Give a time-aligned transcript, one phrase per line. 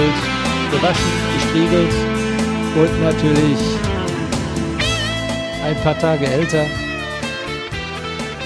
[0.00, 0.16] gebügelt,
[0.70, 1.92] gewaschen, gestriegelt
[2.76, 3.58] und natürlich
[5.64, 6.64] ein paar Tage älter.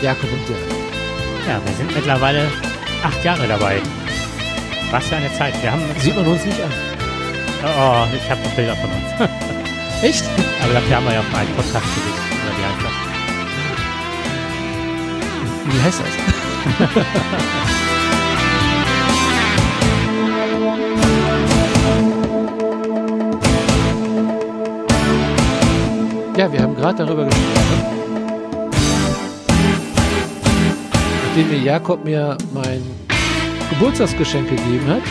[0.02, 0.58] Jakob und Dirk.
[1.46, 2.50] Ja, wir sind mittlerweile
[3.02, 3.80] acht Jahre dabei.
[4.90, 5.54] Was für eine Zeit.
[5.62, 5.82] Wir haben.
[5.98, 6.70] Sieht man uns nicht an.
[7.62, 9.14] Oh, ich habe noch Bilder von uns.
[10.02, 10.24] Echt?
[10.62, 12.18] Aber dafür haben wir ja auch mal einen Podcast gelegt.
[12.44, 15.22] Oder wie heißt
[15.62, 15.74] das?
[15.74, 16.08] Wie heißt das?
[26.36, 27.82] ja, wir haben gerade darüber gesprochen.
[31.26, 32.82] Nachdem mir Jakob mir mein
[33.70, 35.02] Geburtstagsgeschenk gegeben hat.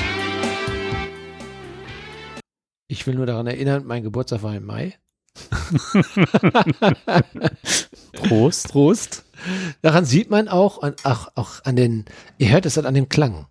[2.87, 4.95] Ich will nur daran erinnern, mein Geburtstag war im Mai.
[8.13, 8.69] Prost.
[8.69, 9.23] Prost.
[9.81, 12.05] Daran sieht man auch, an, ach, auch an den,
[12.37, 13.47] ihr hört es halt an dem Klang.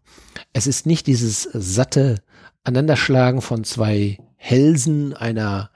[0.53, 2.23] Es ist nicht dieses satte
[2.65, 5.72] Aneinanderschlagen von zwei Hälsen einer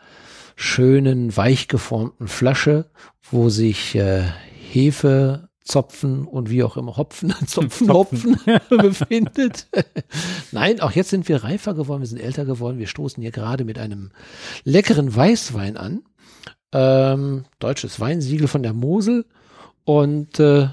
[0.56, 2.86] schönen, weich geformten Flasche,
[3.30, 4.24] wo sich äh,
[4.72, 8.40] Hefe, Zopfen und wie auch immer Hopfen, Zopfen, Hopfen
[8.70, 9.68] befindet.
[10.52, 12.78] Nein, auch jetzt sind wir reifer geworden, wir sind älter geworden.
[12.78, 14.10] Wir stoßen hier gerade mit einem
[14.64, 16.02] leckeren Weißwein an.
[16.72, 19.26] Ähm, deutsches Weinsiegel von der Mosel.
[19.84, 20.68] Und äh,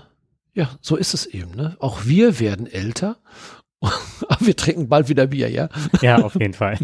[0.54, 1.56] ja, so ist es eben.
[1.56, 1.76] Ne?
[1.80, 3.18] Auch wir werden älter.
[3.82, 5.70] Aber wir trinken bald wieder Bier, ja?
[6.02, 6.78] Ja, auf jeden Fall.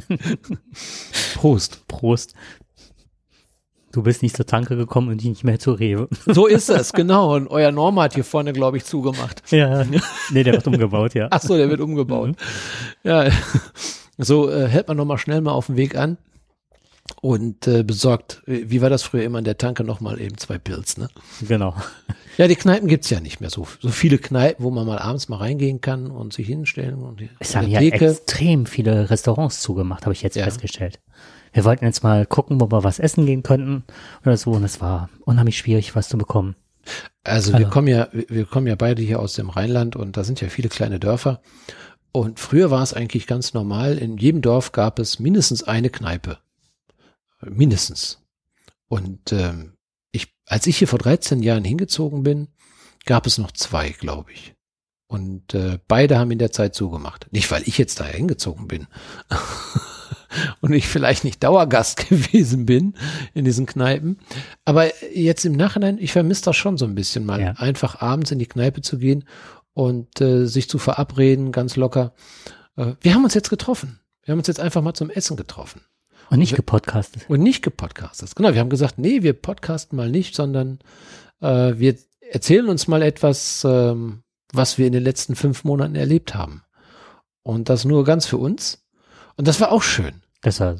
[1.36, 1.88] Prost.
[1.88, 2.33] Prost.
[3.92, 6.08] Du bist nicht zur Tanke gekommen und nicht mehr zur Rewe.
[6.28, 7.36] So ist es, genau.
[7.36, 9.42] Und euer Norma hat hier vorne, glaube ich, zugemacht.
[9.52, 9.84] Ja.
[10.32, 11.28] Nee, der wird umgebaut, ja.
[11.32, 12.36] Ach so, der wird umgebaut.
[13.04, 13.30] Ja.
[14.17, 16.17] So äh, hält man nochmal schnell mal auf dem Weg an
[17.22, 20.98] und äh, besorgt, wie war das früher immer in der Tanke, nochmal eben zwei Pilz,
[20.98, 21.10] ne?
[21.48, 21.73] Genau.
[22.38, 23.67] Ja, die Kneipen gibt's ja nicht mehr so.
[23.82, 26.95] So viele Kneipen, wo man mal abends mal reingehen kann und sich hinstellen.
[27.02, 28.10] Und die, Es haben ja Theke.
[28.11, 30.44] extrem viele Restaurants zugemacht, habe ich jetzt Ja.
[30.45, 30.99] festgestellt.
[31.54, 33.83] Wir wollten jetzt mal gucken, wo wir was essen gehen könnten
[34.23, 36.55] oder so und es war unheimlich schwierig, was zu bekommen.
[37.23, 37.70] Also wir Also.
[37.70, 40.49] kommen ja, wir wir kommen ja beide hier aus dem Rheinland und da sind ja
[40.49, 41.42] viele kleine Dörfer.
[42.11, 43.98] Und früher war es eigentlich ganz normal.
[43.98, 46.39] In jedem Dorf gab es mindestens eine Kneipe.
[47.42, 48.21] Mindestens.
[48.87, 49.73] Und ähm,
[50.11, 52.48] ich, als ich hier vor 13 Jahren hingezogen bin,
[53.05, 54.55] gab es noch zwei, glaube ich.
[55.08, 57.27] Und äh, beide haben in der Zeit zugemacht.
[57.31, 58.87] Nicht, weil ich jetzt da hingezogen bin.
[60.62, 62.95] und ich vielleicht nicht Dauergast gewesen bin
[63.34, 64.20] in diesen Kneipen.
[64.66, 67.52] Aber jetzt im Nachhinein, ich vermisse das schon so ein bisschen mal, Ja.
[67.54, 69.26] einfach abends in die Kneipe zu gehen
[69.73, 72.14] und äh, sich zu verabreden, ganz locker.
[72.76, 74.00] Äh, wir haben uns jetzt getroffen.
[74.23, 75.82] Wir haben uns jetzt einfach mal zum Essen getroffen.
[76.30, 77.26] Und nicht gepodcastet.
[77.28, 78.36] Und nicht gepodcastet.
[78.36, 80.78] Genau, wir haben gesagt, nee, wir podcasten mal nicht, sondern
[81.42, 81.96] äh, wir
[82.30, 84.22] erzählen uns mal etwas, ähm,
[84.54, 86.61] was wir in den letzten fünf Monaten erlebt haben.
[87.42, 88.79] Und das nur ganz für uns.
[89.39, 90.16] Und das war auch schön.
[90.42, 90.76] Das war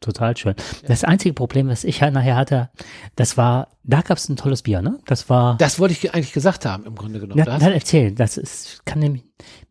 [0.00, 0.54] total schön.
[0.86, 2.70] Das einzige Problem, was ich halt nachher hatte,
[3.16, 5.00] das war, da gab es ein tolles Bier, ne?
[5.06, 7.40] Das war, Das wollte ich ge- eigentlich gesagt haben, im Grunde genommen.
[7.44, 9.00] hast- dann erzähl, das ist, kann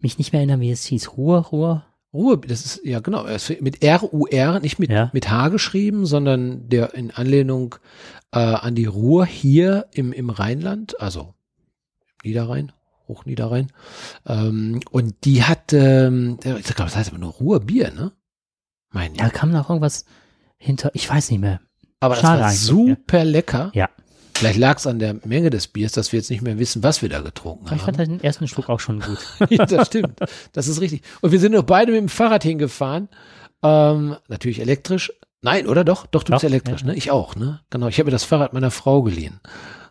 [0.01, 1.15] mich nicht mehr erinnern, wie es hieß.
[1.17, 1.83] Ruhe, Ruhe.
[2.13, 3.25] Ruhe, das ist, ja genau,
[3.61, 5.09] mit R-U-R, nicht mit, Ja.
[5.13, 7.75] mit H geschrieben, sondern der in Anlehnung
[8.33, 11.33] äh, an die Ruhr hier im, im Rheinland, also
[12.23, 12.71] Niederrhein,
[13.07, 13.71] Hochniederrhein.
[14.27, 18.11] Ähm, und die hat, ähm, ich glaube, das heißt aber nur Ruhrbier, ne?
[18.93, 20.05] Mein Da kam noch irgendwas
[20.57, 21.59] hinter, ich weiß nicht mehr.
[21.99, 23.71] aber das schade war eigentlich, super lecker.
[23.73, 23.89] Ja.
[24.35, 27.01] Vielleicht lag es an der Menge des Biers, dass wir jetzt nicht mehr wissen, was
[27.01, 28.17] wir da getrunken Aber ich fand haben.
[28.17, 29.19] den ersten Schluck auch schon gut.
[29.49, 30.19] ja, das stimmt.
[30.53, 31.03] Das ist richtig.
[31.21, 33.09] Und wir sind noch beide mit dem Fahrrad hingefahren.
[33.61, 35.11] Ähm, natürlich elektrisch.
[35.41, 36.07] Nein, oder doch?
[36.07, 36.87] Doch, du bist Doch, elektrisch, ja.
[36.87, 36.95] ne?
[36.95, 37.59] Ich auch, ne?
[37.69, 37.87] Genau.
[37.87, 39.39] Ich habe mir das Fahrrad meiner Frau geliehen.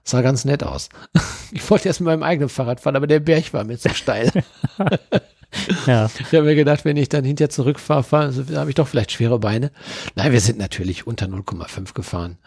[0.03, 0.89] Sah ganz nett aus.
[1.55, 4.33] Ich wollte erst mit meinem eigenen Fahrrad fahren, aber der Berg war mir zu steil.
[5.87, 6.09] ja.
[6.19, 9.39] Ich habe mir gedacht, wenn ich dann hinterher zurückfahre, fahr, habe ich doch vielleicht schwere
[9.39, 9.71] Beine.
[10.15, 12.39] Nein, wir sind natürlich unter 0,5 gefahren.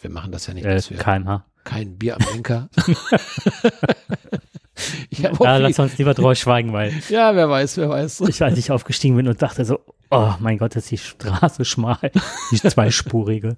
[0.00, 1.44] Wir machen das ja nicht, Äh, KMH.
[1.64, 2.68] kein Bier am Lenker.
[5.10, 8.20] ich Ja, auch lass uns lieber drüber schweigen, weil ja, wer weiß, wer weiß.
[8.22, 9.80] ich, als ich aufgestiegen bin und dachte so,
[10.10, 11.98] oh mein Gott, ist die Straße schmal.
[12.50, 13.56] Die zweispurige.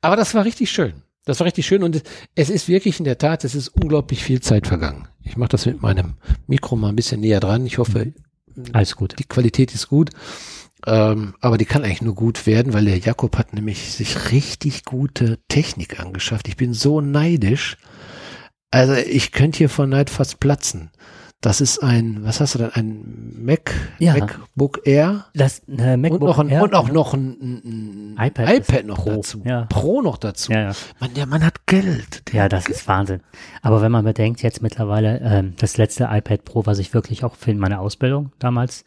[0.00, 0.94] Aber das war richtig schön.
[1.24, 2.02] Das war richtig schön und
[2.34, 5.08] es- ist wirklich in der Tat, es ist unglaublich viel Zeit vergangen.
[5.22, 6.14] Ich mache das mit meinem
[6.48, 7.64] Mikro mal ein bisschen näher dran.
[7.64, 8.12] Ich hoffe,
[8.72, 9.14] Alles gut.
[9.18, 10.10] die Qualität ist gut.
[10.84, 14.84] Ähm, aber die kann eigentlich nur gut werden, weil der Jakob hat nämlich sich richtig
[14.84, 16.48] gute Technik angeschafft.
[16.48, 17.76] Ich bin so neidisch.
[18.72, 20.90] Also ich könnte hier vor Neid fast platzen.
[21.42, 24.14] Das ist ein, was hast du denn, ein Mac, Ja.
[24.14, 28.26] MacBook Air Das äh, MacBook und, noch ein, Air, und auch noch ein, ein, ein
[28.28, 29.42] iPad iPad, noch Pro, dazu.
[29.44, 29.62] ja.
[29.68, 30.52] Pro noch dazu.
[30.52, 30.72] Ja, ja.
[31.00, 32.22] Mann, der Mann hat Geld.
[32.32, 33.22] Ja, das ist Wahnsinn.
[33.60, 37.34] Aber wenn man bedenkt, jetzt mittlerweile ähm, das letzte iPad Pro, was ich wirklich auch
[37.34, 38.84] für meine Ausbildung damals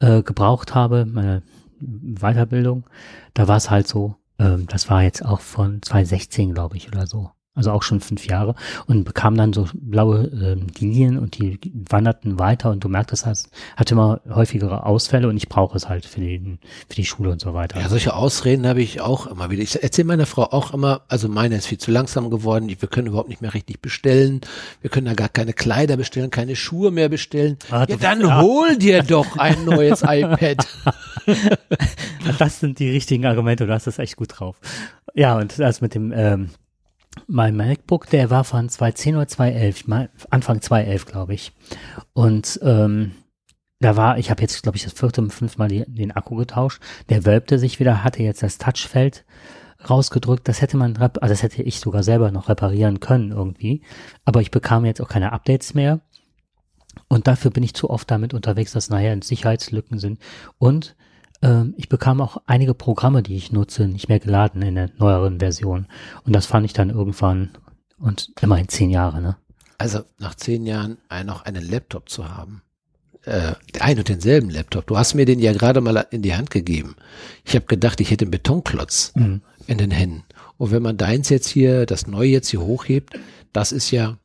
[0.00, 1.42] äh, gebraucht habe, meine
[1.80, 2.84] Weiterbildung,
[3.32, 7.06] da war es halt so, ähm, das war jetzt auch von 2016, glaube ich, oder
[7.06, 7.30] so.
[7.56, 8.56] Also auch schon fünf Jahre
[8.86, 13.48] und bekam dann so blaue ähm, Linien und die wanderten weiter und du merktest, es
[13.76, 16.58] hatte immer häufigere Ausfälle und ich brauche es halt für, den,
[16.88, 17.80] für die Schule und so weiter.
[17.80, 19.62] Ja, solche Ausreden habe ich auch immer wieder.
[19.62, 23.06] Ich erzähle meiner Frau auch immer, also meine ist viel zu langsam geworden, wir können
[23.06, 24.40] überhaupt nicht mehr richtig bestellen,
[24.80, 27.56] wir können da gar keine Kleider bestellen, keine Schuhe mehr bestellen.
[27.70, 28.40] Ah, ja, dann ja.
[28.40, 30.66] hol dir doch ein neues iPad.
[32.38, 34.56] Das sind die richtigen Argumente, du hast das echt gut drauf.
[35.14, 36.50] Ja, und das mit dem, ähm,
[37.26, 41.52] mein MacBook, der war von 2010 oder 2011, mal- Anfang 2011, glaube ich.
[42.12, 43.12] Und ähm,
[43.80, 46.82] da war, ich habe jetzt, glaube ich, das vierte und fünfte Mal den Akku getauscht.
[47.08, 49.24] Der wölbte sich wieder, hatte jetzt das Touchfeld
[49.88, 50.48] rausgedrückt.
[50.48, 53.82] Das hätte man, also das hätte ich sogar selber noch reparieren können irgendwie.
[54.24, 56.00] Aber ich bekam jetzt auch keine Updates mehr.
[57.08, 60.18] Und dafür bin ich zu oft damit unterwegs, dass nachher Sicherheitslücken sind.
[60.58, 60.96] Und
[61.76, 65.86] ich bekam auch einige Programme, die ich nutze, nicht mehr geladen in der neueren Version.
[66.24, 67.50] Und das fand ich dann irgendwann,
[67.98, 69.36] und immerhin zehn Jahre, ne?
[69.78, 72.62] Also nach zehn Jahren noch einen Laptop zu haben.
[73.22, 74.86] Äh, ein und denselben Laptop.
[74.86, 76.94] Du hast mir den ja gerade mal in die Hand gegeben.
[77.44, 79.40] Ich habe gedacht, ich hätte einen Betonklotz Mhm.
[79.66, 80.24] in den Händen.
[80.58, 83.18] Und wenn man deins jetzt hier, das neue jetzt hier hochhebt,
[83.52, 84.18] das ist ja,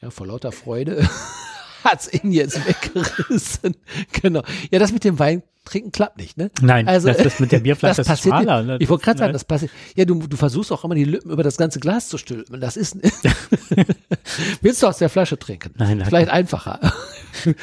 [0.00, 1.08] ja vor lauter Freude
[1.84, 3.74] hat's ihn jetzt weggerissen.
[4.20, 4.42] Genau.
[4.70, 6.50] Ja, das mit dem Wein trinken klappt nicht, ne?
[6.60, 8.62] Nein, Also, das ist mit der Bierflasche das ist passiert schmaler.
[8.62, 8.76] Ne?
[8.80, 9.34] Ich wollte gerade sagen, Ne?
[9.34, 9.70] das passiert.
[9.94, 12.60] Ja, du, du versuchst auch immer die Lippen über das ganze Glas zu stülpen.
[12.60, 12.96] Das ist.
[14.60, 15.72] Willst du aus der Flasche trinken?
[15.76, 16.06] Nein, nein.
[16.08, 16.80] Vielleicht einfacher.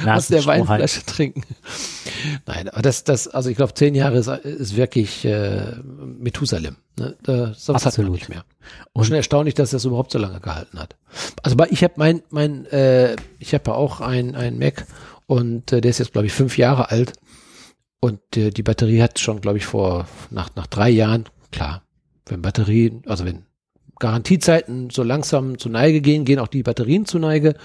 [0.05, 0.45] aus der.
[0.45, 1.43] Weinflasche trinken.
[2.45, 5.73] Nein, aber das, das, also ich glaube, zehn Jahre ist, ist wirklich äh,
[6.19, 6.77] Methusalem.
[6.97, 7.15] Ne?
[7.23, 8.11] Da, man Absolut.
[8.13, 8.43] nicht mehr.
[8.93, 10.95] Und- Schon erstaunlich, dass das überhaupt so lange gehalten hat.
[11.43, 14.85] Also ich habe mein, mein, äh, ich habe ja auch ein, ein Mac
[15.27, 17.13] und äh, der ist jetzt, glaube ich, fünf Jahre alt.
[17.99, 21.83] Und äh, die Batterie hat schon, glaube ich, vor nach, nach drei Jahren, klar,
[22.25, 23.45] wenn Batterien, also wenn
[23.99, 27.55] Garantiezeiten so langsam zu Neige gehen, gehen auch die Batterien zu Neige.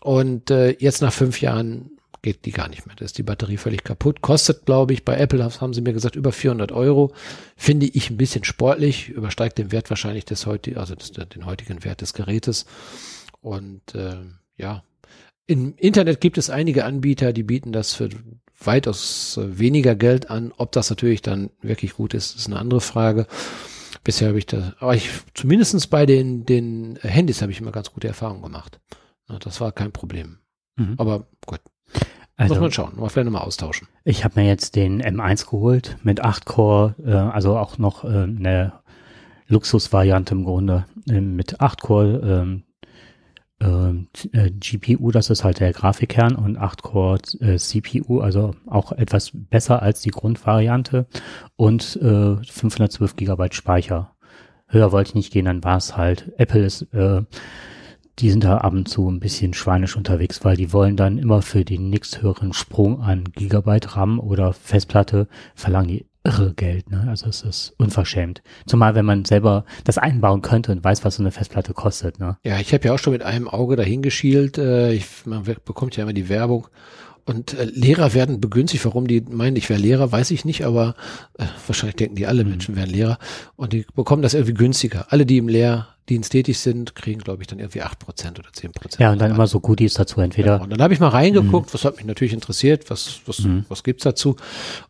[0.00, 1.90] Und äh, jetzt nach fünf Jahren
[2.22, 2.94] geht die gar nicht mehr.
[2.94, 4.20] Da ist die Batterie völlig kaputt.
[4.20, 7.12] Kostet, glaube ich, bei Apple haben sie mir gesagt, über 400 Euro.
[7.56, 11.84] Finde ich ein bisschen sportlich, übersteigt den Wert wahrscheinlich des heutigen, also des, den heutigen
[11.84, 12.66] Wert des Gerätes.
[13.40, 14.18] Und äh,
[14.56, 14.84] ja,
[15.46, 18.08] im Internet gibt es einige Anbieter, die bieten das für
[18.66, 20.52] weitaus äh, weniger Geld an.
[20.56, 23.26] Ob das natürlich dann wirklich gut ist, ist eine andere Frage.
[24.04, 27.92] Bisher habe ich da, aber ich zumindestens bei den, den Handys habe ich immer ganz
[27.92, 28.80] gute Erfahrungen gemacht.
[29.40, 30.38] Das war kein Problem.
[30.76, 30.94] Mhm.
[30.98, 31.60] Aber gut,
[32.36, 32.92] Also, muss man schauen.
[32.96, 33.88] Mal vielleicht nochmal austauschen.
[34.04, 38.08] Ich habe mir jetzt den M1 geholt mit 8 Core, äh, also auch noch äh,
[38.08, 38.72] eine
[39.46, 42.64] Luxusvariante im Grunde äh, mit 8 Core ähm,
[43.62, 49.30] äh, GPU, das ist halt der Grafikkern und 8 Core äh, CPU, also auch etwas
[49.32, 51.06] besser als die Grundvariante
[51.56, 54.14] und äh, 512 Gigabyte Speicher.
[54.66, 56.32] Höher wollte ich nicht gehen, dann war es halt.
[56.38, 57.22] Apple ist äh,
[58.18, 61.42] die sind da ab und zu ein bisschen schweinisch unterwegs, weil die wollen dann immer
[61.42, 66.90] für den nächsthöheren Sprung an Gigabyte RAM oder Festplatte verlangen die irre Geld.
[66.90, 67.06] Ne?
[67.08, 68.42] Also es ist unverschämt.
[68.66, 72.20] Zumal wenn man selber das einbauen könnte und weiß, was so eine Festplatte kostet.
[72.20, 72.36] Ne?
[72.44, 74.58] Ja, ich habe ja auch schon mit einem Auge dahin geschielt.
[74.58, 76.68] Äh, ich, man bekommt ja immer die Werbung.
[77.24, 78.84] Und äh, Lehrer werden begünstigt.
[78.84, 80.94] Warum die meinen, ich wäre Lehrer, weiß ich nicht, aber
[81.38, 83.18] äh, wahrscheinlich denken die alle Menschen wären Lehrer.
[83.56, 85.06] Und die bekommen das irgendwie günstiger.
[85.10, 85.48] Alle, die im
[86.12, 89.00] Lehrdienst tätig sind, kriegen, glaube ich, dann irgendwie acht Prozent oder zehn Prozent.
[89.00, 90.20] Ja, und dann immer so Goodies dazu.
[90.20, 90.64] Entweder Genau.
[90.64, 94.04] Und dann habe ich mal reingeguckt, was hat mich natürlich interessiert, was, was, was gibt's
[94.04, 94.36] dazu?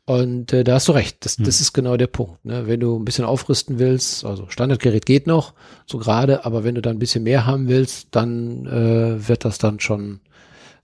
[0.05, 2.45] Und äh, da hast du recht, das, das ist genau der Punkt.
[2.45, 2.67] Ne?
[2.67, 5.55] Wenn du ein bisschen aufrüsten willst, also Standardgerät geht noch,
[5.87, 9.59] so gerade, aber wenn du dann ein bisschen mehr haben willst, dann äh, wird das
[9.59, 10.21] dann schon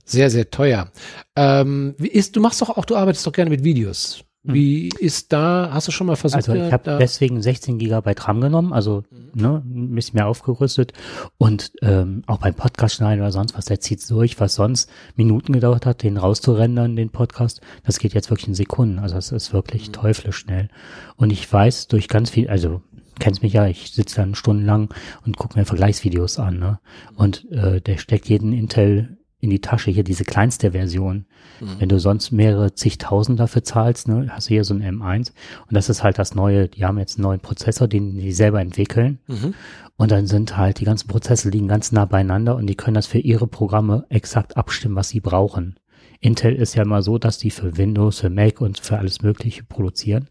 [0.05, 0.91] sehr, sehr teuer.
[1.37, 4.25] Ähm, wie ist, du machst doch auch, du arbeitest doch gerne mit Videos.
[4.55, 6.49] Wie ist da, hast du schon mal versucht?
[6.49, 10.93] Also ich habe deswegen 16 Gigabyte RAM genommen, also ne, ein bisschen mehr aufgerüstet
[11.37, 15.53] und ähm, auch beim Podcast schneiden oder sonst was, der zieht durch, was sonst Minuten
[15.53, 19.53] gedauert hat, den rauszurendern, den Podcast, das geht jetzt wirklich in Sekunden, also es ist
[19.53, 20.69] wirklich teuflisch schnell.
[21.17, 22.83] Und ich weiß durch ganz viel, also
[23.19, 24.95] kennst mich ja, ich sitze dann stundenlang
[25.27, 26.81] und gucke mir Vergleichsvideos an ne?
[27.17, 29.91] und äh, der steckt jeden Intel in die Tasche.
[29.91, 31.27] Hier diese kleinste Version.
[31.61, 31.77] Mhm.
[31.79, 35.33] Wenn du sonst mehrere zigtausend dafür zahlst, ne, hast du hier so ein M1.
[35.67, 38.61] Und das ist halt das neue, die haben jetzt einen neuen Prozessor, den die selber
[38.61, 39.19] entwickeln.
[39.27, 39.55] Mhm.
[39.97, 43.07] Und dann sind halt die ganzen Prozesse liegen ganz nah beieinander und die können das
[43.07, 45.79] für ihre Programme exakt abstimmen, was sie brauchen.
[46.21, 49.65] Intel ist ja immer so, dass die für Windows, für Mac und für alles Mögliche
[49.65, 50.29] produzieren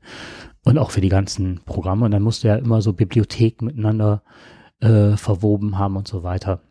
[0.63, 2.05] und auch für die ganzen Programme.
[2.05, 4.23] Und dann musst du ja immer so Bibliotheken miteinander
[4.79, 6.61] äh, verwoben haben und so weiter.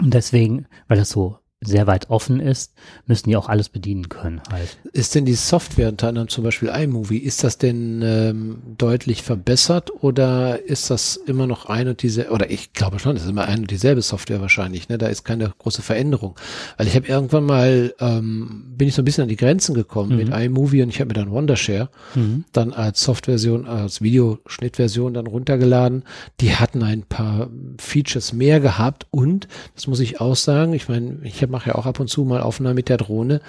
[0.00, 2.74] Und deswegen, weil das so sehr weit offen ist,
[3.06, 4.76] müssen die auch alles bedienen können halt.
[4.92, 9.90] Ist denn die Software unter anderem zum Beispiel iMovie, ist das denn ähm, deutlich verbessert
[10.02, 13.46] oder ist das immer noch ein und diese, oder ich glaube schon, es ist immer
[13.46, 14.98] ein und dieselbe Software wahrscheinlich, ne?
[14.98, 16.38] Da ist keine große Veränderung.
[16.76, 20.10] Weil ich habe irgendwann mal, ähm, bin ich so ein bisschen an die Grenzen gekommen
[20.10, 20.16] Mhm.
[20.16, 22.44] mit iMovie und ich habe mir dann Wondershare Mhm.
[22.52, 26.04] dann als Softversion, als Videoschnittversion dann runtergeladen.
[26.42, 27.48] Die hatten ein paar
[27.78, 31.86] Features mehr gehabt und, das muss ich auch sagen, ich meine, ich mache ja auch
[31.86, 33.40] ab und zu mal Aufnahmen mit der Drohne,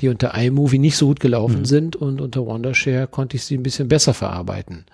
[0.00, 1.64] die unter iMovie nicht so gut gelaufen Mhm.
[1.64, 4.84] sind und unter Wondershare konnte ich sie ein bisschen besser verarbeiten.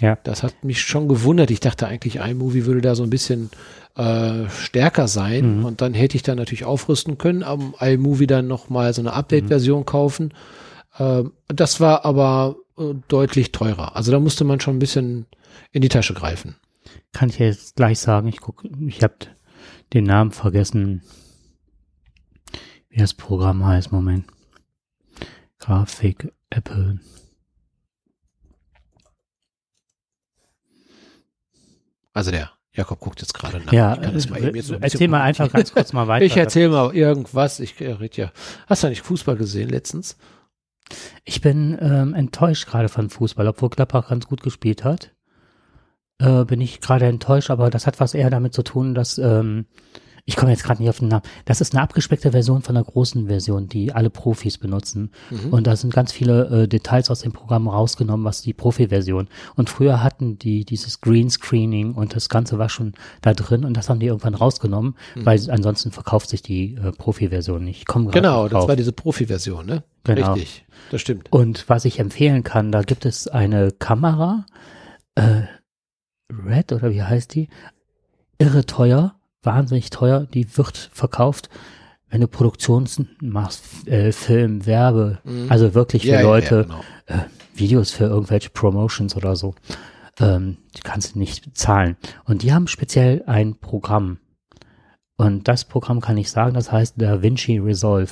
[0.00, 0.18] Ja.
[0.24, 1.50] Das hat mich schon gewundert.
[1.50, 3.50] Ich dachte eigentlich, iMovie würde da so ein bisschen
[3.94, 5.64] äh, stärker sein Mhm.
[5.66, 9.84] und dann hätte ich dann natürlich aufrüsten können, am iMovie dann nochmal so eine Update-Version
[9.84, 10.32] kaufen.
[10.98, 13.94] Ähm, das war aber äh, deutlich teurer.
[13.94, 15.26] Also da musste man schon ein bisschen
[15.72, 16.56] in die Tasche greifen.
[17.12, 19.14] Kann ich jetzt gleich sagen, ich gucke, ich habe
[19.92, 21.02] den Namen vergessen,
[22.92, 24.26] wie das Programm heißt, Moment.
[25.58, 27.00] Grafik, Apple.
[32.12, 33.72] Also der Jakob guckt jetzt gerade nach.
[33.72, 36.24] Ja, mal äh, so erzähl mal einfach ganz kurz mal weiter.
[36.24, 37.60] Ich erzähle mal irgendwas.
[37.60, 38.32] Ich äh, red ja.
[38.66, 40.16] Hast du eigentlich Fußball gesehen letztens?
[41.24, 45.12] Ich bin ähm, enttäuscht gerade von Fußball, obwohl Gladbach ganz gut gespielt hat.
[46.18, 49.66] Äh, bin ich gerade enttäuscht, aber das hat was eher damit zu tun, dass ähm,
[50.24, 51.24] ich komme jetzt gerade nicht auf den Namen.
[51.46, 55.10] Das ist eine abgespeckte Version von der großen Version, die alle Profis benutzen.
[55.30, 55.52] Mhm.
[55.52, 59.28] Und da sind ganz viele äh, Details aus dem Programm rausgenommen, was die Profi-Version.
[59.56, 63.88] Und früher hatten die dieses Greenscreening und das Ganze war schon da drin und das
[63.88, 65.26] haben die irgendwann rausgenommen, Mhm.
[65.26, 67.78] weil ansonsten verkauft sich die äh, Profi-Version nicht.
[67.78, 69.82] Ich komme Genau, das war diese Profi-Version, ne?
[70.04, 70.34] Genau.
[70.34, 70.64] Richtig.
[70.90, 71.32] Das stimmt.
[71.32, 74.46] Und was ich empfehlen kann, da gibt es eine Kamera,
[75.16, 75.42] äh,
[76.32, 77.48] Red oder wie heißt die?
[78.38, 81.48] Irre teuer, wahnsinnig teuer, die wird verkauft,
[82.08, 85.46] wenn du Produktions machst, äh, Film, Werbe, Mhm.
[85.50, 86.80] also wirklich für Ja, ja, Leute, Ja, genau.
[87.06, 87.18] äh,
[87.54, 89.54] Videos für irgendwelche Promotions oder so.
[90.20, 91.96] Ähm, die kannst du nicht bezahlen.
[92.24, 94.18] Und die haben speziell ein Programm.
[95.16, 98.10] Und das Programm kann ich sagen, das heißt DaVinci Resolve.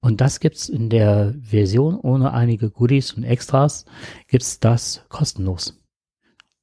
[0.00, 3.84] Und das gibt's in der Version ohne einige Goodies und Extras,
[4.28, 5.79] gibt's das kostenlos.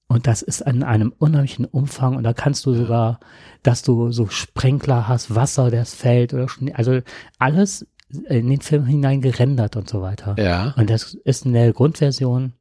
[0.08, 3.20] Und das ist in einem unheimlichen Umfang und da kannst du sogar,
[3.62, 7.02] dass du so Sprenkler hast, Wasser, das fällt oder Schnee, also
[7.40, 7.86] alles
[8.30, 10.36] in den Film hinein gerendert und so weiter.
[10.38, 10.74] Ja.
[10.78, 12.54] Und das ist in der Grundversion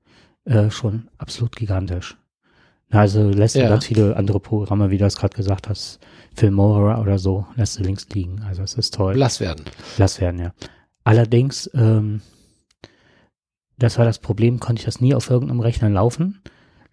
[0.44, 2.16] äh, schon absolut gigantisch.
[2.90, 3.68] Also lässt du Ja.
[3.68, 6.00] ganz viele andere Programme, wie du es gerade gesagt hast,
[6.34, 8.42] Filmora oder so, lässt du links liegen.
[8.42, 9.14] Also es ist toll.
[9.14, 9.64] Blass werden.
[9.98, 10.52] Lass werden, ja.
[11.04, 12.22] Allerdings, ähm,
[13.78, 16.40] das war das Problem, konnte ich das nie auf irgendeinem Rechner laufen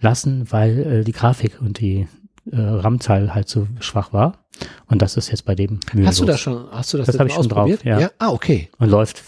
[0.03, 2.07] lassen, weil äh, die Grafik und die
[2.51, 4.45] äh, RAM-Zahl halt so schwach war.
[4.87, 6.09] Und das ist jetzt bei dem mühelos.
[6.11, 7.83] Hast du das schon, hast du das, Das jetzt hab ich schon drauf, ausprobiert?
[8.01, 8.11] ja.
[8.19, 8.69] Ah, okay.
[8.77, 9.23] Und läuft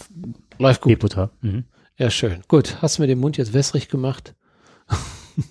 [0.58, 1.00] Läuft wie gut.
[1.00, 1.30] Butter.
[1.42, 1.64] Mhm.
[1.98, 2.42] Ja, schön.
[2.48, 2.76] Gut.
[2.80, 4.34] Hast du mir den Mund jetzt wässrig gemacht?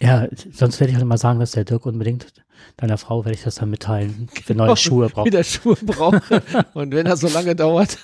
[0.01, 2.34] Ja, sonst werde ich halt mal sagen, dass der Dirk unbedingt
[2.77, 5.27] deiner Frau werde ich das dann mitteilen, für neue Schuhe braucht.
[5.27, 6.41] Wieder Schuhe brauche.
[6.74, 8.00] Und wenn das so lange dauert,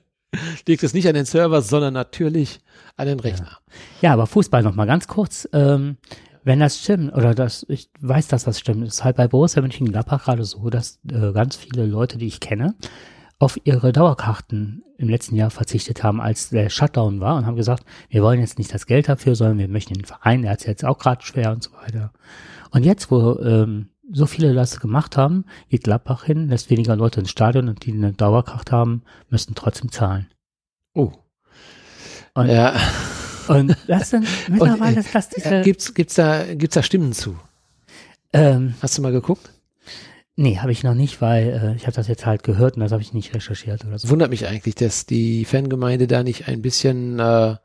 [0.66, 2.58] liegt es nicht an den Server, sondern natürlich
[2.96, 3.58] an den Rechner.
[4.00, 5.48] Ja, aber Fußball noch mal ganz kurz.
[5.52, 5.96] Ähm,
[6.44, 10.24] wenn das stimmt, oder das, ich weiß, dass das stimmt, ist halt bei Borussia Mönchengladbach
[10.24, 12.74] gerade so, dass äh, ganz viele Leute, die ich kenne,
[13.38, 17.84] auf ihre Dauerkarten im letzten Jahr verzichtet haben, als der Shutdown war und haben gesagt,
[18.08, 20.66] wir wollen jetzt nicht das Geld dafür, sondern wir möchten den Verein, der hat es
[20.66, 22.12] jetzt auch gerade schwer und so weiter.
[22.70, 27.20] Und jetzt, wo ähm, so viele das gemacht haben, geht Gladbach hin, lässt weniger Leute
[27.20, 30.28] ins Stadion und die eine Dauerkarte haben, müssen trotzdem zahlen.
[30.94, 31.12] Oh.
[32.34, 32.74] Und, Ja.
[33.48, 37.38] Und das sind mittlerweile ist das Ja, diese, gibt's, gibt's da, gibt's da Stimmen zu?
[38.32, 39.50] ähm, Hast du mal geguckt?
[40.34, 42.92] Nee, habe ich noch nicht, weil äh, ich habe das jetzt halt gehört und das
[42.92, 44.08] habe ich nicht recherchiert oder so.
[44.08, 47.56] Wundert mich eigentlich, dass die Fangemeinde da nicht ein bisschen äh,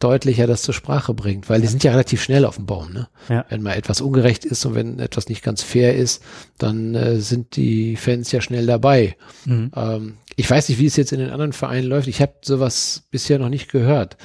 [0.00, 3.08] deutlicher das zur Sprache bringt, weil die sind ja relativ schnell auf dem Baum, ne?
[3.28, 3.44] Ja.
[3.48, 6.22] Wenn mal etwas ungerecht ist und wenn etwas nicht ganz fair ist,
[6.58, 9.16] dann äh, sind die Fans ja schnell dabei.
[9.44, 9.70] Mhm.
[9.76, 12.08] Ähm, ich weiß nicht, wie es jetzt in den anderen Vereinen läuft.
[12.08, 14.16] Ich habe sowas bisher noch nicht gehört.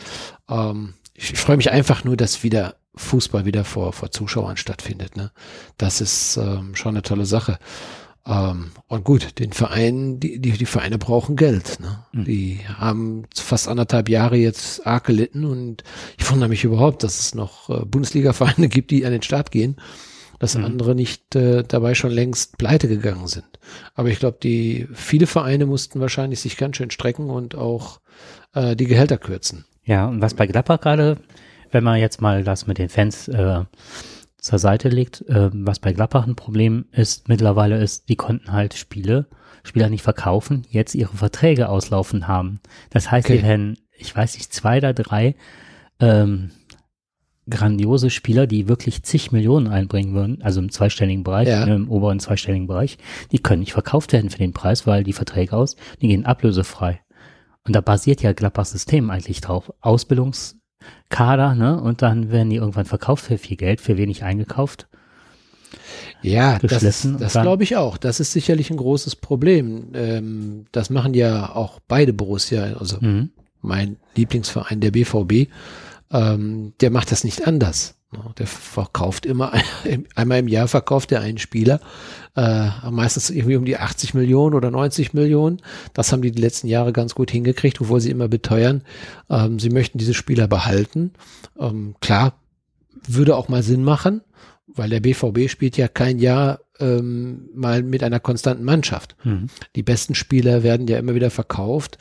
[0.49, 5.17] Ähm, ich ich freue mich einfach nur, dass wieder Fußball wieder vor, vor Zuschauern stattfindet.
[5.17, 5.31] Ne?
[5.77, 7.59] Das ist ähm, schon eine tolle Sache.
[8.27, 11.79] Ähm, und gut, den Vereinen, die, die, die Vereine brauchen Geld.
[11.79, 12.05] Ne?
[12.11, 12.25] Mhm.
[12.25, 15.83] Die haben fast anderthalb Jahre jetzt arg gelitten und
[16.17, 19.75] ich wundere mich überhaupt, dass es noch äh, Bundesliga-Vereine gibt, die an den Start gehen,
[20.39, 20.65] dass mhm.
[20.65, 23.45] andere nicht äh, dabei schon längst pleite gegangen sind.
[23.93, 27.99] Aber ich glaube, die viele Vereine mussten wahrscheinlich sich ganz schön strecken und auch
[28.53, 29.65] äh, die Gehälter kürzen.
[29.83, 31.17] Ja, und was bei Gladbach gerade,
[31.71, 33.65] wenn man jetzt mal das mit den Fans äh,
[34.45, 35.21] zur Seite legt.
[35.27, 39.25] Äh, was bei Gladbach ein Problem ist mittlerweile ist, die konnten halt Spiele,
[39.63, 42.59] Spieler nicht verkaufen, jetzt ihre Verträge auslaufen haben.
[42.91, 43.37] Das heißt, okay.
[43.37, 45.35] die werden, ich weiß nicht, zwei oder drei
[45.99, 46.51] ähm,
[47.49, 51.63] grandiose Spieler, die wirklich zig Millionen einbringen würden, also im zweistelligen Bereich, ja.
[51.63, 52.99] im oberen zweistelligen Bereich,
[53.31, 57.01] die können nicht verkauft werden für den Preis, weil die Verträge aus, die gehen ablösefrei.
[57.63, 59.73] Und da basiert ja Gladbachs System eigentlich drauf.
[59.81, 60.57] Ausbildungs
[61.09, 61.79] Kader, ne?
[61.79, 64.87] Und dann werden die irgendwann verkauft für viel Geld, für wenig eingekauft.
[66.21, 67.97] Ja, das, das glaube ich auch.
[67.97, 69.89] Das ist sicherlich ein großes Problem.
[69.93, 73.29] Ähm, das machen ja auch beide Borussia, also mhm.
[73.61, 75.51] mein Lieblingsverein, der BVB,
[76.11, 77.95] ähm, der macht das nicht anders.
[78.37, 79.53] Der verkauft immer,
[80.15, 81.79] einmal im Jahr verkauft er einen Spieler,
[82.35, 85.61] äh, meistens irgendwie um die 80 Millionen oder 90 Millionen.
[85.93, 88.83] Das haben die die letzten Jahre ganz gut hingekriegt, obwohl sie immer beteuern,
[89.29, 91.13] ähm, sie möchten diese Spieler behalten.
[91.59, 92.33] Ähm, klar,
[93.07, 94.21] würde auch mal Sinn machen,
[94.67, 99.15] weil der BVB spielt ja kein Jahr ähm, mal mit einer konstanten Mannschaft.
[99.23, 99.47] Mhm.
[99.75, 101.97] Die besten Spieler werden ja immer wieder verkauft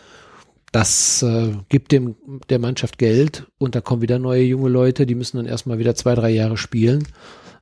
[0.75, 2.17] das äh, gibt dem
[2.49, 5.95] der Mannschaft Geld und da kommen wieder neue junge Leute, die müssen dann erstmal wieder
[5.95, 7.07] zwei, drei Jahre spielen.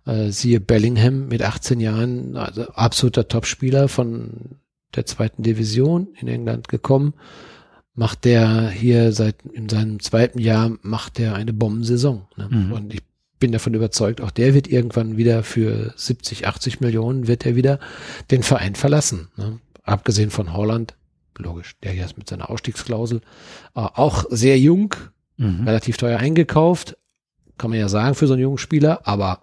[0.07, 4.57] Äh, siehe Bellingham mit 18 Jahren, also absoluter Topspieler von
[4.95, 7.13] der zweiten Division in England gekommen.
[7.95, 12.23] Macht der hier seit in seinem zweiten Jahr macht der eine Bombensaison.
[12.39, 12.49] Ne?
[12.51, 12.73] Mhm.
[12.73, 13.03] Und ich
[13.39, 17.79] bin davon überzeugt, auch der wird irgendwann wieder für 70, 80 Millionen wird er wieder
[18.31, 19.29] den Verein verlassen.
[19.37, 19.59] Ne?
[19.83, 20.95] Abgesehen von Holland
[21.39, 23.21] logisch, der hier ist mit seiner Ausstiegsklausel,
[23.75, 24.95] äh, auch sehr jung,
[25.37, 25.65] mhm.
[25.65, 26.97] relativ teuer eingekauft,
[27.59, 29.43] kann man ja sagen für so einen jungen Spieler, aber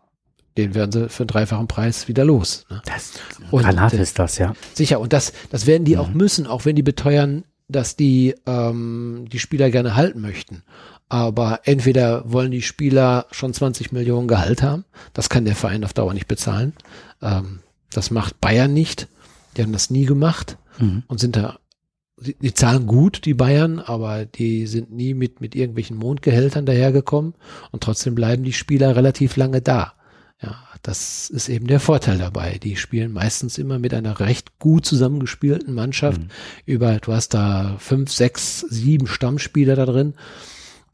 [0.57, 2.65] den werden sie für einen dreifachen Preis wieder los.
[2.69, 2.81] Ne?
[2.85, 3.13] Das,
[3.51, 4.53] und, Granate äh, ist das, ja.
[4.73, 6.01] Sicher, und das, das werden die mhm.
[6.01, 10.63] auch müssen, auch wenn die beteuern, dass die ähm, die Spieler gerne halten möchten.
[11.07, 15.93] Aber entweder wollen die Spieler schon 20 Millionen Gehalt haben, das kann der Verein auf
[15.93, 16.73] Dauer nicht bezahlen.
[17.21, 17.59] Ähm,
[17.91, 19.07] das macht Bayern nicht.
[19.55, 21.03] Die haben das nie gemacht mhm.
[21.07, 21.59] und sind da
[22.21, 27.33] die zahlen gut, die Bayern, aber die sind nie mit, mit irgendwelchen Mondgehältern dahergekommen
[27.71, 29.93] und trotzdem bleiben die Spieler relativ lange da.
[30.41, 32.59] Ja, das ist eben der Vorteil dabei.
[32.63, 36.21] Die spielen meistens immer mit einer recht gut zusammengespielten Mannschaft.
[36.21, 36.27] Mhm.
[36.65, 40.13] Über, du hast da fünf, sechs, sieben Stammspieler da drin,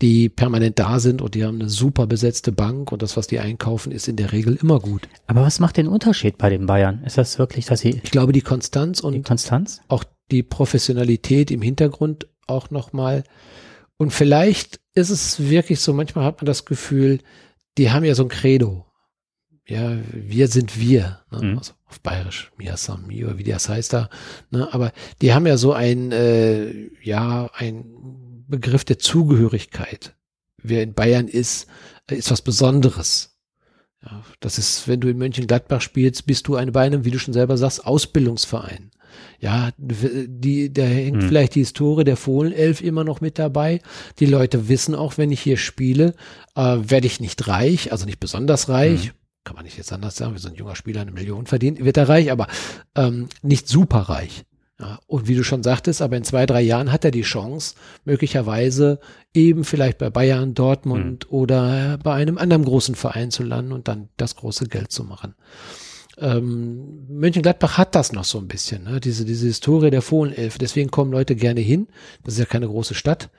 [0.02, 3.40] die permanent da sind und die haben eine super besetzte Bank und das, was die
[3.40, 5.08] einkaufen, ist in der Regel immer gut.
[5.28, 7.04] Aber was macht den Unterschied bei den Bayern?
[7.06, 8.02] Ist das wirklich, dass sie.
[8.04, 9.82] Ich glaube, die Konstanz und die Konstanz?
[9.88, 13.24] auch die Professionalität im Hintergrund auch nochmal.
[13.98, 17.20] Und vielleicht ist es wirklich so, manchmal hat man das Gefühl,
[17.78, 18.86] die haben ja so ein Credo.
[19.68, 21.42] Ja, wir sind wir, ne?
[21.42, 21.58] mhm.
[21.58, 24.10] also auf Bayerisch, Mia Sami oder wie das heißt da.
[24.52, 24.72] Ne?
[24.72, 30.16] Aber die haben ja so ein, äh, ja, ein Begriff der Zugehörigkeit.
[30.62, 31.68] Wer in Bayern ist,
[32.10, 33.40] ist was Besonderes.
[34.04, 37.18] Ja, das ist, wenn du in Mönchengladbach spielst, bist du ein bei einem, wie du
[37.18, 38.92] schon selber sagst, Ausbildungsverein
[39.40, 41.28] ja, die, da hängt hm.
[41.28, 43.82] vielleicht die Historie der Fohlenelf immer noch mit dabei.
[44.20, 46.16] Die Leute wissen auch, wenn ich hier spiele,
[46.56, 49.06] äh, werde ich nicht reich, also nicht besonders reich.
[49.06, 49.12] Hm.
[49.44, 51.98] Kann man nicht jetzt anders sagen, wie so ein junger Spieler eine Million verdient, wird
[51.98, 52.48] er reich, aber
[52.96, 54.46] ähm, nicht super reich.
[54.80, 57.76] Ja, und wie du schon sagtest, aber in zwei, drei Jahren hat er die Chance,
[58.04, 59.00] möglicherweise
[59.34, 61.38] eben vielleicht bei Bayern, Dortmund mhm.
[61.38, 65.36] oder bei einem anderen großen Verein zu landen und dann das große Geld zu machen
[66.18, 69.00] ähm, Mönchengladbach hat das noch so ein bisschen, ne?
[69.00, 70.60] diese, diese Historie der Fohlenelfe.
[70.60, 71.88] Deswegen kommen Leute gerne hin.
[72.24, 73.30] Das ist ja keine große Stadt.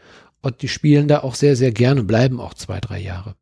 [0.42, 3.34] Und die spielen da auch sehr, sehr gerne und bleiben auch zwei, drei Jahre.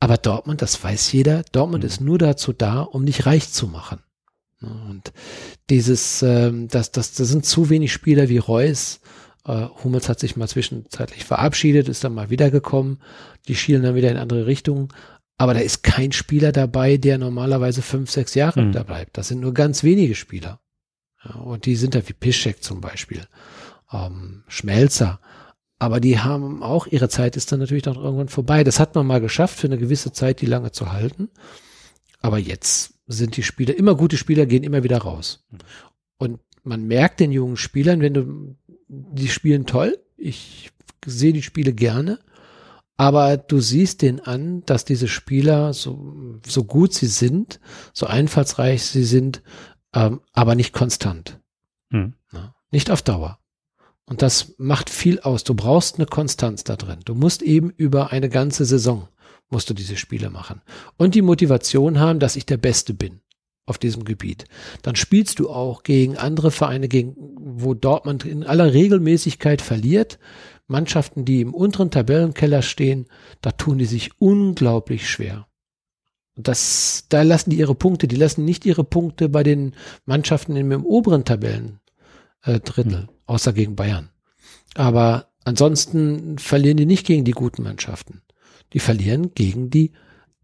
[0.00, 1.88] Aber Dortmund, das weiß jeder, Dortmund mhm.
[1.88, 4.00] ist nur dazu da, um nicht reich zu machen.
[4.60, 4.70] Ne?
[4.90, 5.12] Und
[5.70, 9.00] dieses, ähm, das, das, das sind zu wenig Spieler wie Reus.
[9.46, 12.98] Äh, Hummels hat sich mal zwischenzeitlich verabschiedet, ist dann mal wiedergekommen.
[13.48, 14.88] Die schielen dann wieder in andere Richtungen.
[15.36, 18.72] Aber da ist kein Spieler dabei, der normalerweise fünf, sechs Jahre mhm.
[18.72, 19.18] da bleibt.
[19.18, 20.60] Das sind nur ganz wenige Spieler.
[21.24, 23.22] Ja, und die sind da wie Piszczek zum Beispiel,
[23.92, 25.20] ähm, Schmelzer.
[25.78, 28.62] Aber die haben auch, ihre Zeit ist dann natürlich dann irgendwann vorbei.
[28.62, 31.30] Das hat man mal geschafft, für eine gewisse Zeit die lange zu halten.
[32.20, 35.44] Aber jetzt sind die Spieler, immer gute Spieler gehen immer wieder raus.
[36.16, 38.56] Und man merkt den jungen Spielern, wenn du,
[38.88, 39.98] die spielen toll.
[40.16, 40.70] Ich
[41.04, 42.20] sehe die Spiele gerne.
[42.96, 47.60] Aber du siehst den an, dass diese Spieler, so, so gut sie sind,
[47.92, 49.42] so einfallsreich sie sind,
[49.92, 51.40] ähm, aber nicht konstant.
[51.90, 52.14] Hm.
[52.32, 52.54] Ne?
[52.70, 53.38] Nicht auf Dauer.
[54.06, 55.44] Und das macht viel aus.
[55.44, 57.00] Du brauchst eine Konstanz da drin.
[57.04, 59.08] Du musst eben über eine ganze Saison
[59.50, 60.60] musst du diese Spiele machen.
[60.96, 63.20] Und die Motivation haben, dass ich der Beste bin
[63.66, 64.44] auf diesem Gebiet.
[64.82, 70.18] Dann spielst du auch gegen andere Vereine, gegen, wo Dortmund in aller Regelmäßigkeit verliert.
[70.66, 73.06] Mannschaften, die im unteren Tabellenkeller stehen,
[73.40, 75.46] da tun die sich unglaublich schwer.
[76.36, 79.74] Das, da lassen die ihre Punkte, die lassen nicht ihre Punkte bei den
[80.04, 81.80] Mannschaften im, im oberen Tabellen
[82.42, 83.08] äh, Drittel, mhm.
[83.26, 84.10] außer gegen Bayern.
[84.74, 88.22] Aber ansonsten verlieren die nicht gegen die guten Mannschaften.
[88.72, 89.92] Die verlieren gegen die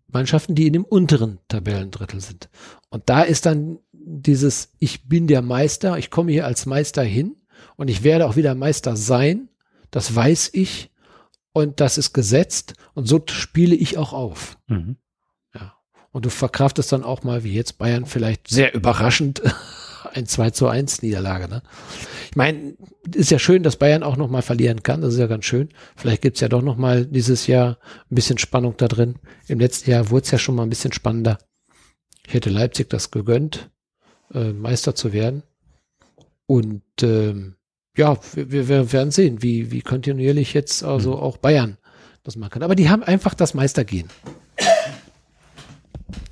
[0.06, 2.48] Mannschaften, die in dem unteren Tabellendrittel sind.
[2.90, 7.36] Und da ist dann dieses, ich bin der Meister, ich komme hier als Meister hin
[7.76, 9.49] und ich werde auch wieder Meister sein,
[9.90, 10.90] das weiß ich
[11.52, 14.58] und das ist gesetzt und so spiele ich auch auf.
[14.68, 14.96] Mhm.
[15.54, 15.74] Ja.
[16.12, 19.42] Und du verkraftest dann auch mal, wie jetzt Bayern vielleicht sehr überraschend,
[20.14, 21.48] ein 2 zu 1 Niederlage.
[21.48, 21.62] Ne?
[22.30, 22.76] Ich meine,
[23.14, 25.00] ist ja schön, dass Bayern auch noch mal verlieren kann.
[25.00, 25.70] Das ist ja ganz schön.
[25.96, 27.78] Vielleicht gibt's ja doch noch mal dieses Jahr
[28.10, 29.16] ein bisschen Spannung da drin.
[29.48, 31.38] Im letzten Jahr wurde es ja schon mal ein bisschen spannender.
[32.26, 33.70] Ich hätte Leipzig das gegönnt,
[34.32, 35.42] äh, Meister zu werden.
[36.46, 37.56] Und ähm,
[38.00, 41.76] ja, wir, wir werden sehen, wie, wie kontinuierlich jetzt also auch Bayern
[42.22, 42.62] das machen kann.
[42.62, 44.08] Aber die haben einfach das Meistergehen.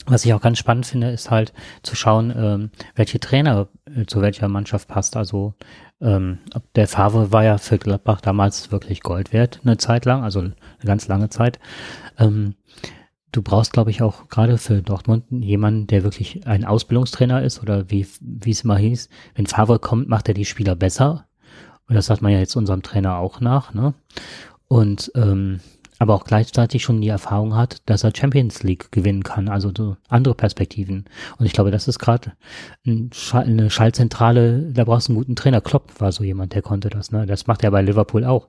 [0.07, 1.53] Was ich auch ganz spannend finde, ist halt
[1.83, 5.15] zu schauen, ähm, welche Trainer äh, zu welcher Mannschaft passt.
[5.17, 5.53] Also
[6.01, 6.39] ähm,
[6.75, 10.55] der Favre war ja für Gladbach damals wirklich Gold wert, eine Zeit lang, also eine
[10.83, 11.59] ganz lange Zeit.
[12.19, 12.55] Ähm,
[13.33, 17.91] du brauchst, glaube ich, auch gerade für Dortmund jemanden, der wirklich ein Ausbildungstrainer ist oder
[17.91, 19.11] wie, wie es immer hieß.
[19.35, 21.28] Wenn Favre kommt, macht er die Spieler besser.
[21.89, 23.75] Und das sagt man ja jetzt unserem Trainer auch nach.
[23.75, 23.95] Ne?
[24.69, 25.61] Und ähm,
[25.99, 29.97] aber auch gleichzeitig schon die Erfahrung hat, dass er Champions League gewinnen kann, also so
[30.09, 31.07] andere Perspektiven.
[31.39, 32.33] Und ich glaube, das ist gerade
[32.87, 35.61] ein eine Schallzentrale, da brauchst du einen guten Trainer.
[35.61, 37.27] Klopp war so jemand, der konnte das, ne?
[37.27, 38.49] Das macht er bei Liverpool auch.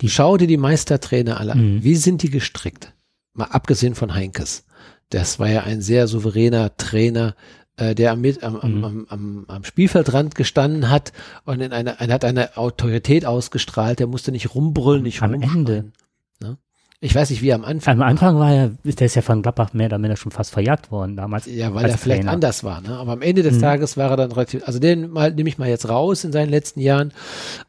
[0.00, 1.76] Die Schau dir die Meistertrainer alle an.
[1.76, 1.84] Mhm.
[1.84, 2.92] Wie sind die gestrickt?
[3.34, 4.66] Mal abgesehen von Heinkes.
[5.10, 7.36] Das war ja ein sehr souveräner Trainer,
[7.76, 8.84] äh, der am, am, mhm.
[8.84, 11.12] am, am, am Spielfeldrand gestanden hat
[11.44, 13.98] und in eine, eine, hat eine Autorität ausgestrahlt.
[13.98, 15.92] Der musste nicht rumbrüllen, nicht Am Ende.
[16.40, 16.56] Ne?
[17.00, 18.00] Ich weiß nicht, wie am Anfang.
[18.00, 20.90] Am Anfang war er, der ist ja von Gladbach mehr oder minder schon fast verjagt
[20.90, 21.46] worden damals.
[21.46, 22.32] Ja, weil er vielleicht Trainer.
[22.32, 22.80] anders war.
[22.80, 22.96] Ne?
[22.96, 23.62] Aber am Ende des mhm.
[23.62, 26.50] Tages war er dann relativ, also den mal, nehme ich mal jetzt raus in seinen
[26.50, 27.12] letzten Jahren.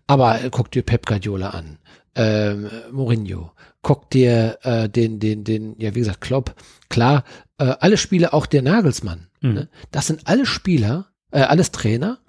[0.08, 1.80] Aber äh, guck dir Pep Guardiola an,
[2.16, 6.56] ähm, Mourinho, guck dir äh, den, den, den, ja wie gesagt, Klopp.
[6.90, 7.24] Klar,
[7.58, 9.28] äh, alle Spiele, auch der Nagelsmann.
[9.42, 9.54] Mhm.
[9.54, 9.70] Ne?
[9.92, 12.20] Das sind alle Spieler, äh, alles Trainer,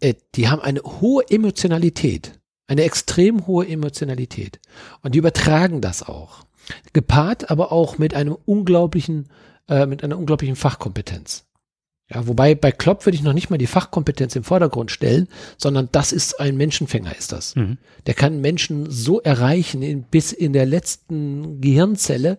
[0.00, 2.38] äh, die haben eine hohe Emotionalität.
[2.68, 4.60] Eine extrem hohe Emotionalität.
[5.02, 6.44] Und die übertragen das auch.
[6.92, 9.28] Gepaart aber auch mit einem unglaublichen,
[9.68, 11.44] äh, mit einer unglaublichen Fachkompetenz.
[12.12, 15.88] Ja, wobei bei Klopp würde ich noch nicht mal die Fachkompetenz im Vordergrund stellen, sondern
[15.90, 17.56] das ist ein Menschenfänger, ist das.
[17.56, 17.78] Mhm.
[18.06, 22.38] Der kann Menschen so erreichen in, bis in der letzten Gehirnzelle.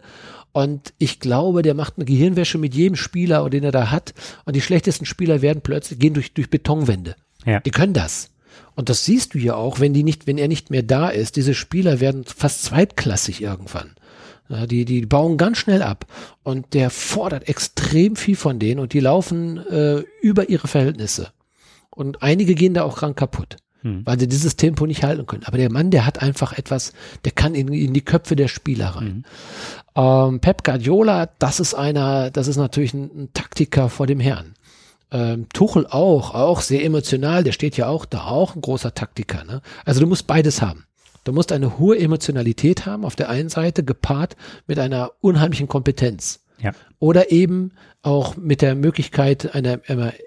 [0.58, 4.16] Und ich glaube, der macht eine Gehirnwäsche mit jedem Spieler, den er da hat.
[4.44, 7.16] Und die schlechtesten Spieler werden plötzlich gehen durch, durch Betonwände.
[7.46, 7.60] Ja.
[7.60, 8.32] Die können das.
[8.74, 11.36] Und das siehst du ja auch, wenn die nicht, wenn er nicht mehr da ist.
[11.36, 13.92] Diese Spieler werden fast zweitklassig irgendwann.
[14.50, 16.08] Ja, die, die bauen ganz schnell ab.
[16.42, 21.34] Und der fordert extrem viel von denen und die laufen äh, über ihre Verhältnisse.
[21.92, 24.06] Und einige gehen da auch krank kaputt, hm.
[24.06, 25.44] weil sie dieses Tempo nicht halten können.
[25.46, 26.94] Aber der Mann, der hat einfach etwas,
[27.26, 29.26] der kann in, in die Köpfe der Spieler rein.
[29.96, 30.04] Hm.
[30.04, 34.54] Ähm, Pep Guardiola, das ist einer, das ist natürlich ein, ein Taktiker vor dem Herrn.
[35.10, 39.44] Ähm, Tuchel auch, auch sehr emotional, der steht ja auch da, auch ein großer Taktiker.
[39.46, 39.62] Ne?
[39.86, 40.86] Also du musst beides haben.
[41.24, 44.36] Du musst eine hohe Emotionalität haben, auf der einen Seite gepaart
[44.66, 46.40] mit einer unheimlichen Kompetenz.
[46.60, 46.72] Ja.
[47.00, 49.80] Oder eben auch mit der Möglichkeit einer,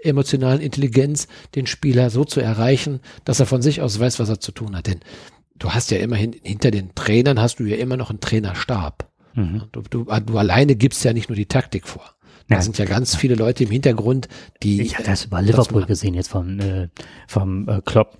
[0.02, 4.40] emotionalen Intelligenz, den Spieler so zu erreichen, dass er von sich aus weiß, was er
[4.40, 4.86] zu tun hat.
[4.86, 5.00] Denn
[5.58, 9.08] du hast ja immerhin hinter den Trainern hast du ja immer noch einen Trainerstab.
[9.34, 9.62] Mhm.
[9.72, 12.14] Du, du, du alleine gibst ja nicht nur die Taktik vor.
[12.48, 14.28] Da ja, sind ja ganz viele Leute im Hintergrund,
[14.62, 14.82] die.
[14.82, 16.88] Ich hatte das über Liverpool gesehen, jetzt vom, äh,
[17.28, 18.18] vom äh, Klopp.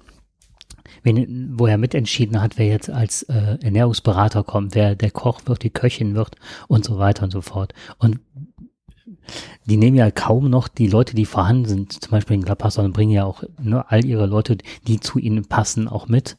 [1.03, 5.63] Wenn, wo er mitentschieden hat, wer jetzt als äh, Ernährungsberater kommt, wer der Koch wird,
[5.63, 6.37] die Köchin wird
[6.69, 7.73] und so weiter und so fort.
[7.99, 8.21] Und
[9.67, 12.93] die nehmen ja kaum noch die Leute, die vorhanden sind, zum Beispiel in Gladbach, sondern
[12.93, 16.37] bringen ja auch nur all ihre Leute, die zu ihnen passen, auch mit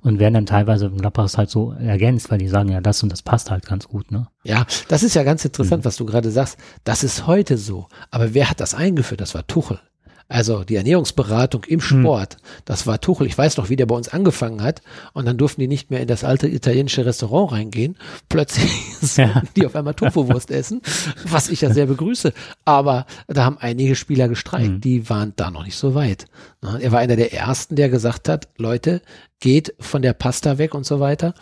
[0.00, 3.10] und werden dann teilweise im Gladbach halt so ergänzt, weil die sagen, ja, das und
[3.10, 4.28] das passt halt ganz gut, ne?
[4.44, 5.86] Ja, das ist ja ganz interessant, mhm.
[5.86, 6.58] was du gerade sagst.
[6.84, 7.88] Das ist heute so.
[8.10, 9.20] Aber wer hat das eingeführt?
[9.20, 9.80] Das war Tuchel.
[10.28, 12.36] Also die Ernährungsberatung im Sport,
[12.66, 13.26] das war Tuchel.
[13.26, 14.82] Ich weiß noch, wie der bei uns angefangen hat.
[15.14, 17.96] Und dann durften die nicht mehr in das alte italienische Restaurant reingehen.
[18.28, 20.82] Plötzlich sollten die auf einmal Tofu-Wurst essen,
[21.26, 22.34] was ich ja sehr begrüße.
[22.66, 24.80] Aber da haben einige Spieler gestreikt, Mhm.
[24.82, 26.26] die waren da noch nicht so weit.
[26.60, 29.00] Na, Er war einer der ersten, der gesagt hat, Leute,
[29.40, 31.32] geht von der Pasta weg und so weiter.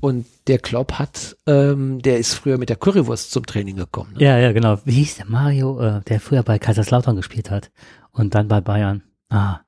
[0.00, 4.14] Und der Klopp hat, ähm, der ist früher mit der Currywurst zum Training gekommen.
[4.14, 4.24] Ne?
[4.24, 4.78] Ja, ja, genau.
[4.84, 7.70] Wie hieß der Mario, äh, der früher bei Kaiserslautern gespielt hat
[8.16, 9.02] und dann bei Bayern?
[9.28, 9.60] Ah.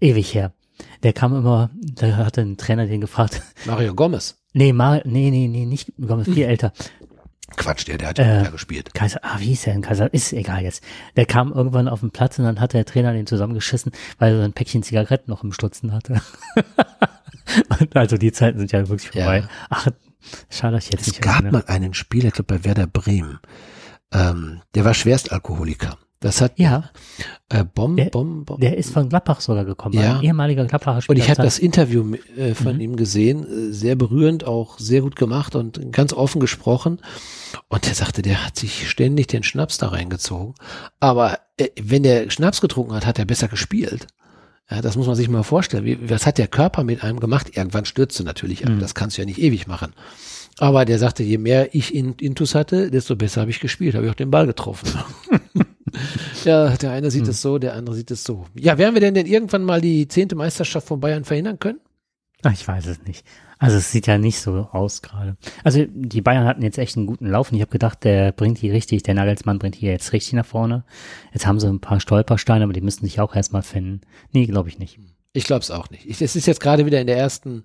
[0.00, 0.52] Ewig her.
[1.02, 3.42] Der kam immer, da hatte ein Trainer den gefragt.
[3.66, 4.36] Mario Gomez.
[4.52, 6.72] Nee, Mar nee, nee, nee, nicht, komm, viel älter.
[7.56, 8.94] Quatsch, der, der hat Äh, ja da gespielt.
[8.94, 9.82] Kaiser, ah, wie hieß der denn?
[9.82, 10.84] Kaiser, ist egal jetzt.
[11.16, 14.38] Der kam irgendwann auf den Platz und dann hat der Trainer den zusammengeschissen, weil er
[14.38, 16.20] so ein Päckchen Zigaretten noch im Stutzen hatte.
[17.94, 19.24] also die Zeiten sind ja wirklich Ja.
[19.24, 19.48] vorbei.
[19.68, 19.88] Ach,
[20.48, 21.52] schade, dass ich jetzt Es nicht gab erinnere.
[21.52, 23.40] mal einen Spieler, ich glaube bei Werder Bremen,
[24.12, 25.98] ähm, der war Schwerstalkoholiker.
[26.22, 26.90] Das hat Ja,
[27.48, 28.60] äh, Bom, Der- Bom, Bom.
[28.60, 29.94] der ist von Gladbach sogar gekommen.
[29.94, 30.18] Ja.
[30.18, 31.16] Ein ehemaliger Gladbacher Spieler.
[31.16, 32.80] Und ich habe das Interview äh, von Mhm.
[32.80, 37.00] ihm gesehen, äh, sehr berührend, auch sehr gut gemacht und ganz offen gesprochen.
[37.68, 40.54] Und er sagte, der hat sich ständig den Schnaps da reingezogen.
[41.00, 44.06] Aber äh, wenn der Schnaps getrunken hat, hat er besser gespielt.
[44.70, 45.86] Ja, das muss man sich mal vorstellen.
[45.86, 47.56] Wie, was hat der Körper mit einem gemacht?
[47.56, 48.72] Irgendwann stürzt du natürlich ab.
[48.74, 48.78] Mhm.
[48.80, 49.94] Das kannst du ja nicht ewig machen.
[50.60, 54.04] Aber der sagte, je mehr ich in, Intus hatte, desto besser habe ich gespielt, habe
[54.04, 54.88] ich auch den Ball getroffen.
[56.44, 57.30] ja, der eine sieht Hm.
[57.30, 58.44] es so, der andere sieht es so.
[58.54, 61.80] Ja, werden wir denn denn irgendwann mal die zehnte Meisterschaft von Bayern verhindern können?
[62.42, 63.24] Ach, ich weiß es nicht.
[63.58, 65.36] Also es sieht ja nicht so aus gerade.
[65.64, 68.62] Also die Bayern hatten jetzt echt einen guten Lauf und ich habe gedacht, der bringt
[68.62, 70.84] die richtig, der Nagelsmann bringt die jetzt richtig nach vorne.
[71.32, 74.00] Jetzt haben sie ein paar Stolpersteine, aber die müssen sich auch erstmal finden.
[74.32, 74.98] Nee, glaube ich nicht.
[75.32, 76.06] Ich glaube es auch nicht.
[76.06, 77.64] Ich, es ist jetzt gerade wieder in der ersten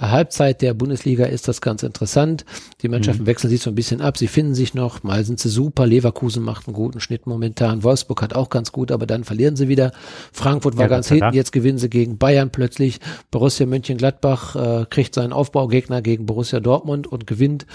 [0.00, 2.44] Halbzeit der Bundesliga ist das ganz interessant.
[2.80, 4.16] Die Mannschaften wechseln sich so ein bisschen ab.
[4.18, 5.02] Sie finden sich noch.
[5.04, 5.86] Mal sind sie super.
[5.86, 7.84] Leverkusen macht einen guten Schnitt momentan.
[7.84, 9.92] Wolfsburg hat auch ganz gut, aber dann verlieren sie wieder.
[10.32, 11.34] Frankfurt war Ja, ganz hinten.
[11.34, 12.98] Jetzt gewinnen sie gegen Bayern plötzlich.
[13.30, 17.66] Borussia Mönchengladbach äh, kriegt seinen Aufbaugegner gegen Borussia Dortmund und gewinnt.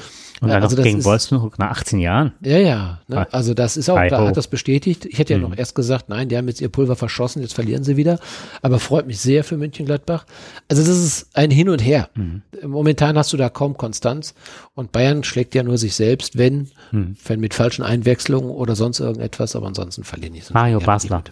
[0.41, 2.33] Und Äh, dann also noch das gegen ist- Wolfsburg nach 18 Jahren.
[2.41, 2.99] ja, ja.
[3.07, 3.31] Ne?
[3.31, 5.05] Also das ist auch, da hat das bestätigt.
[5.05, 5.49] Ich hätte ja Mhm.
[5.51, 8.19] noch erst gesagt, nein, die haben jetzt ihr Pulver verschossen, jetzt verlieren sie wieder.
[8.61, 10.25] Aber freut mich sehr für Mönchengladbach.
[10.67, 12.09] Also das ist ein Hin und Her.
[12.15, 12.41] Mhm.
[12.65, 14.33] Momentan hast du da kaum Konstanz
[14.73, 17.15] und Bayern schlägt ja nur sich selbst, wenn, Mhm.
[17.25, 20.41] wenn mit falschen Einwechslungen oder sonst irgendetwas, aber ansonsten verlieren die.
[20.53, 21.23] Mario Basler.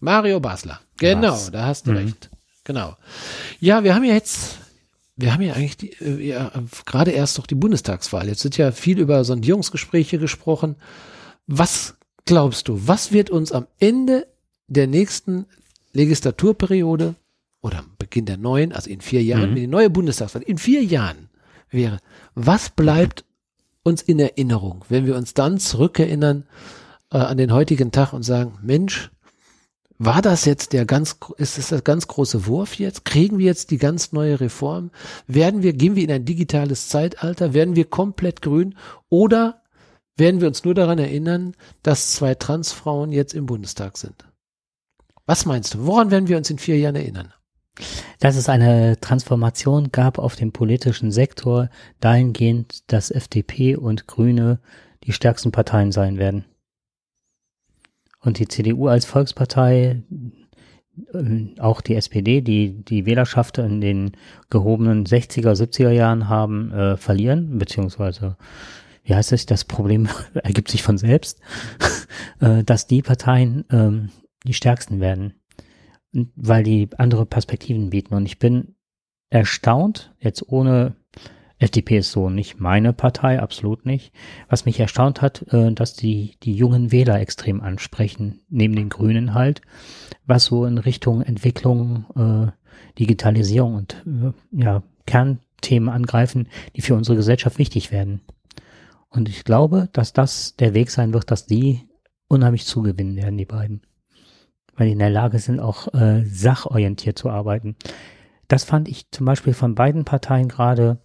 [0.00, 0.80] Mario Basler.
[0.98, 1.50] Genau, Was?
[1.50, 1.96] da hast du Mhm.
[1.98, 2.30] recht.
[2.64, 2.96] Genau.
[3.60, 4.58] Ja, wir haben ja jetzt,
[5.16, 6.50] wir haben ja eigentlich die, äh, ja,
[6.86, 8.26] gerade erst doch die Bundestagswahl.
[8.28, 10.76] Jetzt sind ja viel über Sondierungsgespräche gesprochen.
[11.46, 11.94] Was
[12.26, 14.26] glaubst du, was wird uns am Ende
[14.66, 15.44] der nächsten
[15.92, 17.14] Legislaturperiode
[17.64, 19.54] oder am Beginn der neuen, also in vier Jahren, Mhm.
[19.54, 21.30] wenn die neue Bundestagswahl in vier Jahren
[21.70, 21.98] wäre,
[22.34, 23.24] was bleibt
[23.82, 26.44] uns in Erinnerung, wenn wir uns dann zurückerinnern
[27.10, 29.10] äh, an den heutigen Tag und sagen, Mensch,
[29.98, 33.06] war das jetzt der ganz, ist das der ganz große Wurf jetzt?
[33.06, 34.90] Kriegen wir jetzt die ganz neue Reform?
[35.26, 37.54] Werden wir, gehen wir in ein digitales Zeitalter?
[37.54, 38.74] Werden wir komplett grün?
[39.08, 39.62] Oder
[40.16, 44.26] werden wir uns nur daran erinnern, dass zwei Transfrauen jetzt im Bundestag sind?
[45.24, 45.86] Was meinst du?
[45.86, 47.32] Woran werden wir uns in vier Jahren erinnern?
[48.20, 51.68] Dass es eine Transformation gab auf dem politischen Sektor,
[52.00, 54.60] dahingehend, dass FDP und Grüne
[55.04, 56.44] die stärksten Parteien sein werden.
[58.20, 60.02] Und die CDU als Volkspartei,
[61.12, 64.12] äh, auch die SPD, die die Wählerschaft in den
[64.48, 68.36] gehobenen 60er, 70er Jahren haben, äh, verlieren, beziehungsweise,
[69.02, 71.40] wie heißt es, das Problem ergibt sich von selbst,
[72.40, 74.10] äh, dass die Parteien ähm,
[74.46, 75.34] die stärksten werden
[76.36, 78.14] weil die andere Perspektiven bieten.
[78.14, 78.74] Und ich bin
[79.30, 80.94] erstaunt, jetzt ohne
[81.58, 84.12] FDP ist so nicht meine Partei, absolut nicht.
[84.48, 89.34] Was mich erstaunt hat, äh, dass die, die jungen Wähler extrem ansprechen, neben den Grünen
[89.34, 89.62] halt,
[90.26, 92.52] was so in Richtung Entwicklung, äh,
[92.98, 98.20] Digitalisierung und äh, ja, Kernthemen angreifen, die für unsere Gesellschaft wichtig werden.
[99.08, 101.88] Und ich glaube, dass das der Weg sein wird, dass die
[102.28, 103.82] unheimlich zugewinnen werden, die beiden
[104.76, 107.76] weil die in der Lage sind, auch äh, sachorientiert zu arbeiten.
[108.48, 110.98] Das fand ich zum Beispiel von beiden Parteien gerade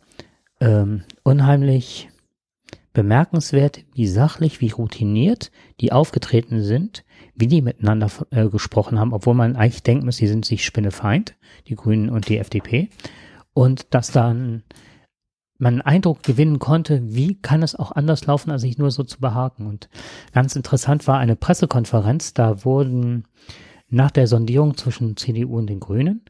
[0.60, 2.10] ähm, unheimlich
[2.93, 7.05] bemerkenswert, wie sachlich, wie routiniert die aufgetreten sind,
[7.36, 11.36] wie die miteinander äh, gesprochen haben, obwohl man eigentlich denken muss, sie sind sich spinnefeind,
[11.67, 12.89] die Grünen und die FDP.
[13.53, 14.63] Und dass dann
[15.60, 19.04] man einen Eindruck gewinnen konnte, wie kann es auch anders laufen, als sich nur so
[19.04, 19.67] zu behaken.
[19.67, 19.89] Und
[20.34, 23.26] ganz interessant war eine Pressekonferenz, da wurden
[23.89, 26.22] nach der Sondierung zwischen CDU und den Grünen,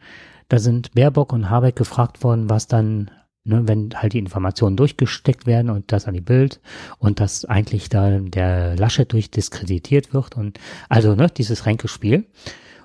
[0.50, 3.12] da sind Baerbock und Habeck gefragt worden, was dann
[3.44, 6.60] ne, wenn halt die Informationen durchgesteckt werden und das an die Bild
[6.98, 12.26] und dass eigentlich da der Laschet durchdiskreditiert wird und also ne, dieses Ränkespiel.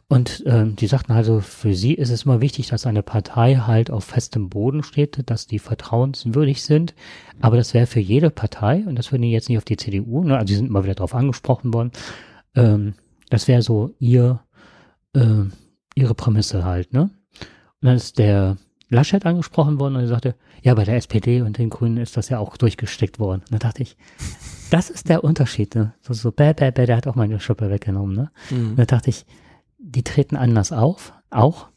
[0.08, 3.90] Und ähm, die sagten also, für sie ist es immer wichtig, dass eine Partei halt
[3.90, 6.94] auf festem Boden steht, dass die vertrauenswürdig sind.
[7.40, 10.22] Aber das wäre für jede Partei, und das würden die jetzt nicht auf die CDU,
[10.24, 11.90] ne, also die sind immer wieder darauf angesprochen worden,
[12.54, 12.94] ähm,
[13.30, 14.40] das wäre so ihr,
[15.14, 15.44] äh,
[15.94, 17.10] ihre Prämisse halt, ne?
[17.80, 18.56] Und dann ist der
[18.90, 22.28] Laschet angesprochen worden und er sagte, ja, bei der SPD und den Grünen ist das
[22.28, 23.42] ja auch durchgesteckt worden.
[23.50, 23.96] Und da dachte ich,
[24.70, 25.94] das ist der Unterschied, ne?
[26.00, 28.30] So, so bäh, bäh, bäh, der hat auch meine Schuppe weggenommen, ne?
[28.50, 28.70] Mhm.
[28.70, 29.26] Und da dachte ich,
[29.84, 31.68] die treten anders auf, auch,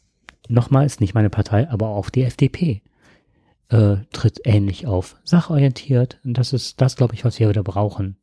[0.48, 2.82] nochmal ist nicht meine Partei, aber auch die FDP
[3.68, 6.18] äh, tritt ähnlich auf, sachorientiert.
[6.24, 8.16] Und das ist das, glaube ich, was wir wieder brauchen.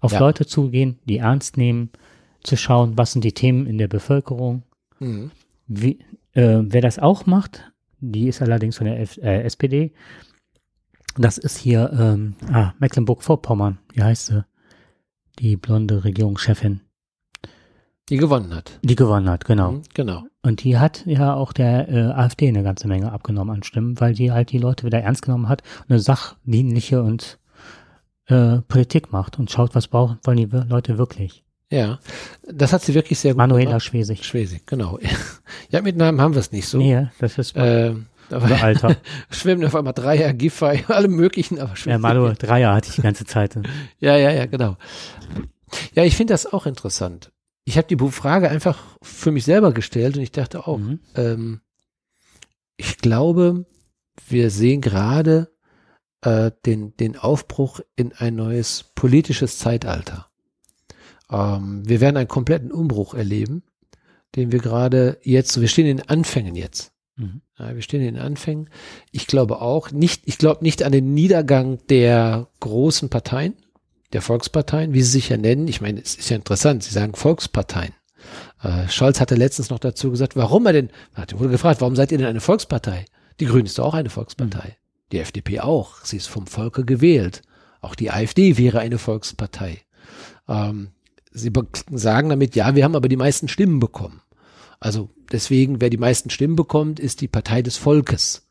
[0.00, 0.20] Auf ja.
[0.20, 1.90] Leute zugehen, die ernst nehmen,
[2.42, 4.62] zu schauen, was sind die Themen in der Bevölkerung.
[5.00, 5.32] Mhm.
[5.66, 5.98] Wie,
[6.32, 9.92] äh, wer das auch macht, die ist allerdings von der F äh, SPD.
[11.16, 13.78] Das ist hier ähm, ah, Mecklenburg-Vorpommern.
[13.92, 14.44] Wie heißt sie?
[15.38, 16.80] Die blonde Regierungschefin.
[18.10, 18.72] Die gewonnen hat.
[18.82, 19.72] Die gewonnen hat, genau.
[19.72, 20.24] Mhm, genau.
[20.42, 24.14] Und die hat ja auch der äh, AfD eine ganze Menge abgenommen an Stimmen, weil
[24.14, 27.38] die halt die Leute wieder ernst genommen hat eine sachdienliche und
[28.26, 31.44] äh, Politik macht und schaut, was brauchen wollen die Leute wirklich.
[31.70, 32.00] Ja,
[32.52, 33.84] das hat sie wirklich sehr gut Manuela gemacht.
[33.84, 34.24] Schwesig.
[34.24, 34.98] Schwesig, genau.
[35.70, 36.78] Ja, mit Namen haben wir es nicht so.
[36.78, 37.94] Nee, das ist äh,
[38.28, 38.96] aber Alter.
[39.30, 43.24] schwimmen auf einmal Dreier, Giffey, alle möglichen, aber Ja, Malu, Dreier hatte ich die ganze
[43.24, 43.56] Zeit.
[44.00, 44.76] ja, ja, ja, genau.
[45.94, 47.30] Ja, ich finde das auch interessant
[47.70, 50.98] ich habe die Frage einfach für mich selber gestellt und ich dachte auch, mhm.
[51.14, 51.60] ähm,
[52.76, 53.64] ich glaube,
[54.28, 55.52] wir sehen gerade
[56.22, 60.26] äh, den, den Aufbruch in ein neues politisches Zeitalter.
[61.30, 63.62] Ähm, wir werden einen kompletten Umbruch erleben,
[64.34, 66.92] den wir gerade jetzt, wir stehen in den Anfängen jetzt.
[67.14, 67.40] Mhm.
[67.56, 68.68] Ja, wir stehen in den Anfängen.
[69.12, 73.54] Ich glaube auch nicht, ich glaube nicht an den Niedergang der großen Parteien,
[74.12, 75.68] der Volksparteien, wie sie sich ja nennen.
[75.68, 77.94] Ich meine, es ist ja interessant, sie sagen Volksparteien.
[78.62, 82.12] Äh, Scholz hatte letztens noch dazu gesagt, warum er denn, er wurde gefragt, warum seid
[82.12, 83.04] ihr denn eine Volkspartei?
[83.38, 84.68] Die Grünen ist doch auch eine Volkspartei.
[84.68, 84.74] Mhm.
[85.12, 86.04] Die FDP auch.
[86.04, 87.42] Sie ist vom Volke gewählt.
[87.80, 89.82] Auch die AfD wäre eine Volkspartei.
[90.48, 90.90] Ähm,
[91.32, 91.50] sie
[91.90, 94.20] sagen damit, ja, wir haben aber die meisten Stimmen bekommen.
[94.78, 98.46] Also deswegen, wer die meisten Stimmen bekommt, ist die Partei des Volkes.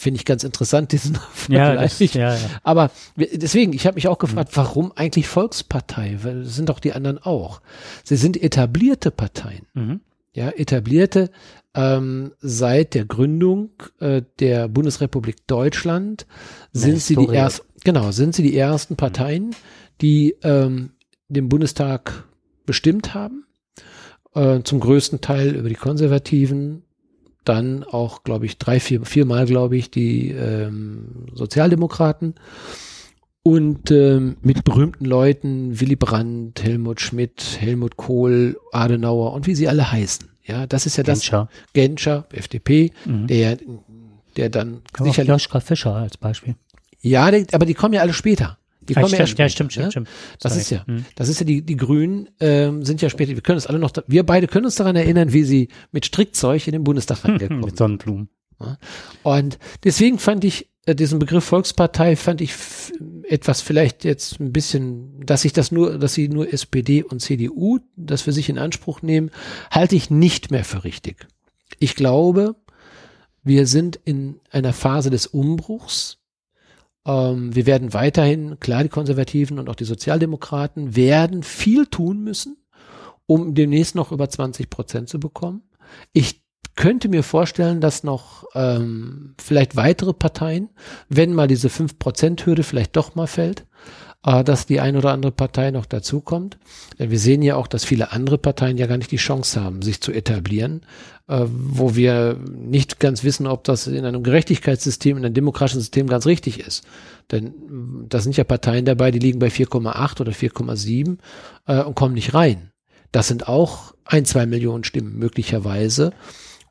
[0.00, 1.98] Finde ich ganz interessant, diesen ja, Vergleich.
[1.98, 2.40] Das, ja, ja.
[2.62, 6.16] Aber deswegen, ich habe mich auch gefragt, warum eigentlich Volkspartei?
[6.22, 7.60] Weil das sind doch die anderen auch.
[8.02, 9.66] Sie sind etablierte Parteien.
[9.74, 10.00] Mhm.
[10.32, 11.30] Ja, etablierte
[11.74, 16.26] ähm, seit der Gründung äh, der Bundesrepublik Deutschland
[16.72, 19.54] sind sie die ersten, genau, sind sie die ersten Parteien,
[20.00, 20.92] die ähm,
[21.28, 22.24] den Bundestag
[22.64, 23.44] bestimmt haben.
[24.34, 26.84] Äh, zum größten Teil über die Konservativen,
[27.44, 32.34] dann auch, glaube ich, drei, vier, viermal, glaube ich, die ähm, Sozialdemokraten
[33.42, 39.68] und ähm, mit berühmten Leuten, Willy Brandt, Helmut Schmidt, Helmut Kohl, Adenauer und wie sie
[39.68, 40.28] alle heißen.
[40.44, 41.48] Ja, das ist ja Genscher.
[41.50, 43.26] das Genscher, FDP, mhm.
[43.26, 43.58] der,
[44.36, 45.28] der dann Aber sicherlich.
[45.28, 46.56] Joschka Fischer als Beispiel.
[47.00, 48.58] Ja, aber die kommen ja alle später.
[48.90, 50.08] Die kommen ja, ja, stimmt, stimmt, stimmt.
[50.40, 50.62] Das Sorry.
[50.62, 51.04] ist ja, hm.
[51.14, 53.92] das ist ja die, die Grünen ähm, sind ja später, wir können uns alle noch,
[54.06, 57.76] wir beide können uns daran erinnern, wie sie mit Strickzeug in den Bundestag reingekommen Mit
[57.76, 58.28] Sonnenblumen.
[58.60, 58.78] Ja.
[59.22, 62.52] Und deswegen fand ich äh, diesen Begriff Volkspartei fand ich
[63.24, 67.78] etwas vielleicht jetzt ein bisschen, dass ich das nur, dass sie nur SPD und CDU
[67.96, 69.30] das für sich in Anspruch nehmen,
[69.70, 71.28] halte ich nicht mehr für richtig.
[71.78, 72.56] Ich glaube,
[73.42, 76.19] wir sind in einer Phase des Umbruchs
[77.06, 82.56] ähm, wir werden weiterhin, klar, die Konservativen und auch die Sozialdemokraten werden viel tun müssen,
[83.26, 85.62] um demnächst noch über 20 Prozent zu bekommen.
[86.12, 86.42] Ich
[86.76, 90.70] könnte mir vorstellen, dass noch ähm, vielleicht weitere Parteien,
[91.08, 93.66] wenn mal diese 5%-Hürde vielleicht doch mal fällt,
[94.24, 96.58] äh, dass die ein oder andere Partei noch dazukommt.
[96.98, 100.00] Wir sehen ja auch, dass viele andere Parteien ja gar nicht die Chance haben, sich
[100.00, 100.82] zu etablieren,
[101.28, 106.06] äh, wo wir nicht ganz wissen, ob das in einem Gerechtigkeitssystem, in einem demokratischen System
[106.06, 106.84] ganz richtig ist.
[107.30, 111.18] Denn äh, da sind ja Parteien dabei, die liegen bei 4,8 oder 4,7
[111.66, 112.72] äh, und kommen nicht rein.
[113.12, 116.12] Das sind auch ein, zwei Millionen Stimmen möglicherweise.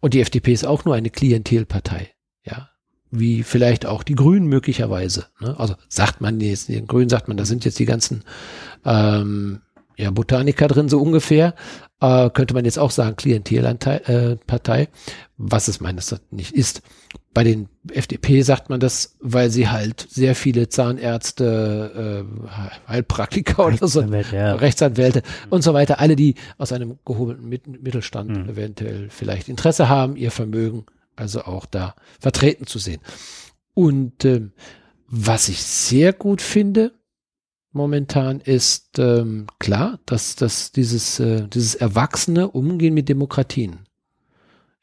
[0.02, 2.12] Und die FDP ist auch nur eine Klientelpartei.
[2.46, 2.70] Ja,
[3.12, 5.26] wie vielleicht auch die Grünen möglicherweise.
[5.40, 5.60] Ne?
[5.60, 8.24] Also sagt man jetzt, den Grünen sagt man, da sind jetzt die ganzen
[8.86, 9.62] ähm,
[9.98, 11.56] ja, Botaniker drin, so ungefähr.
[12.00, 14.88] Äh, könnte man jetzt auch sagen, Klientelpartei, äh,
[15.38, 16.82] was es meines nicht ist.
[17.34, 23.88] Bei den FDP sagt man das, weil sie halt sehr viele Zahnärzte, äh, Heilpraktiker oder
[23.88, 24.56] so, ja.
[24.56, 28.50] Rechtsanwälte und so weiter, alle, die aus einem gehobelten Mittelstand mhm.
[28.50, 30.86] eventuell vielleicht Interesse haben, ihr Vermögen
[31.20, 33.02] also auch da vertreten zu sehen.
[33.74, 34.54] Und ähm,
[35.08, 36.94] was ich sehr gut finde
[37.72, 43.80] momentan ist ähm, klar, dass, dass dieses, äh, dieses erwachsene Umgehen mit Demokratien,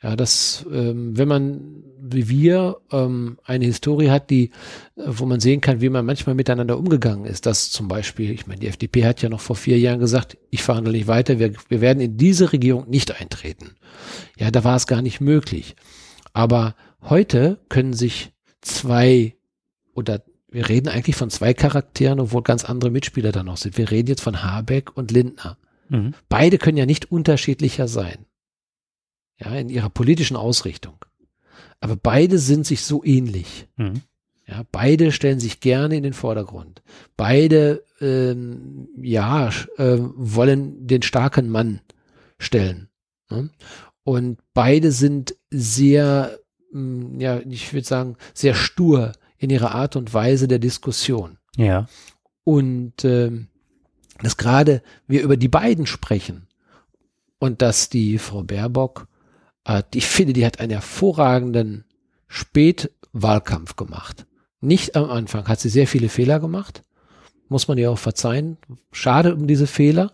[0.03, 1.83] ja, dass ähm, wenn man
[2.13, 4.51] wie wir ähm, eine Historie hat, die,
[4.97, 8.47] äh, wo man sehen kann, wie man manchmal miteinander umgegangen ist, dass zum Beispiel, ich
[8.47, 11.53] meine, die FDP hat ja noch vor vier Jahren gesagt, ich verhandle nicht weiter, wir,
[11.69, 13.73] wir werden in diese Regierung nicht eintreten.
[14.39, 15.77] Ja, da war es gar nicht möglich.
[16.37, 19.37] Aber heute können sich zwei
[19.95, 23.79] oder wir reden eigentlich von zwei Charakteren, obwohl ganz andere Mitspieler da noch sind.
[23.79, 25.57] Wir reden jetzt von Habeck und Lindner.
[25.89, 26.13] Mhm.
[26.29, 28.27] Beide können ja nicht unterschiedlicher sein.
[29.39, 31.03] Ja, in ihrer politischen Ausrichtung.
[31.81, 33.69] Aber beide sind sich so ähnlich.
[33.79, 34.03] Mhm.
[34.47, 36.83] Ja, beide stellen sich gerne in den Vordergrund.
[37.17, 41.81] Beide, ähm, ja, äh, wollen den starken Mann
[42.39, 42.91] stellen.
[43.31, 43.49] Ne?
[44.07, 46.39] Und beide sind sehr,
[46.71, 51.39] mh, hm, ja, ich würde sagen, sehr stur in ihrer Art und Weise der Diskussion.
[51.57, 51.89] Ja.
[52.45, 53.49] Und ähm,
[54.23, 56.47] dass gerade wir über die beiden sprechen
[57.41, 59.09] und dass die Frau Baerbock,
[59.65, 61.85] äh, ich finde, die hat einen hervorragenden
[62.29, 64.25] Spätwahlkampf gemacht.
[64.61, 66.85] Nicht am Anfang hat sie sehr viele Fehler gemacht,
[67.49, 68.57] muss man ihr auch verzeihen.
[68.93, 70.13] Schade um diese Fehler,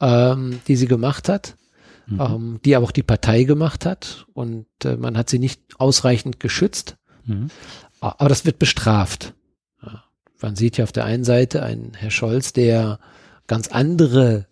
[0.00, 1.57] ähm, die sie gemacht hat,
[2.08, 2.20] mhm.
[2.20, 6.40] ähm, die aber auch die Partei gemacht hat und äh, man hat sie nicht ausreichend
[6.40, 6.96] geschützt.
[7.24, 7.50] Mhm.
[8.00, 9.34] Aber das wird bestraft.
[9.84, 10.04] Ja.
[10.40, 12.98] Man sieht ja auf der einen Seite einen Herr Scholz, der
[13.46, 14.46] ganz andere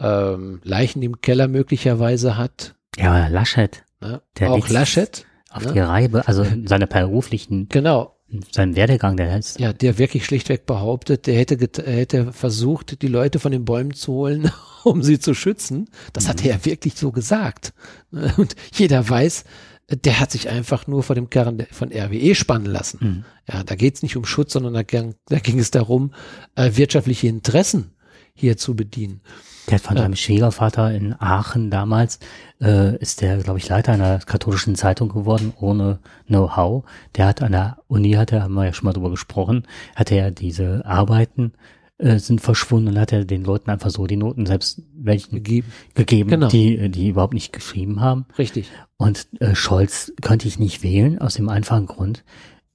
[0.00, 2.74] ähm, Leichen im Keller möglicherweise hat.
[2.96, 3.84] Ja, Laschet.
[4.00, 4.22] Ne?
[4.38, 5.26] Der auch Laschet.
[5.50, 5.72] Auf ne?
[5.72, 7.68] die Reibe, also seine beruflichen.
[7.68, 8.17] Genau.
[8.50, 9.58] Sein Werdegang, der ist.
[9.58, 14.12] Ja, der wirklich schlichtweg behauptet, der hätte, hätte versucht, die Leute von den Bäumen zu
[14.12, 14.50] holen,
[14.84, 15.88] um sie zu schützen.
[16.12, 16.28] Das mhm.
[16.28, 17.72] hat er wirklich so gesagt.
[18.36, 19.44] Und jeder weiß,
[19.90, 22.98] der hat sich einfach nur vor dem Kern von RWE spannen lassen.
[23.00, 23.24] Mhm.
[23.50, 26.12] Ja, da geht es nicht um Schutz, sondern da, ging, da ging es darum,
[26.54, 27.92] äh, wirtschaftliche Interessen
[28.34, 29.22] hier zu bedienen.
[29.68, 32.18] Der hat von seinem Schwiegervater in Aachen damals,
[32.60, 36.84] äh, ist der, glaube ich, Leiter einer katholischen Zeitung geworden, ohne Know-how.
[37.16, 40.10] Der hat an der Uni, hat er, haben wir ja schon mal drüber gesprochen, hat
[40.10, 41.52] er diese Arbeiten
[41.98, 45.72] äh, sind verschwunden und hat er den Leuten einfach so die Noten selbst welchen gegeben,
[45.94, 46.48] gegeben genau.
[46.48, 48.26] die, die überhaupt nicht geschrieben haben.
[48.38, 48.70] Richtig.
[48.96, 52.24] Und äh, Scholz könnte ich nicht wählen, aus dem einfachen Grund.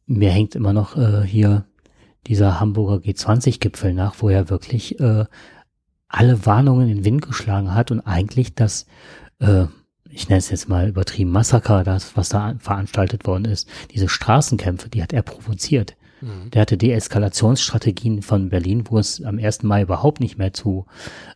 [0.05, 1.65] Mir hängt immer noch äh, hier
[2.27, 5.25] dieser Hamburger G20-Gipfel nach, wo er wirklich äh,
[6.13, 8.85] alle Warnungen in den Wind geschlagen hat und eigentlich das,
[9.39, 9.65] äh,
[10.09, 14.89] ich nenne es jetzt mal übertrieben, Massaker, das, was da veranstaltet worden ist, diese Straßenkämpfe,
[14.89, 15.95] die hat er provoziert.
[16.21, 16.51] Mhm.
[16.51, 19.63] Der hatte Deeskalationsstrategien von Berlin, wo es am 1.
[19.63, 20.85] Mai überhaupt nicht mehr zu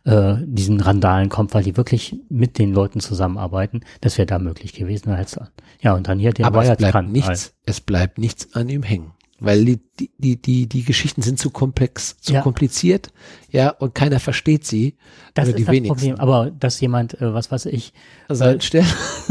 [0.04, 3.80] äh, diesen Randalen kommt, weil die wirklich mit den Leuten zusammenarbeiten.
[4.00, 5.10] Das wäre da möglich gewesen.
[5.10, 5.38] Als,
[5.80, 9.10] ja, und dann hier der Aber es bleibt, nichts, es bleibt nichts an ihm hängen
[9.40, 9.80] weil die,
[10.18, 12.42] die, die, die Geschichten sind zu komplex, zu ja.
[12.42, 13.10] kompliziert,
[13.50, 14.96] ja, und keiner versteht sie.
[15.34, 15.88] Das ist das wenigsten.
[15.88, 16.20] Problem.
[16.20, 17.92] Aber dass jemand, äh, was weiß ich,
[18.26, 18.84] also äh, stell,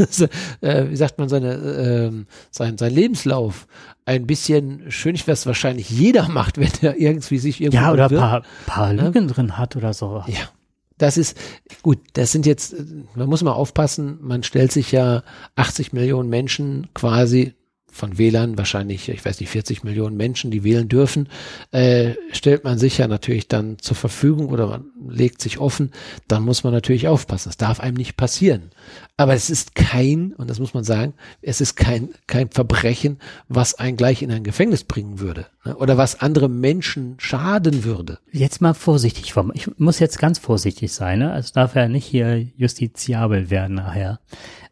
[0.60, 3.66] äh, wie sagt man, seine, äh, sein, sein Lebenslauf
[4.06, 8.10] ein bisschen schön, ich weiß wahrscheinlich jeder macht, wenn er irgendwie sich irgendwo Ja, oder
[8.10, 9.34] ein paar, paar Lügen ja?
[9.34, 10.24] drin hat oder so.
[10.26, 10.48] Ja.
[10.96, 11.38] Das ist,
[11.82, 12.74] gut, das sind jetzt,
[13.14, 15.22] man muss mal aufpassen, man stellt sich ja
[15.54, 17.54] 80 Millionen Menschen quasi,
[17.90, 21.28] von Wählern, wahrscheinlich, ich weiß nicht, 40 Millionen Menschen, die wählen dürfen,
[21.72, 25.92] äh, stellt man sich ja natürlich dann zur Verfügung oder man legt sich offen,
[26.28, 27.48] dann muss man natürlich aufpassen.
[27.48, 28.70] Das darf einem nicht passieren.
[29.16, 33.18] Aber es ist kein, und das muss man sagen, es ist kein, kein Verbrechen,
[33.48, 35.76] was einen gleich in ein Gefängnis bringen würde ne?
[35.76, 38.18] oder was andere Menschen schaden würde.
[38.30, 41.36] Jetzt mal vorsichtig, ich muss jetzt ganz vorsichtig sein, ne?
[41.36, 44.20] es darf ja nicht hier justiziabel werden nachher.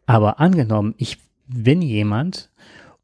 [0.07, 2.51] Aber angenommen, ich bin jemand,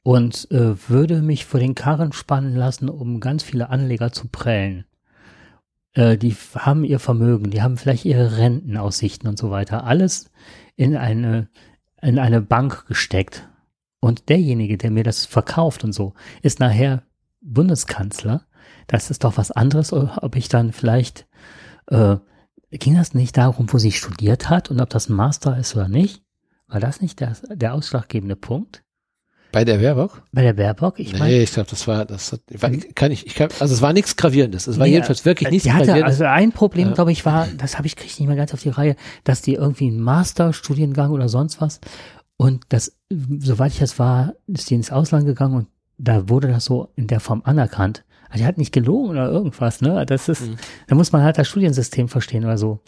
[0.03, 4.85] und äh, würde mich vor den Karren spannen lassen, um ganz viele Anleger zu prellen.
[5.95, 10.31] Äh, die haben ihr Vermögen, die haben vielleicht ihre Rentenaussichten und so weiter, alles
[10.77, 11.49] in eine,
[12.01, 13.49] in eine Bank gesteckt.
[14.01, 17.05] Und derjenige, der mir das verkauft und so, ist nachher
[17.41, 18.47] Bundeskanzler.
[18.89, 21.29] Das ist doch was anderes, ob ich dann vielleicht,
[21.87, 22.17] äh,
[22.71, 25.89] ging das nicht darum, wo sie studiert hat und ob das ein Master ist oder
[25.89, 26.25] nicht?
[26.67, 28.83] War das nicht der, der ausschlaggebende Punkt?
[29.53, 30.23] Bei der Baerbock?
[30.33, 31.27] Bei der Baerbock, ich meine.
[31.27, 32.41] Nee, ich glaube, das war, das hat,
[32.95, 34.67] kann ich, ich kann, also es war nichts Gravierendes.
[34.67, 36.21] Es war nee, jedenfalls wirklich nichts die hatte, Gravierendes.
[36.21, 36.95] Also ein Problem, ja.
[36.95, 39.55] glaube ich, war, das habe ich kriege nicht mehr ganz auf die Reihe, dass die
[39.55, 41.81] irgendwie einen Masterstudiengang oder sonst was
[42.43, 46.65] und das, soweit ich das war, ist die ins Ausland gegangen und da wurde das
[46.65, 48.05] so in der Form anerkannt.
[48.31, 50.05] Also die hat nicht gelogen oder irgendwas, ne?
[50.07, 50.57] Das ist, mhm.
[50.89, 52.81] da muss man halt das Studiensystem verstehen oder so.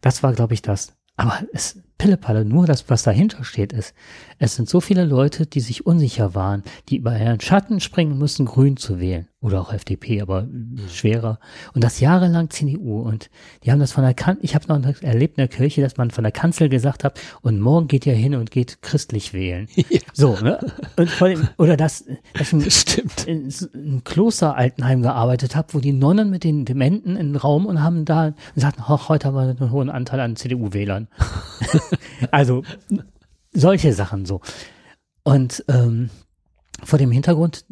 [0.00, 0.96] Das war, glaube ich, das.
[1.16, 3.94] Aber es Pillepalle, nur das, was dahinter steht, ist,
[4.38, 8.46] es sind so viele Leute, die sich unsicher waren, die über ihren Schatten springen müssen,
[8.46, 9.28] grün zu wählen.
[9.40, 10.80] Oder auch FDP, aber mhm.
[10.90, 11.38] schwerer.
[11.72, 13.00] Und das jahrelang CDU.
[13.00, 13.30] Und
[13.62, 16.10] die haben das von der Kanzel, ich habe noch erlebt in der Kirche, dass man
[16.10, 19.68] von der Kanzel gesagt hat, und morgen geht ihr hin und geht christlich wählen.
[19.88, 20.00] Ja.
[20.12, 20.58] So, ne?
[20.96, 23.24] Und vor dem, oder dass, dass ein, das stimmt.
[23.26, 27.66] in, in Kloster Altenheim gearbeitet habe, wo die Nonnen mit den Dementen in den Raum
[27.66, 31.06] und haben da gesagt, heute haben wir einen hohen Anteil an CDU-Wählern.
[32.32, 32.64] also
[33.56, 34.40] solche Sachen so.
[35.22, 36.10] Und ähm,
[36.82, 37.64] vor dem Hintergrund,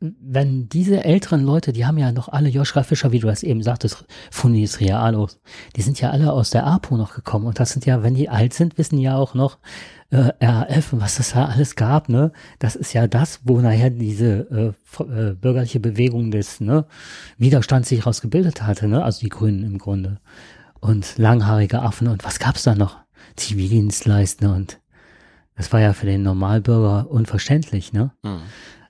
[0.00, 3.62] wenn diese älteren Leute, die haben ja noch alle Joschka Fischer, wie du das eben
[3.62, 5.40] sagtest, Funis Realos,
[5.74, 8.28] die sind ja alle aus der APO noch gekommen und das sind ja, wenn die
[8.28, 9.58] alt sind, wissen ja auch noch
[10.10, 12.32] äh, RAF und was das da alles gab, ne?
[12.58, 16.86] Das ist ja das, wo nachher diese äh, äh, bürgerliche Bewegung des ne,
[17.38, 19.02] Widerstands sich rausgebildet hatte, ne?
[19.02, 20.20] Also die Grünen im Grunde.
[20.80, 22.98] Und langhaarige Affen und was gab's da noch?
[23.36, 24.78] Zivildienstleister und
[25.56, 28.12] das war ja für den Normalbürger unverständlich, ne?
[28.22, 28.42] Mhm.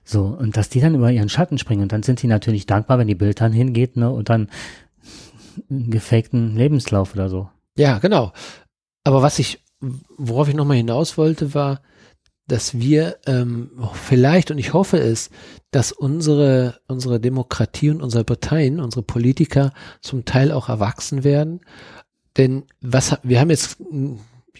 [0.03, 2.97] So, und dass die dann über ihren Schatten springen und dann sind sie natürlich dankbar,
[2.97, 4.49] wenn die Bild dann hingeht, ne, und dann
[5.69, 7.49] einen gefakten Lebenslauf oder so.
[7.77, 8.31] Ja, genau.
[9.03, 9.63] Aber was ich,
[10.17, 11.81] worauf ich nochmal hinaus wollte, war,
[12.47, 15.29] dass wir ähm, vielleicht, und ich hoffe es,
[15.71, 21.59] dass unsere, unsere Demokratie und unsere Parteien, unsere Politiker zum Teil auch erwachsen werden.
[22.37, 23.77] Denn was wir haben jetzt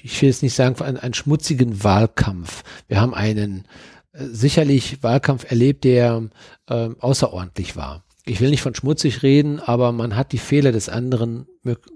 [0.03, 2.63] ich will jetzt nicht sagen, einen, einen schmutzigen Wahlkampf.
[2.87, 3.65] Wir haben einen
[4.13, 6.29] äh, sicherlich Wahlkampf erlebt, der
[6.67, 8.03] äh, außerordentlich war.
[8.25, 11.47] Ich will nicht von schmutzig reden, aber man hat die Fehler des anderen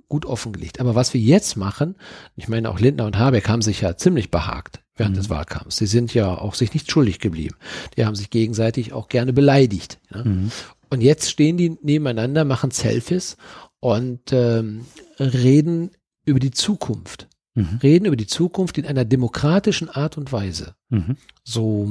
[0.08, 0.80] gut offengelegt.
[0.80, 1.96] Aber was wir jetzt machen,
[2.38, 5.20] ich meine auch Lindner und Habeck haben sich ja ziemlich behagt während mhm.
[5.20, 5.78] des Wahlkampfs.
[5.78, 7.56] Sie sind ja auch sich nicht schuldig geblieben.
[7.98, 10.00] Die haben sich gegenseitig auch gerne beleidigt.
[10.14, 10.24] Ja?
[10.24, 10.52] Mhm.
[10.90, 13.36] Und jetzt stehen die nebeneinander, machen Selfies
[13.80, 14.86] und ähm,
[15.20, 15.92] reden
[16.26, 17.80] über die Zukunft mhm.
[17.82, 20.76] reden über die Zukunft in einer demokratischen Art und Weise.
[20.90, 21.18] Mhm.
[21.44, 21.90] So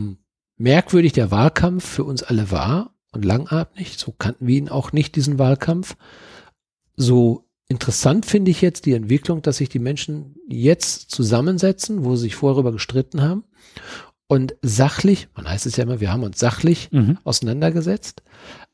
[0.57, 5.17] merkwürdig der Wahlkampf für uns alle war und langatmig, so kannten wir ihn auch nicht,
[5.17, 5.97] diesen Wahlkampf.
[6.97, 12.23] So interessant finde ich jetzt die Entwicklung, dass sich die Menschen jetzt zusammensetzen, wo sie
[12.23, 13.45] sich vorher gestritten haben
[14.31, 17.19] und sachlich, man heißt es ja immer, wir haben uns sachlich mhm.
[17.25, 18.23] auseinandergesetzt.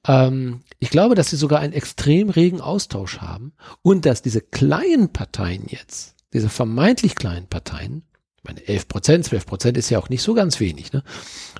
[0.07, 5.14] Ähm, ich glaube, dass sie sogar einen extrem regen Austausch haben und dass diese kleinen
[5.14, 8.03] Parteien jetzt diese vermeintlich kleinen Parteien,
[8.37, 11.03] ich meine 11 Prozent, 12 Prozent ist ja auch nicht so ganz wenig, ne?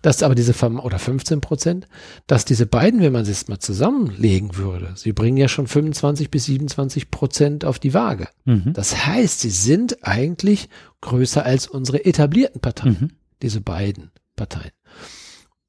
[0.03, 1.89] dass aber diese, oder 15 Prozent,
[2.27, 6.31] dass diese beiden, wenn man sie jetzt mal zusammenlegen würde, sie bringen ja schon 25
[6.31, 8.29] bis 27 Prozent auf die Waage.
[8.45, 8.75] Mhm.
[8.75, 10.69] Das heißt, sie sind eigentlich
[11.01, 13.11] größer als unsere etablierten Parteien, mhm.
[13.41, 14.73] diese beiden Parteien.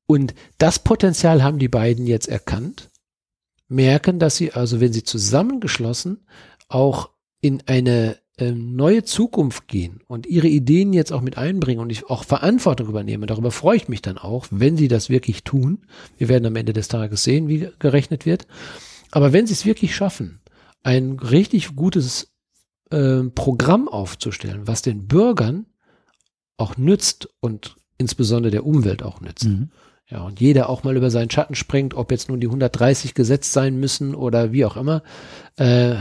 [0.06, 2.90] Und das Potenzial haben die beiden jetzt erkannt,
[3.70, 6.26] merken, dass sie also, wenn sie zusammengeschlossen
[6.68, 12.10] auch in eine neue Zukunft gehen und ihre Ideen jetzt auch mit einbringen und ich
[12.10, 15.80] auch Verantwortung übernehme, darüber freue ich mich dann auch, wenn sie das wirklich tun.
[16.18, 18.48] Wir werden am Ende des Tages sehen, wie gerechnet wird.
[19.12, 20.40] Aber wenn sie es wirklich schaffen,
[20.84, 22.32] ein richtig gutes
[22.92, 25.66] äh, Programm aufzustellen, was den Bürgern
[26.58, 29.46] auch nützt und insbesondere der Umwelt auch nützt.
[29.46, 29.70] Mhm.
[30.10, 33.52] Ja, und jeder auch mal über seinen Schatten springt, ob jetzt nun die 130 gesetzt
[33.52, 35.04] sein müssen oder wie auch immer.
[35.58, 35.96] Äh,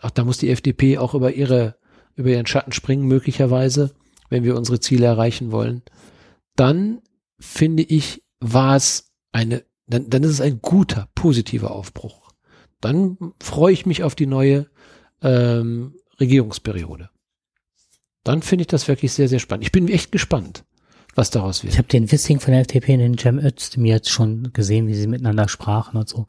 [0.00, 1.74] auch da muss die FDP auch über ihre,
[2.18, 3.94] über ihren Schatten springen, möglicherweise,
[4.28, 5.82] wenn wir unsere Ziele erreichen wollen.
[6.56, 7.00] Dann
[7.38, 12.32] finde ich, war es eine, dann, dann ist es ein guter, positiver Aufbruch.
[12.80, 14.66] Dann freue ich mich auf die neue
[15.22, 17.10] ähm, Regierungsperiode.
[18.24, 19.64] Dann finde ich das wirklich sehr, sehr spannend.
[19.64, 20.64] Ich bin echt gespannt,
[21.14, 21.72] was daraus wird.
[21.72, 24.94] Ich habe den Wissing von der FDP in den Cem Özdemir jetzt schon gesehen, wie
[24.94, 26.26] sie miteinander sprachen und so.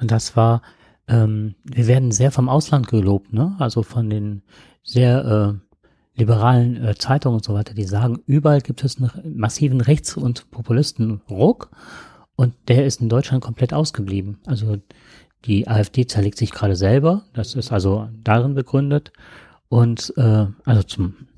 [0.00, 0.62] Und das war,
[1.08, 3.56] ähm, wir werden sehr vom Ausland gelobt, ne?
[3.58, 4.42] Also von den
[4.82, 9.80] sehr äh, liberalen äh, Zeitungen und so weiter, die sagen, überall gibt es einen massiven
[9.80, 11.70] Rechts- und Populisten-Ruck
[12.36, 14.38] und der ist in Deutschland komplett ausgeblieben.
[14.46, 14.78] Also
[15.44, 19.12] die AfD zerlegt sich gerade selber, das ist also darin begründet
[19.68, 21.28] und äh, also zum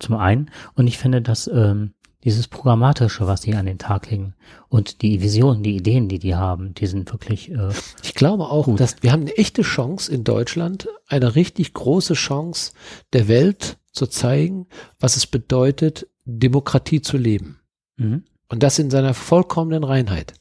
[0.00, 1.92] zum einen und ich finde, dass ähm,
[2.24, 4.34] dieses Programmatische, was sie an den Tag legen
[4.68, 7.50] und die Visionen, die Ideen, die die haben, die sind wirklich.
[7.50, 7.70] Äh,
[8.02, 8.80] ich glaube auch, gut.
[8.80, 12.72] dass wir haben eine echte Chance in Deutschland, eine richtig große Chance
[13.12, 14.66] der Welt zu zeigen,
[14.98, 17.60] was es bedeutet, Demokratie zu leben.
[17.96, 18.24] Mhm.
[18.48, 20.34] Und das in seiner vollkommenen Reinheit.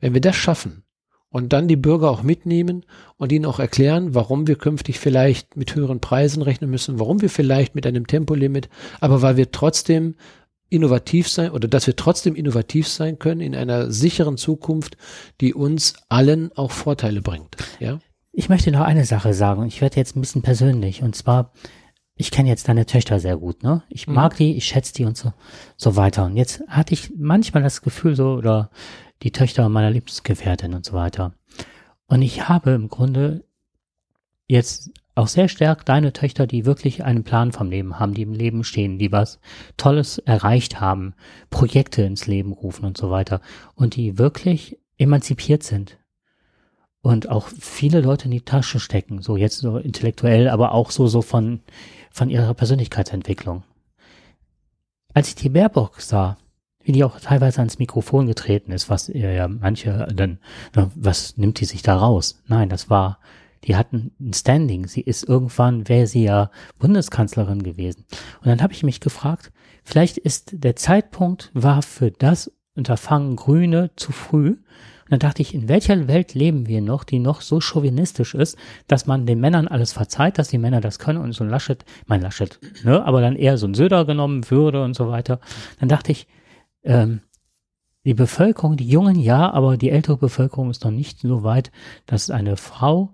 [0.00, 0.84] Wenn wir das schaffen
[1.30, 2.84] und dann die Bürger auch mitnehmen
[3.16, 7.30] und ihnen auch erklären, warum wir künftig vielleicht mit höheren Preisen rechnen müssen, warum wir
[7.30, 8.68] vielleicht mit einem Tempolimit,
[9.00, 10.14] aber weil wir trotzdem
[10.70, 14.96] innovativ sein oder dass wir trotzdem innovativ sein können in einer sicheren Zukunft,
[15.40, 17.56] die uns allen auch Vorteile bringt.
[17.80, 17.98] Ja.
[18.32, 19.66] Ich möchte noch eine Sache sagen.
[19.66, 21.52] Ich werde jetzt ein bisschen persönlich und zwar
[22.20, 23.84] ich kenne jetzt deine Töchter sehr gut, ne?
[23.88, 24.14] Ich Mhm.
[24.14, 25.32] mag die, ich schätze die und so,
[25.76, 26.24] so weiter.
[26.24, 28.70] Und jetzt hatte ich manchmal das Gefühl so, oder
[29.22, 31.34] die Töchter meiner Lebensgefährtin und so weiter.
[32.08, 33.44] Und ich habe im Grunde
[34.48, 38.32] jetzt auch sehr stark deine Töchter, die wirklich einen Plan vom Leben haben, die im
[38.32, 39.40] Leben stehen, die was
[39.76, 41.14] Tolles erreicht haben,
[41.50, 43.40] Projekte ins Leben rufen und so weiter.
[43.74, 45.98] Und die wirklich emanzipiert sind.
[47.00, 51.06] Und auch viele Leute in die Tasche stecken, so jetzt so intellektuell, aber auch so,
[51.06, 51.60] so von,
[52.10, 53.64] von ihrer Persönlichkeitsentwicklung.
[55.14, 56.38] Als ich die Baerbock sah,
[56.82, 60.38] wie die auch teilweise ans Mikrofon getreten ist, was ja manche dann,
[60.74, 62.40] na, was nimmt die sich da raus?
[62.46, 63.18] Nein, das war,
[63.64, 64.86] die hatten ein Standing.
[64.86, 68.04] Sie ist irgendwann, wäre sie ja Bundeskanzlerin gewesen.
[68.40, 69.52] Und dann habe ich mich gefragt,
[69.84, 74.50] vielleicht ist der Zeitpunkt war für das Unterfangen Grüne zu früh.
[74.50, 78.56] Und dann dachte ich, in welcher Welt leben wir noch, die noch so chauvinistisch ist,
[78.86, 81.84] dass man den Männern alles verzeiht, dass die Männer das können und so ein Laschet,
[82.06, 85.40] mein Laschet, ne, aber dann eher so ein Söder genommen würde und so weiter.
[85.80, 86.28] Dann dachte ich,
[86.84, 87.22] ähm,
[88.04, 91.72] die Bevölkerung, die Jungen ja, aber die ältere Bevölkerung ist noch nicht so weit,
[92.06, 93.12] dass eine Frau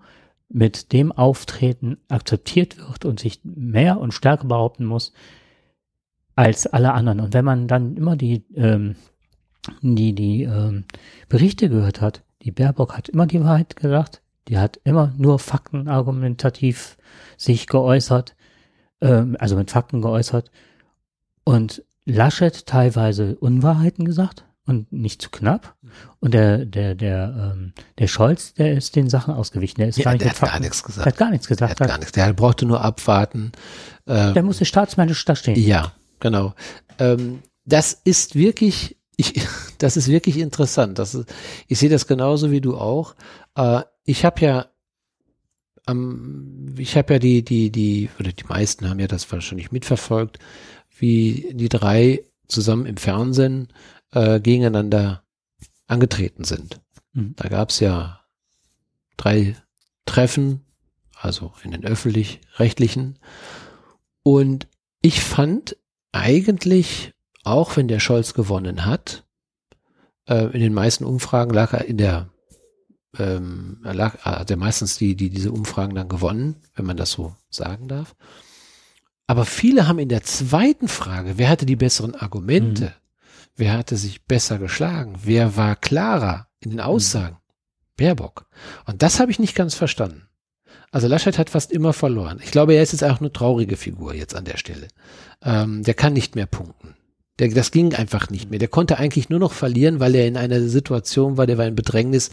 [0.55, 5.13] mit dem Auftreten akzeptiert wird und sich mehr und stärker behaupten muss
[6.37, 7.19] als alle anderen.
[7.19, 8.95] Und wenn man dann immer die, ähm,
[9.83, 10.85] die, die ähm,
[11.29, 16.99] Berichte gehört hat, die Baerbock hat immer die Wahrheit gesagt, die hat immer nur faktenargumentativ
[17.37, 18.37] sich geäußert,
[19.01, 20.53] ähm, also mit Fakten geäußert
[21.43, 25.77] und Laschet teilweise Unwahrheiten gesagt und nicht zu knapp.
[26.21, 29.77] Und der, der, der, ähm, der Scholz, der ist den Sachen ausgewichen.
[29.79, 31.07] Der ist Ja, gar nicht der hat gar nichts Der gesagt.
[31.07, 31.81] hat gar nichts Der gesagt.
[31.81, 32.13] hat gar nichts.
[32.13, 33.53] Der brauchte nur abwarten.
[34.07, 35.57] Ähm, Der musste staatsmännisch da stehen.
[35.61, 36.55] Ja, genau.
[36.99, 39.47] Ähm, das ist wirklich, ich,
[39.79, 40.99] das ist wirklich interessant.
[40.99, 41.33] Das ist,
[41.69, 43.15] ich sehe das genauso wie du auch.
[43.57, 44.67] Äh, ich habe ja,
[45.87, 50.39] ähm, ich habe ja die, die, die, oder die meisten haben ja das wahrscheinlich mitverfolgt,
[50.99, 53.69] wie die drei zusammen im Fernsehen
[54.15, 55.25] äh, gegeneinander
[55.87, 56.81] angetreten sind.
[57.13, 57.35] Mhm.
[57.37, 58.21] Da gab es ja
[59.17, 59.57] drei
[60.07, 60.65] Treffen,
[61.21, 63.19] also in den öffentlich-rechtlichen.
[64.23, 64.69] Und
[65.03, 65.77] ich fand
[66.13, 67.13] eigentlich,
[67.43, 69.25] auch wenn der Scholz gewonnen hat,
[70.27, 72.31] äh, in den meisten Umfragen lag er in der,
[73.19, 77.11] ähm, er lag, hat er meistens die, die diese Umfragen dann gewonnen, wenn man das
[77.11, 78.15] so sagen darf.
[79.27, 82.95] Aber viele haben in der zweiten Frage, wer hatte die besseren Argumente?
[83.57, 85.15] Wer hatte sich besser geschlagen?
[85.23, 87.39] Wer war klarer in den Aussagen?
[87.97, 88.47] Baerbock.
[88.87, 90.29] Und das habe ich nicht ganz verstanden.
[90.91, 92.41] Also Laschet hat fast immer verloren.
[92.43, 94.89] Ich glaube, er ist jetzt auch eine traurige Figur jetzt an der Stelle.
[95.43, 96.97] Ähm, der kann nicht mehr punkten.
[97.39, 98.59] Der, das ging einfach nicht mehr.
[98.59, 101.75] Der konnte eigentlich nur noch verlieren, weil er in einer Situation war, der war in
[101.75, 102.31] Bedrängnis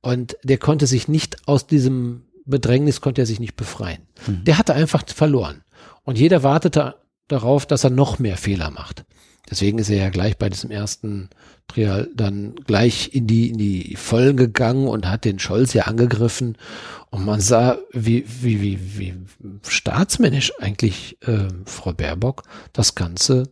[0.00, 4.02] und der konnte sich nicht aus diesem Bedrängnis konnte er sich nicht befreien.
[4.26, 4.44] Mhm.
[4.44, 5.62] Der hatte einfach verloren.
[6.02, 6.96] Und jeder wartete
[7.28, 9.04] darauf, dass er noch mehr Fehler macht.
[9.50, 11.30] Deswegen ist er ja gleich bei diesem ersten
[11.68, 16.56] Trial dann gleich in die, in die Vollen gegangen und hat den Scholz ja angegriffen.
[17.10, 19.14] Und man sah, wie, wie, wie, wie
[19.66, 22.42] staatsmännisch eigentlich äh, Frau Baerbock
[22.72, 23.44] das Ganze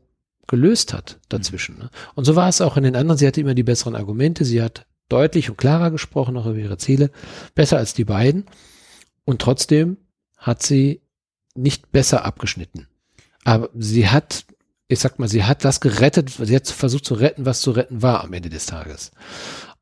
[0.46, 1.78] gelöst hat dazwischen.
[1.78, 1.90] Ne?
[2.14, 3.18] Und so war es auch in den anderen.
[3.18, 4.44] Sie hatte immer die besseren Argumente.
[4.44, 7.10] Sie hat deutlich und klarer gesprochen, auch über ihre Ziele.
[7.54, 8.44] Besser als die beiden.
[9.24, 9.96] Und trotzdem
[10.36, 11.00] hat sie
[11.54, 12.86] nicht besser abgeschnitten.
[13.44, 14.44] Aber sie hat,
[14.88, 18.02] ich sag mal, sie hat das gerettet, sie hat versucht zu retten, was zu retten
[18.02, 19.10] war am Ende des Tages.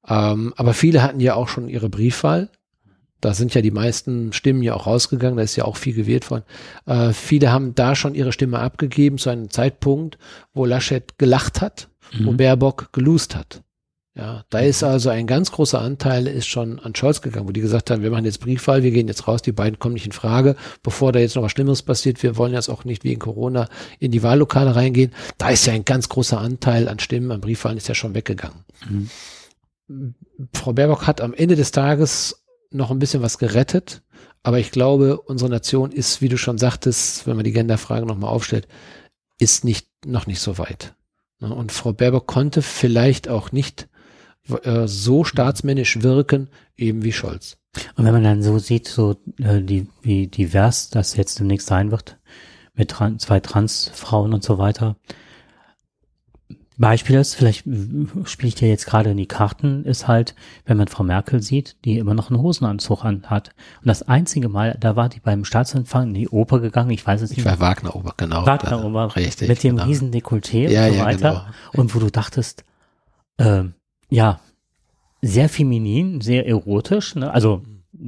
[0.06, 2.50] Ähm, aber viele hatten ja auch schon ihre Briefwahl.
[3.20, 6.30] Da sind ja die meisten Stimmen ja auch rausgegangen, da ist ja auch viel gewählt
[6.30, 6.44] worden.
[6.84, 10.18] Äh, viele haben da schon ihre Stimme abgegeben zu einem Zeitpunkt,
[10.52, 11.88] wo Laschet gelacht hat,
[12.22, 12.36] wo Mhm.
[12.36, 13.63] Baerbock gelust hat.
[14.16, 17.60] Ja, da ist also ein ganz großer Anteil ist schon an Scholz gegangen, wo die
[17.60, 20.12] gesagt haben, wir machen jetzt Briefwahl, wir gehen jetzt raus, die beiden kommen nicht in
[20.12, 20.54] Frage,
[20.84, 23.68] bevor da jetzt noch was Schlimmeres passiert, wir wollen jetzt auch nicht wie in Corona
[23.98, 25.12] in die Wahllokale reingehen.
[25.36, 28.64] Da ist ja ein ganz großer Anteil an Stimmen, an Briefwahlen ist ja schon weggegangen.
[28.88, 30.14] Mhm.
[30.52, 34.02] Frau Baerbock hat am Ende des Tages noch ein bisschen was gerettet,
[34.44, 38.30] aber ich glaube, unsere Nation ist, wie du schon sagtest, wenn man die Genderfrage nochmal
[38.30, 38.68] aufstellt,
[39.40, 40.94] ist nicht, noch nicht so weit.
[41.40, 43.88] Und Frau Baerbock konnte vielleicht auch nicht
[44.62, 47.56] äh, so staatsmännisch wirken, eben wie Scholz.
[47.96, 51.90] Und wenn man dann so sieht, so äh, die, wie divers das jetzt demnächst sein
[51.90, 52.18] wird,
[52.74, 54.96] mit tran zwei Transfrauen und so weiter.
[56.76, 57.60] Beispiel ist, vielleicht
[58.24, 60.34] spiele ich dir jetzt gerade in die Karten, ist halt,
[60.66, 63.50] wenn man Frau Merkel sieht, die immer noch einen Hosenanzug an hat.
[63.80, 67.22] Und das einzige Mal, da war die beim Staatsempfang in die Oper gegangen, ich weiß
[67.22, 67.46] es Ich nicht.
[67.46, 68.44] war Wagner Ober, genau.
[68.44, 69.48] Wagner Da- Ober, Richtig.
[69.48, 69.86] mit dem genau.
[69.88, 71.46] riesen Dekolleté Ja, und so ja, weiter.
[71.74, 72.64] Und wo du dachtest,
[73.38, 73.74] ähm,
[74.14, 74.40] ja,
[75.22, 77.30] sehr feminin, sehr erotisch, ne?
[77.32, 77.62] also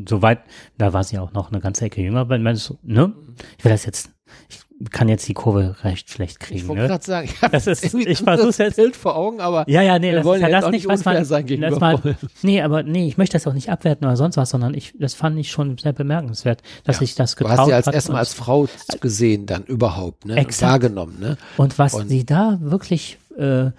[0.08, 0.40] soweit,
[0.78, 3.12] da war sie auch noch eine ganze Ecke jünger, wenn man so, ne?
[3.58, 4.10] Ich will das jetzt,
[4.48, 6.58] ich kann jetzt die Kurve recht schlecht kriegen.
[6.60, 6.88] Ich wollte ne?
[6.88, 9.98] gerade sagen, ich habe Das ist- ich versuch's jetzt- Bild vor Augen, aber Ja, ja,
[9.98, 13.06] nee, wir das wollen ja das nicht, unfair man, sein gegenüber mal, nee, aber nee,
[13.08, 15.78] ich möchte das auch nicht abwerten oder sonst was, sondern ich, das fand ich schon
[15.78, 17.00] sehr bemerkenswert, dass Ja.
[17.00, 18.68] sich das Du getraut hast sie als erstmal als Frau
[19.00, 20.36] gesehen, dann überhaupt, ne?
[20.36, 20.72] Exakt.
[20.72, 21.38] Wahrgenommen, ne?
[21.56, 23.70] Und was Und- sie da wirklich äh,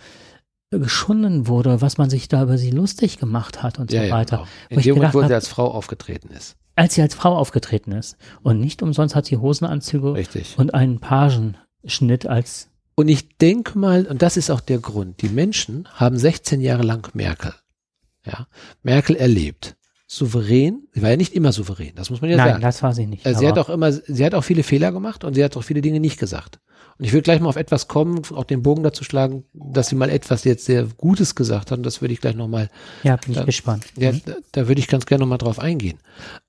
[0.72, 4.38] geschunden wurde, was man sich da über sie lustig gemacht hat und so weiter.
[4.38, 4.48] genau.
[4.70, 6.56] Wo In dem Moment, wo sie als Frau aufgetreten ist.
[6.76, 8.18] als sie als Frau aufgetreten ist.
[8.44, 10.56] Und nicht umsonst hat sie Hosenanzüge Richtig.
[10.58, 15.30] und einen Pagenschnitt als Und ich denke mal, und das ist auch der Grund, die
[15.30, 17.54] Menschen haben 16 Jahre lang Merkel.
[18.26, 18.48] Ja,
[18.84, 19.77] Merkel erlebt.
[20.10, 22.62] Souverän, sie war ja nicht immer souverän, das muss man ja Nein, sagen.
[22.62, 23.26] das war sie nicht.
[23.26, 25.64] Äh, sie hat auch immer, sie hat auch viele Fehler gemacht und sie hat auch
[25.64, 26.60] viele Dinge nicht gesagt.
[26.98, 29.96] Und ich will gleich mal auf etwas kommen, auch den Bogen dazu schlagen, dass sie
[29.96, 31.78] mal etwas jetzt sehr Gutes gesagt hat.
[31.78, 32.70] Und das würde ich gleich nochmal,
[33.04, 33.86] ja, bin ich da- gespannt.
[33.98, 36.00] ja, da, da würde ich ganz gerne nochmal drauf eingehen.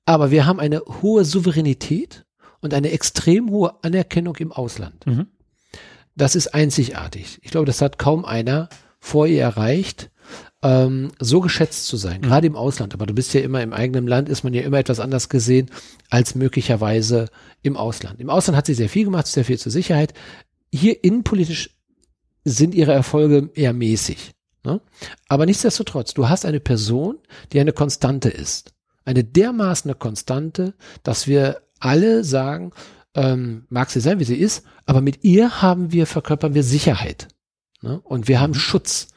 [0.07, 2.25] Aber wir haben eine hohe Souveränität
[2.61, 5.05] und eine extrem hohe Anerkennung im Ausland.
[5.07, 5.27] Mhm.
[6.15, 7.41] Das ist einzigartig.
[7.43, 8.69] Ich glaube, das hat kaum einer
[9.01, 10.11] vor ihr erreicht,
[10.63, 12.95] ähm, so geschätzt zu sein, gerade im Ausland.
[12.95, 15.71] Aber du bist ja immer im eigenen Land, ist man ja immer etwas anders gesehen
[16.11, 17.29] als möglicherweise
[17.63, 18.21] im Ausland.
[18.21, 20.15] Im Ausland hat sie sehr viel gemacht, sehr viel zur Sicherheit.
[20.73, 21.71] Hier innenpolitisch
[22.45, 24.33] sind ihre Erfolge eher mäßig.
[24.65, 24.81] Ne?
[25.29, 27.19] Aber nichtsdestotrotz, du hast eine Person,
[27.53, 28.75] die eine Konstante ist.
[29.05, 32.73] Eine dermaßen Konstante, dass wir alle sagen,
[33.15, 37.29] ähm, mag sie sein, wie sie ist, aber mit ihr haben wir, verkörpern wir Sicherheit.
[37.81, 38.01] Ne?
[38.03, 39.09] Und wir haben Schutz.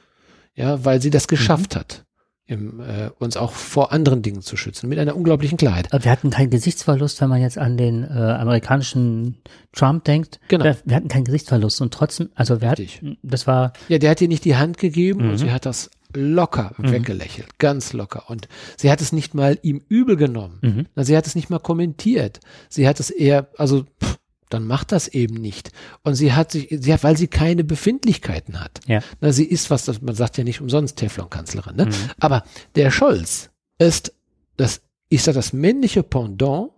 [0.55, 2.05] Ja, weil sie das geschafft hat,
[2.45, 5.93] im, äh, uns auch vor anderen Dingen zu schützen, mit einer unglaublichen Klarheit.
[5.93, 9.37] Aber Wir hatten keinen Gesichtsverlust, wenn man jetzt an den äh, amerikanischen
[9.73, 10.39] Trump denkt.
[10.49, 10.65] Genau.
[10.65, 12.97] Wir, wir hatten keinen Gesichtsverlust und trotzdem, also wir Richtig.
[12.97, 15.29] hatten, das war, Ja, der hat ihr nicht die Hand gegeben Mhm.
[15.31, 18.29] und sie hat das locker weggelächelt, ganz locker.
[18.29, 20.59] Und sie hat es nicht mal ihm übel genommen.
[20.95, 21.03] Mhm.
[21.05, 22.41] Sie hat es nicht mal kommentiert.
[22.67, 24.10] Sie hat es eher, also pff,
[24.53, 25.71] dann macht das eben nicht.
[26.03, 28.79] Und sie hat sich, sie hat, weil sie keine Befindlichkeiten hat.
[28.87, 31.75] ja, Na, sie ist was, das, man sagt ja nicht umsonst Teflon-Kanzlerin.
[31.75, 31.85] Ne?
[31.85, 31.93] Mhm.
[32.19, 32.43] Aber
[32.75, 33.49] der Scholz
[33.79, 34.13] ist
[34.57, 36.71] das, ich sag das männliche Pendant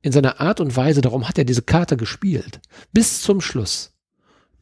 [0.00, 2.60] in seiner Art und Weise, darum hat er diese Karte gespielt.
[2.92, 3.94] Bis zum Schluss.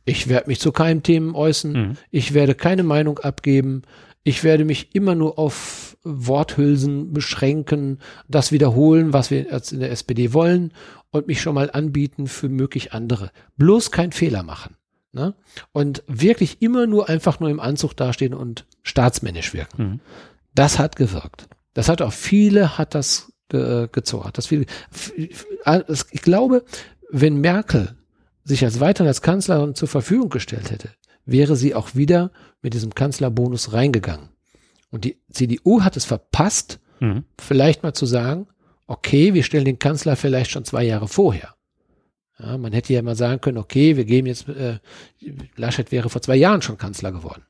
[0.05, 1.73] Ich werde mich zu keinem Themen äußern.
[1.73, 1.97] Mhm.
[2.11, 3.83] Ich werde keine Meinung abgeben.
[4.23, 7.99] Ich werde mich immer nur auf Worthülsen beschränken,
[8.29, 10.73] das wiederholen, was wir als in der SPD wollen
[11.11, 13.31] und mich schon mal anbieten für möglich andere.
[13.57, 14.77] Bloß kein Fehler machen.
[15.13, 15.35] Ne?
[15.73, 19.83] Und wirklich immer nur einfach nur im Anzug dastehen und staatsmännisch wirken.
[19.83, 20.01] Mhm.
[20.55, 21.49] Das hat gewirkt.
[21.75, 24.31] Das hat auch viele, hat das ge gezogen.
[24.33, 24.67] Das viele,
[26.11, 26.65] ich glaube,
[27.11, 27.97] wenn Merkel
[28.45, 30.91] sich als weiterhin als Kanzlerin zur Verfügung gestellt hätte,
[31.25, 32.31] wäre sie auch wieder
[32.63, 34.29] mit diesem Kanzlerbonus reingegangen.
[34.91, 37.25] Und die CDU hat es verpasst, Mhm.
[37.39, 38.47] vielleicht mal zu sagen,
[38.87, 41.55] okay, wir stellen den Kanzler vielleicht schon zwei Jahre vorher.
[42.39, 44.79] Ja, man hätte ja mal sagen können, okay, wir geben jetzt, äh,
[45.57, 47.43] Laschet wäre vor zwei Jahren schon Kanzler geworden.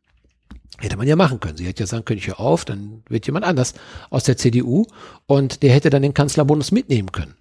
[0.78, 1.57] Hätte man ja machen können.
[1.57, 3.74] Sie hätte ja sagen können, ich höre auf, dann wird jemand anders
[4.11, 4.84] aus der CDU
[5.26, 7.34] und der hätte dann den Kanzlerbonus mitnehmen können.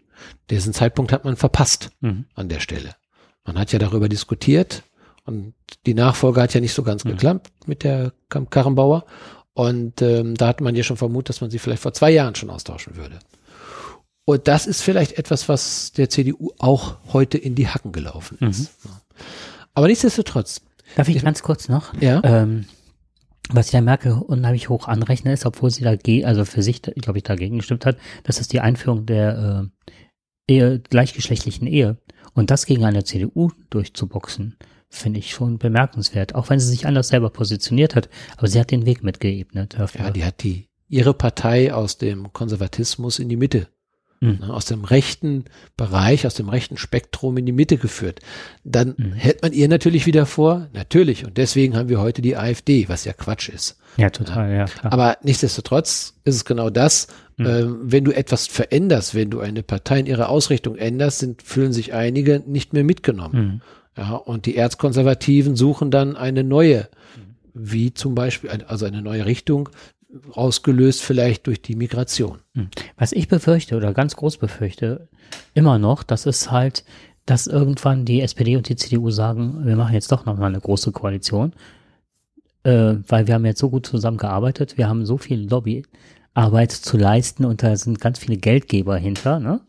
[0.50, 2.26] Diesen Zeitpunkt hat man verpasst Mhm.
[2.36, 2.96] an der Stelle.
[3.46, 4.84] Man hat ja darüber diskutiert
[5.26, 5.54] und
[5.86, 7.10] die Nachfolge hat ja nicht so ganz Mhm.
[7.10, 9.06] geklappt mit der Karrenbauer.
[9.58, 12.36] Und ähm, da hat man ja schon vermutet, dass man sie vielleicht vor zwei Jahren
[12.36, 13.20] schon austauschen würde.
[14.26, 18.50] Und das ist vielleicht etwas, was der CDU auch heute in die Hacken gelaufen Mhm.
[18.50, 18.72] ist.
[18.84, 18.92] Ja.
[19.74, 20.62] Aber nichtsdestotrotz,
[20.96, 21.94] Darf ich ganz kurz noch?
[22.02, 22.66] ja, Ähm,
[23.50, 27.20] was ich der Merkel unheimlich hoch anrechne, ist, obwohl sie dagegen, also für sich, glaube
[27.20, 29.70] ich, dagegen gestimmt hat, das ist die Einführung der
[30.48, 31.98] äh, Ehe, gleichgeschlechtlichen Ehe.
[32.34, 34.58] Und das gegen eine CDU durchzuboxen,
[34.96, 36.36] finde ich schon bemerkenswert.
[36.36, 40.10] Auch wenn sie sich anders selber positioniert hat, aber sie hat den Weg mitgeebnet ja,
[40.12, 43.68] die hat die ihre Partei aus dem Konservatismus in die Mitte
[44.22, 44.38] Mhm.
[44.42, 45.44] ne, aus dem rechten
[45.76, 48.22] Bereich, aus dem rechten Spektrum in die Mitte geführt.
[48.64, 49.12] Dann Mhm.
[49.14, 53.04] hält man ihr natürlich wieder vor, natürlich, und deswegen haben wir heute die AfD, was
[53.04, 53.78] ja Quatsch ist.
[53.98, 54.94] Ja, total, ja, klar.
[54.94, 57.46] Aber nichtsdestotrotz ist es genau das, Mhm.
[57.46, 61.74] ähm, wenn du etwas veränderst, wenn du eine Partei in ihrer Ausrichtung änderst, sind, fühlen
[61.74, 63.62] sich einige nicht mehr mitgenommen.
[63.96, 64.02] Mhm.
[64.02, 66.90] Ja, und die Erzkonservativen suchen dann eine neue,
[67.54, 69.70] wie zum Beispiel, also eine neue Richtung,
[70.32, 72.40] ausgelöst vielleicht durch die Migration.
[72.54, 72.70] Hm.
[72.98, 75.08] Was ich befürchte oder ganz groß befürchte,
[75.54, 76.86] immer noch, das ist halt,
[77.26, 80.60] dass irgendwann die SPD und die CDU sagen, wir machen jetzt doch noch mal eine
[80.60, 81.54] große Koalition,
[82.64, 87.46] äh, weil wir haben jetzt so gut zusammengearbeitet, wir haben so viel Lobbyarbeit zu leisten
[87.46, 89.62] und da sind ganz viele Geldgeber hinter, ne?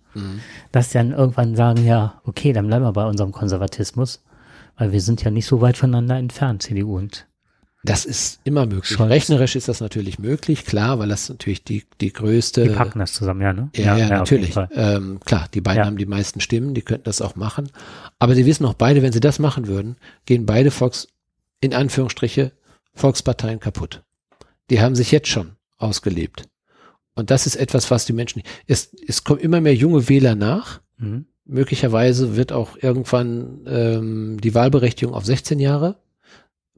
[0.72, 4.22] Dass sie dann irgendwann sagen, ja, okay, dann bleiben wir bei unserem Konservatismus,
[4.76, 7.26] weil wir sind ja nicht so weit voneinander entfernt, CDU und
[7.84, 8.96] Das ist immer möglich.
[8.96, 9.08] Schon.
[9.08, 12.64] Rechnerisch ist das natürlich möglich, klar, weil das natürlich die, die größte.
[12.64, 13.70] Die packen das zusammen, ja, ne?
[13.76, 14.56] Ja, ja, jeden natürlich.
[14.72, 15.86] Ähm, klar, die beiden Ja.
[15.86, 17.70] haben die meisten Stimmen, die könnten das auch machen.
[18.18, 21.06] Aber sie wissen auch beide, wenn sie das machen würden, gehen beide Volks,
[21.60, 22.52] in Anführungsstriche,
[22.94, 24.02] Volksparteien kaputt.
[24.70, 26.48] Die haben sich jetzt schon ausgelebt.
[27.16, 30.80] Und das ist etwas, was die Menschen, es, es kommen immer mehr junge Wähler nach.
[30.98, 31.26] Mhm.
[31.46, 35.96] Möglicherweise wird auch irgendwann ähm, die Wahlberechtigung auf 16 Jahre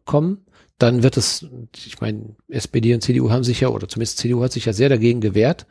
[0.04, 0.46] kommen.
[0.78, 4.52] Dann wird es, ich meine, SPD und CDU haben sich ja, oder zumindest CDU hat
[4.52, 5.66] sich ja sehr dagegen gewehrt.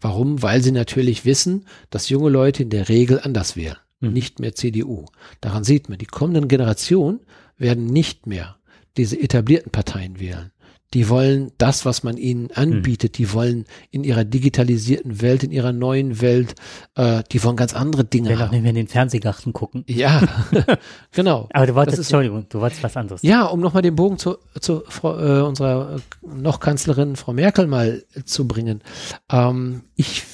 [0.00, 0.42] Warum?
[0.42, 4.12] Weil sie natürlich wissen, dass junge Leute in der Regel anders wählen, Mhm.
[4.12, 5.06] nicht mehr CDU.
[5.40, 7.20] Daran sieht man, die kommenden Generationen
[7.56, 8.56] werden nicht mehr
[8.96, 10.50] diese etablierten Parteien wählen.
[10.94, 13.16] Die wollen das, was man ihnen anbietet.
[13.18, 16.54] Die wollen in ihrer digitalisierten Welt, in ihrer neuen Welt,
[16.96, 18.50] äh, die wollen ganz andere Dinge Wenn auch haben.
[18.50, 19.84] nicht mehr in den Fernsehgarten gucken.
[19.88, 20.20] Ja,
[21.12, 21.48] genau.
[21.52, 23.22] Aber du wolltest, ist- Entschuldigung, du wolltest was anderes.
[23.22, 28.04] Ja, um nochmal den Bogen zu, zu Frau, äh, unserer noch Kanzlerin Frau Merkel mal
[28.14, 28.82] äh, zu bringen.
[29.30, 30.24] Ähm, ich,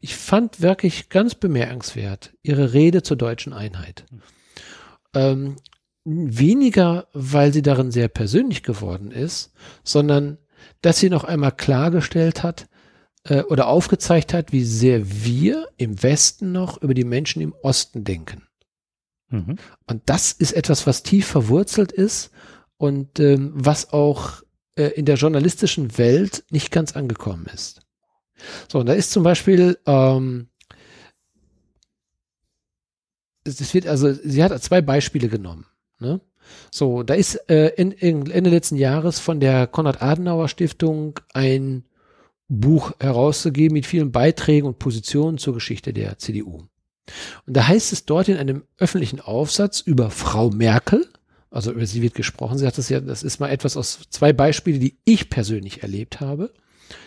[0.00, 4.04] ich fand wirklich ganz bemerkenswert ihre Rede zur deutschen Einheit.
[5.14, 5.56] Ähm,
[6.08, 9.52] weniger, weil sie darin sehr persönlich geworden ist,
[9.84, 10.38] sondern
[10.80, 12.68] dass sie noch einmal klargestellt hat
[13.24, 18.04] äh, oder aufgezeigt hat, wie sehr wir im Westen noch über die Menschen im Osten
[18.04, 18.42] denken.
[19.30, 19.56] Mhm.
[19.86, 22.30] Und das ist etwas, was tief verwurzelt ist
[22.76, 24.42] und ähm, was auch
[24.76, 27.80] äh, in der journalistischen Welt nicht ganz angekommen ist.
[28.70, 30.48] So, und da ist zum Beispiel, ähm,
[33.44, 35.66] es es wird also, sie hat zwei Beispiele genommen.
[36.00, 36.20] Ne?
[36.70, 41.84] So, da ist äh, in, in Ende letzten Jahres von der Konrad-Adenauer-Stiftung ein
[42.48, 46.62] Buch herauszugeben mit vielen Beiträgen und Positionen zur Geschichte der CDU.
[47.46, 51.06] Und da heißt es dort in einem öffentlichen Aufsatz über Frau Merkel,
[51.50, 54.32] also über sie wird gesprochen, sie hat das ja, das ist mal etwas aus zwei
[54.32, 56.52] Beispiele, die ich persönlich erlebt habe,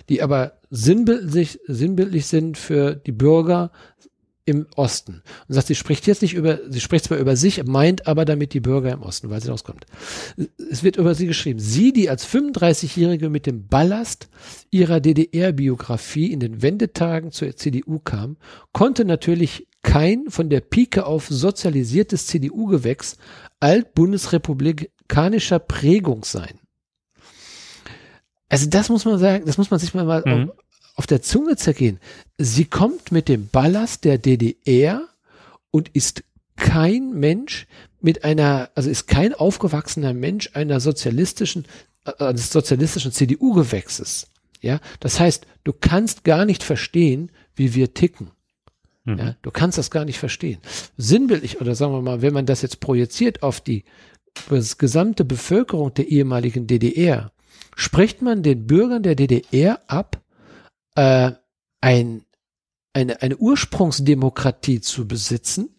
[0.10, 3.72] die aber sinnbildlich, sinnbildlich sind für die Bürger
[4.52, 5.22] im Osten.
[5.47, 8.54] Und sagt, sie spricht jetzt nicht über, sie spricht zwar über sich, meint aber damit
[8.54, 9.86] die Bürger im Osten, weil sie rauskommt.
[10.70, 11.60] Es wird über sie geschrieben.
[11.60, 14.30] Sie, die als 35-Jährige mit dem Ballast
[14.70, 18.38] ihrer DDR-Biografie in den Wendetagen zur CDU kam,
[18.74, 23.18] konnte natürlich kein von der Pike auf sozialisiertes CDU-Gewächs
[23.60, 26.60] altbundesrepublikanischer Prägung sein.
[28.49, 30.52] Also das muss man sagen, das muss man sich mal, mal Mhm.
[31.02, 31.99] Auf, der Zunge zergehen.
[32.38, 35.08] Sie kommt mit dem Ballast der DDR
[35.72, 36.24] und ist
[36.58, 37.66] kein Mensch
[38.02, 41.66] mit einer, also ist kein aufgewachsener Mensch einer sozialistischen,
[42.06, 44.28] äh, eines sozialistischen CDU-Gewächses.
[44.62, 48.30] Ja, das heißt, du kannst gar nicht verstehen, wie wir ticken.
[49.06, 49.18] Mhm.
[49.18, 50.60] Ja, du kannst das gar nicht verstehen.
[50.97, 53.86] Sinnbildlich, oder sagen wir mal, wenn man das jetzt projiziert auf die
[54.78, 57.32] gesamte Bevölkerung der ehemaligen DDR,
[57.76, 60.22] spricht man den Bürgern der DDR ab,
[60.96, 61.32] äh,
[61.82, 62.26] ein,
[62.94, 65.70] eine, eine Ursprungsdemokratie zu besitzen.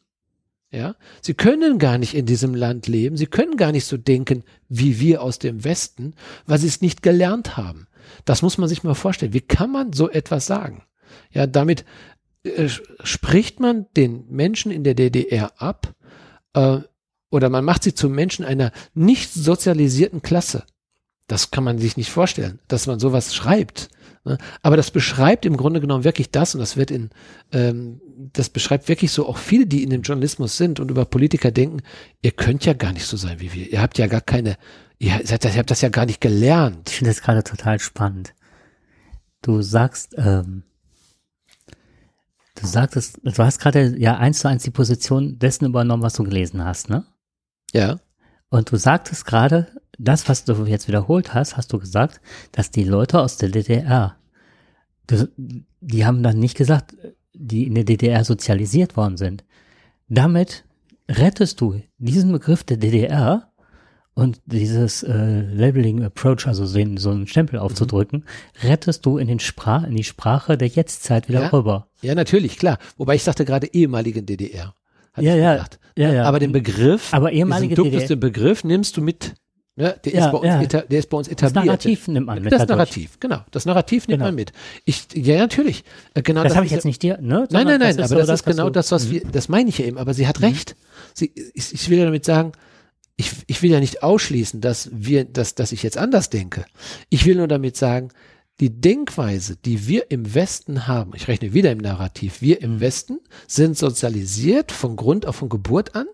[0.71, 4.43] Ja, sie können gar nicht in diesem Land leben, sie können gar nicht so denken
[4.71, 6.15] wie wir aus dem Westen,
[6.47, 7.89] weil sie es nicht gelernt haben.
[8.25, 9.35] Das muss man sich mal vorstellen.
[9.35, 10.83] Wie kann man so etwas sagen?
[11.31, 11.85] Ja, damit
[12.45, 12.69] äh,
[13.05, 15.95] spricht man den Menschen in der DDR ab
[16.55, 16.79] äh,
[17.31, 20.65] oder man macht sie zu Menschen einer nicht sozialisierten Klasse.
[21.27, 23.91] Das kann man sich nicht vorstellen, dass man sowas schreibt.
[24.25, 24.39] Ne?
[24.63, 27.11] Aber das beschreibt im Grunde genommen wirklich das und das wird in,
[27.53, 28.01] ähm,
[28.33, 31.83] das beschreibt wirklich so auch viele, die in dem Journalismus sind und über Politiker denken,
[32.21, 33.73] ihr könnt ja gar nicht so sein wie wir.
[33.73, 34.57] Ihr habt ja gar keine,
[34.99, 36.89] ihr, seid, ihr habt das ja gar nicht gelernt.
[36.91, 38.35] Ich finde das gerade total spannend.
[39.43, 40.63] Du sagst, ähm,
[42.55, 46.23] du sagtest, du hast gerade ja eins zu eins die Position dessen übernommen, was du
[46.23, 47.05] gelesen hast, ne?
[47.73, 47.99] Ja.
[48.51, 52.21] Und du sagtest gerade, das, was du jetzt wiederholt hast, hast du gesagt,
[52.53, 54.17] dass die Leute aus der DDR,
[55.07, 56.97] das, die haben dann nicht gesagt,
[57.35, 59.45] die in der DDR sozialisiert worden sind.
[60.09, 60.65] Damit
[61.11, 63.53] rettest du diesen Begriff der DDR
[64.15, 68.25] und dieses äh, Labeling Approach, also so, so einen Stempel aufzudrücken,
[68.63, 71.49] rettest du in den Sprach, in die Sprache der Jetztzeit wieder Ja.
[71.49, 71.89] rüber.
[72.03, 72.79] Ja, natürlich, klar.
[72.99, 74.75] Wobei ich sagte gerade ehemaligen DDR.
[75.17, 75.81] Ja, ich ja, gesagt.
[75.97, 76.25] ja, ja.
[76.25, 78.17] Aber den Begriff, Aber ehemalige diesen DDR.
[78.17, 79.35] Begriff nimmst du mit.
[79.75, 79.99] Ne?
[80.05, 80.61] Der, Ja, ist bei uns ja.
[80.61, 81.65] eta- der ist bei uns Das etabliert.
[81.67, 82.77] Narrativ nimmt man mit Das dadurch.
[82.77, 83.41] Narrativ, genau.
[83.53, 84.27] Das Narrativ nimmt Genau.
[84.27, 84.53] man mit.
[84.85, 85.85] Ich, ja, natürlich.
[86.15, 87.47] Äh, Genau Das habe ich jetzt nicht dir, ne?
[87.51, 89.11] Nein, nein, nein, ist aber so das ist genau das, was Mhm.
[89.13, 90.77] wir, das meine ich ja eben, aber sie hat recht.
[91.15, 92.53] Sie, ich, ich will ja damit sagen,
[93.17, 96.67] ich, ich will ja nicht ausschließen, dass wir, dass, dass ich jetzt anders denke.
[97.09, 98.09] Ich will nur damit sagen,
[98.61, 102.81] die Denkweise, die wir im Westen haben, ich rechne wieder im Narrativ, wir im Mhm.
[102.81, 106.07] Westen sind sozialisiert von Grund auf von Geburt an.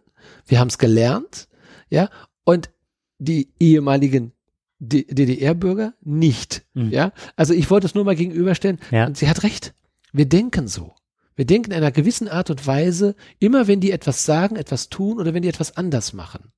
[0.46, 1.48] Wir haben es gelernt,
[1.90, 2.08] ja,
[2.44, 2.70] und
[3.18, 4.32] die ehemaligen
[4.80, 6.64] DDR-Bürger nicht.
[6.74, 6.90] Mhm.
[6.90, 8.78] Ja, also ich wollte es nur mal gegenüberstellen.
[8.90, 9.06] Ja.
[9.06, 9.74] Und sie hat recht.
[10.12, 10.94] Wir denken so.
[11.34, 15.20] Wir denken in einer gewissen Art und Weise, immer wenn die etwas sagen, etwas tun
[15.20, 16.52] oder wenn die etwas anders machen.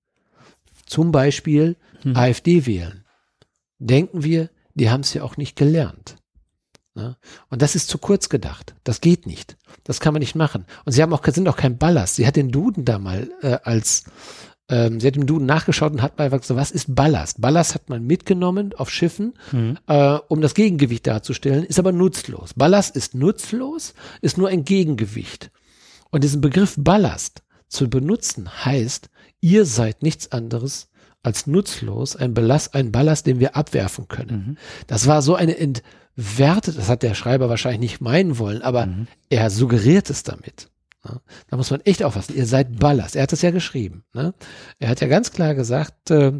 [0.86, 2.16] Zum Beispiel mhm.
[2.16, 3.04] AfD wählen.
[3.78, 6.16] Denken wir, die haben es ja auch nicht gelernt.
[6.94, 7.16] Ne?
[7.48, 8.74] Und das ist zu kurz gedacht.
[8.84, 9.56] Das geht nicht.
[9.84, 10.64] Das kann man nicht machen.
[10.84, 12.16] Und sie haben auch, sind auch kein Ballast.
[12.16, 14.04] Sie hat den Duden da mal äh, als
[14.70, 17.40] ähm, sie hat im Duden nachgeschaut und hat mal gesagt, was ist Ballast?
[17.40, 19.76] Ballast hat man mitgenommen auf Schiffen, mhm.
[19.88, 22.54] äh, um das Gegengewicht darzustellen, ist aber nutzlos.
[22.54, 25.50] Ballast ist nutzlos, ist nur ein Gegengewicht.
[26.10, 29.10] Und diesen Begriff Ballast zu benutzen heißt,
[29.40, 30.88] ihr seid nichts anderes
[31.22, 34.46] als nutzlos, ein Ballast, ein Ballast, den wir abwerfen können.
[34.46, 34.56] Mhm.
[34.86, 39.06] Das war so eine entwertet, das hat der Schreiber wahrscheinlich nicht meinen wollen, aber mhm.
[39.28, 40.69] er suggeriert es damit.
[41.04, 41.20] Ne?
[41.48, 42.36] Da muss man echt aufpassen.
[42.36, 43.16] Ihr seid Ballast.
[43.16, 44.04] Er hat es ja geschrieben.
[44.12, 44.34] Ne?
[44.78, 46.32] Er hat ja ganz klar gesagt, äh,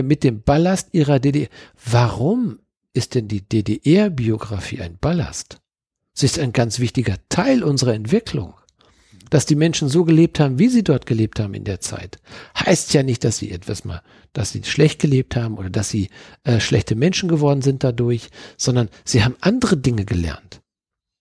[0.00, 1.48] mit dem Ballast ihrer DDR.
[1.84, 2.58] Warum
[2.92, 5.60] ist denn die DDR-Biografie ein Ballast?
[6.14, 8.54] Sie ist ein ganz wichtiger Teil unserer Entwicklung.
[9.30, 12.18] Dass die Menschen so gelebt haben, wie sie dort gelebt haben in der Zeit,
[12.58, 14.02] heißt ja nicht, dass sie etwas mal,
[14.32, 16.08] dass sie schlecht gelebt haben oder dass sie
[16.44, 20.62] äh, schlechte Menschen geworden sind dadurch, sondern sie haben andere Dinge gelernt.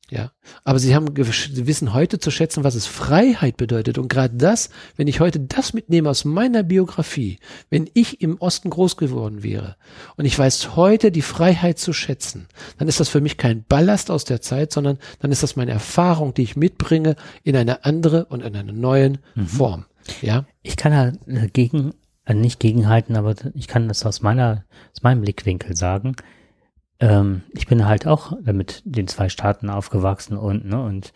[0.09, 0.31] Ja,
[0.63, 3.97] aber sie haben, sie wissen heute zu schätzen, was es Freiheit bedeutet.
[3.97, 7.39] Und gerade das, wenn ich heute das mitnehme aus meiner Biografie,
[7.69, 9.75] wenn ich im Osten groß geworden wäre
[10.15, 12.47] und ich weiß heute die Freiheit zu schätzen,
[12.77, 15.71] dann ist das für mich kein Ballast aus der Zeit, sondern dann ist das meine
[15.71, 19.47] Erfahrung, die ich mitbringe in eine andere und in einer neuen mhm.
[19.47, 19.85] Form.
[20.21, 20.45] Ja.
[20.61, 20.93] Ich kann
[21.27, 21.93] da gegen,
[22.23, 24.63] äh, nicht gegenhalten, aber ich kann das aus meiner,
[24.95, 26.15] aus meinem Blickwinkel sagen
[26.99, 31.13] ähm, ich bin halt auch mit den zwei Staaten aufgewachsen und, ne, und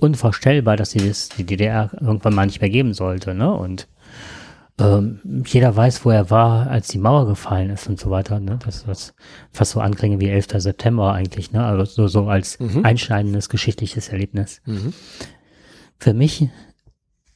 [0.00, 3.88] unvorstellbar, dass sie das, die DDR irgendwann mal nicht mehr geben sollte, ne, und
[4.78, 8.58] ähm, jeder weiß, wo er war, als die Mauer gefallen ist und so weiter, ne,
[8.64, 9.14] das was
[9.52, 10.48] fast so anklingen wie 11.
[10.56, 12.84] September eigentlich, ne, also so, so als mhm.
[12.84, 14.62] einschneidendes geschichtliches Erlebnis.
[14.66, 14.92] Mhm.
[15.98, 16.48] Für mich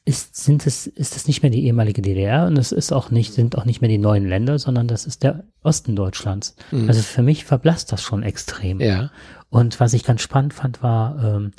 [0.08, 3.34] ist, sind es, ist es nicht mehr die ehemalige DDR und es ist auch nicht,
[3.34, 6.56] sind auch nicht mehr die neuen Länder, sondern das ist der Osten Deutschlands.
[6.70, 6.88] Mhm.
[6.88, 8.80] Also für mich verblasst das schon extrem.
[8.80, 9.10] Ja.
[9.50, 11.50] Und was ich ganz spannend fand, war, ähm,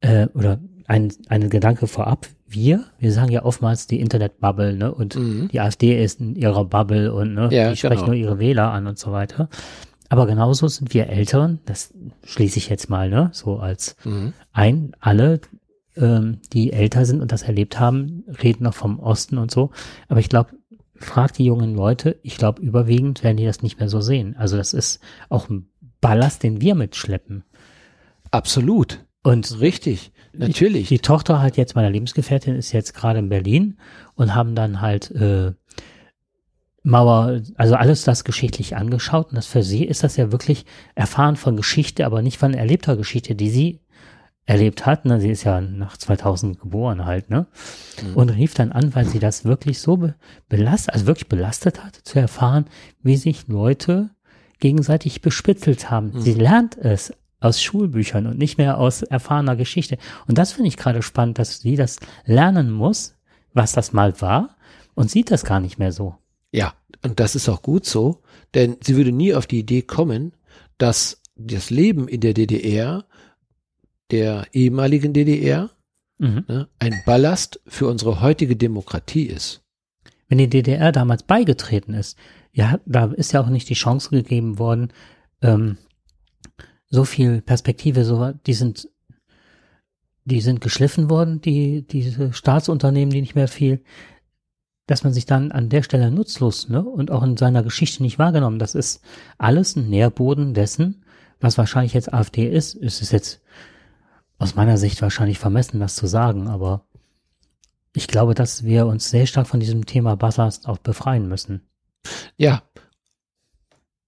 [0.00, 4.94] äh, oder ein, ein Gedanke vorab, wir, wir sagen ja oftmals die Internetbubble, ne?
[4.94, 5.48] Und mhm.
[5.48, 8.06] die AfD ist in ihrer Bubble und ne, ja, die sprechen genau.
[8.08, 9.48] nur ihre Wähler an und so weiter.
[10.10, 11.94] Aber genauso sind wir Älteren, das
[12.24, 14.34] schließe ich jetzt mal, ne, so als mhm.
[14.52, 15.40] ein, alle
[15.98, 19.70] ähm, die älter sind und das erlebt haben, reden noch vom Osten und so.
[20.08, 20.52] Aber ich glaube,
[20.94, 24.36] fragt die jungen Leute, ich glaube, überwiegend werden die das nicht mehr so sehen.
[24.36, 25.68] Also das ist auch ein
[26.00, 27.44] Ballast, den wir mitschleppen.
[28.30, 29.04] Absolut.
[29.22, 30.88] Und richtig, natürlich.
[30.88, 33.78] Die, die Tochter halt jetzt meiner Lebensgefährtin ist jetzt gerade in Berlin
[34.14, 35.52] und haben dann halt äh,
[36.82, 41.36] Mauer, also alles das geschichtlich angeschaut und das für sie ist das ja wirklich erfahren
[41.36, 43.80] von Geschichte, aber nicht von erlebter Geschichte, die sie
[44.48, 45.04] erlebt hat.
[45.04, 45.20] Ne?
[45.20, 47.46] Sie ist ja nach 2000 geboren halt, ne?
[48.02, 48.16] Mhm.
[48.16, 50.14] Und rief dann an, weil sie das wirklich so be
[50.48, 52.64] belastet, also wirklich belastet hat, zu erfahren,
[53.02, 54.10] wie sich Leute
[54.58, 56.12] gegenseitig bespitzelt haben.
[56.14, 56.20] Mhm.
[56.22, 59.98] Sie lernt es aus Schulbüchern und nicht mehr aus erfahrener Geschichte.
[60.26, 63.16] Und das finde ich gerade spannend, dass sie das lernen muss,
[63.52, 64.56] was das mal war
[64.94, 66.16] und sieht das gar nicht mehr so.
[66.52, 66.72] Ja,
[67.04, 68.22] und das ist auch gut so,
[68.54, 70.32] denn sie würde nie auf die Idee kommen,
[70.78, 73.04] dass das Leben in der DDR
[74.10, 75.70] der ehemaligen DDR
[76.18, 76.44] mhm.
[76.48, 79.62] ne, ein Ballast für unsere heutige Demokratie ist.
[80.28, 82.18] Wenn die DDR damals beigetreten ist,
[82.52, 84.92] ja, da ist ja auch nicht die Chance gegeben worden,
[85.42, 85.78] ähm,
[86.90, 88.88] so viel Perspektive, so, die sind,
[90.24, 93.82] die sind geschliffen worden, die, diese Staatsunternehmen, die nicht mehr viel,
[94.86, 98.18] dass man sich dann an der Stelle nutzlos, ne, und auch in seiner Geschichte nicht
[98.18, 98.58] wahrgenommen.
[98.58, 99.02] Das ist
[99.36, 101.04] alles ein Nährboden dessen,
[101.40, 102.74] was wahrscheinlich jetzt AfD ist.
[102.74, 103.42] Es ist jetzt
[104.38, 106.86] aus meiner Sicht wahrscheinlich vermessen, das zu sagen, aber
[107.92, 111.68] ich glaube, dass wir uns sehr stark von diesem Thema Ballast auch befreien müssen.
[112.36, 112.62] Ja.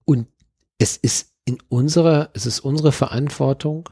[0.05, 0.27] Und
[0.77, 3.89] es ist in unserer, es ist unsere Verantwortung,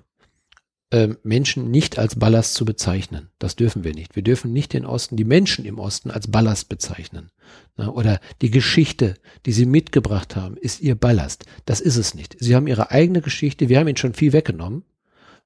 [0.91, 3.29] ähm, Menschen nicht als Ballast zu bezeichnen.
[3.37, 4.15] Das dürfen wir nicht.
[4.15, 7.29] Wir dürfen nicht den Osten, die Menschen im Osten als Ballast bezeichnen.
[7.77, 9.15] Oder die Geschichte,
[9.45, 11.45] die sie mitgebracht haben, ist ihr Ballast.
[11.65, 12.37] Das ist es nicht.
[12.39, 13.69] Sie haben ihre eigene Geschichte.
[13.69, 14.83] Wir haben ihnen schon viel weggenommen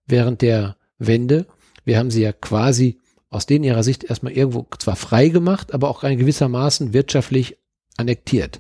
[0.06, 1.48] während der Wende.
[1.86, 5.90] Wir haben sie ja quasi aus denen ihrer Sicht erstmal irgendwo zwar frei gemacht, aber
[5.90, 7.58] auch in gewissermaßen wirtschaftlich
[7.98, 8.60] annektiert.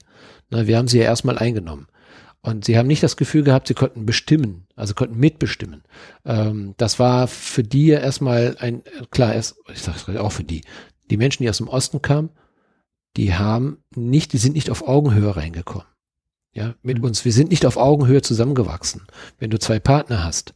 [0.49, 1.87] Na, wir haben sie ja erstmal eingenommen.
[2.41, 5.83] Und sie haben nicht das Gefühl gehabt, sie konnten bestimmen, also konnten mitbestimmen.
[6.25, 10.61] Ähm, das war für die ja erstmal ein, klar, erst, ich sage auch für die,
[11.09, 12.31] die Menschen, die aus dem Osten kamen,
[13.15, 15.87] die haben nicht, die sind nicht auf Augenhöhe reingekommen.
[16.51, 17.05] Ja, mit mhm.
[17.05, 17.25] uns.
[17.25, 19.07] Wir sind nicht auf Augenhöhe zusammengewachsen.
[19.39, 20.53] Wenn du zwei Partner hast,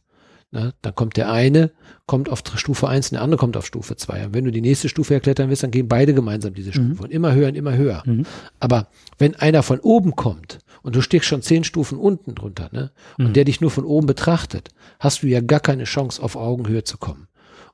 [0.50, 1.72] ne, dann kommt der eine,
[2.06, 4.26] kommt auf Stufe eins, der andere kommt auf Stufe zwei.
[4.26, 7.00] Und wenn du die nächste Stufe erklettern willst, dann gehen beide gemeinsam diese Stufe mhm.
[7.00, 8.02] und immer höher und immer höher.
[8.06, 8.24] Mhm.
[8.60, 8.88] Aber
[9.18, 13.28] wenn einer von oben kommt und du stehst schon zehn Stufen unten drunter, ne, und
[13.28, 13.32] mhm.
[13.32, 16.98] der dich nur von oben betrachtet, hast du ja gar keine Chance, auf Augenhöhe zu
[16.98, 17.28] kommen.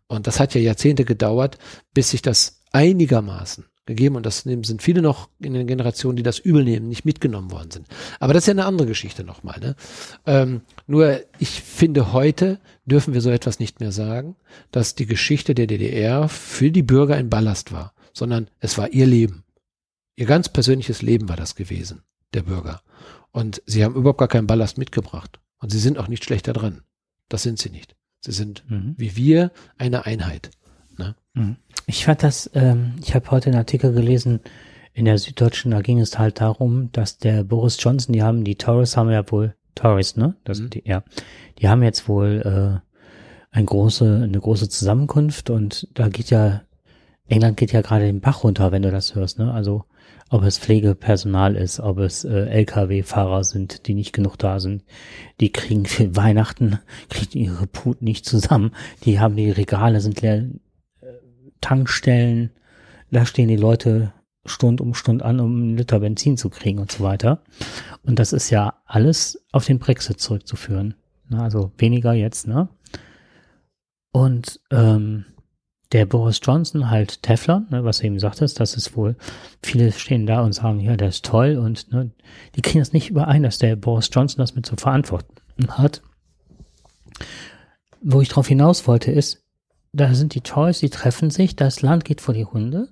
[0.06, 1.58] Und das hat ja Jahrzehnte gedauert,
[1.94, 6.38] bis sich das einigermaßen gegeben und das sind viele noch in den Generationen, die das
[6.38, 7.86] übel nehmen, nicht mitgenommen worden sind.
[8.18, 9.60] Aber das ist ja eine andere Geschichte nochmal.
[9.60, 9.76] Ne?
[10.26, 14.36] Ähm, nur ich finde, heute dürfen wir so etwas nicht mehr sagen,
[14.70, 19.06] dass die Geschichte der DDR für die Bürger ein Ballast war, sondern es war ihr
[19.06, 19.44] Leben.
[20.16, 22.82] Ihr ganz persönliches Leben war das gewesen, der Bürger.
[23.32, 25.40] Und sie haben überhaupt gar keinen Ballast mitgebracht.
[25.58, 26.82] Und sie sind auch nicht schlechter dran.
[27.28, 27.96] Das sind sie nicht.
[28.20, 28.94] Sie sind mhm.
[28.96, 30.50] wie wir eine Einheit.
[30.96, 31.16] Ne?
[31.34, 31.56] Mhm.
[31.86, 34.40] Ich fand das, ähm, ich habe heute einen Artikel gelesen
[34.94, 38.54] in der Süddeutschen, da ging es halt darum, dass der Boris Johnson, die haben, die
[38.54, 40.36] Tories haben ja wohl, Tories, ne?
[40.44, 40.70] Das mhm.
[40.70, 41.02] die, ja.
[41.58, 46.62] Die haben jetzt wohl äh, eine große, eine große Zusammenkunft und da geht ja,
[47.26, 49.52] England geht ja gerade den Bach runter, wenn du das hörst, ne?
[49.52, 49.84] Also
[50.30, 54.84] ob es Pflegepersonal ist, ob es äh, Lkw-Fahrer sind, die nicht genug da sind,
[55.40, 56.78] die kriegen für Weihnachten,
[57.08, 58.72] kriegen ihre Put nicht zusammen,
[59.04, 60.44] die haben die Regale sind leer,
[61.64, 62.50] Tankstellen,
[63.10, 64.12] da stehen die Leute
[64.44, 67.42] Stund um Stund an, um einen Liter Benzin zu kriegen und so weiter.
[68.02, 70.94] Und das ist ja alles auf den Brexit zurückzuführen.
[71.32, 72.68] Also weniger jetzt, ne?
[74.12, 75.24] Und ähm,
[75.92, 79.16] der Boris Johnson halt Teflon, ne, was du eben sagtest, das ist wohl,
[79.62, 82.10] viele stehen da und sagen, ja, der ist toll und ne,
[82.56, 85.34] die kriegen das nicht überein, dass der Boris Johnson das mit zu verantworten
[85.68, 86.02] hat.
[88.02, 89.43] Wo ich drauf hinaus wollte, ist,
[89.94, 92.88] da sind die Toys, die treffen sich, das Land geht vor die Hunde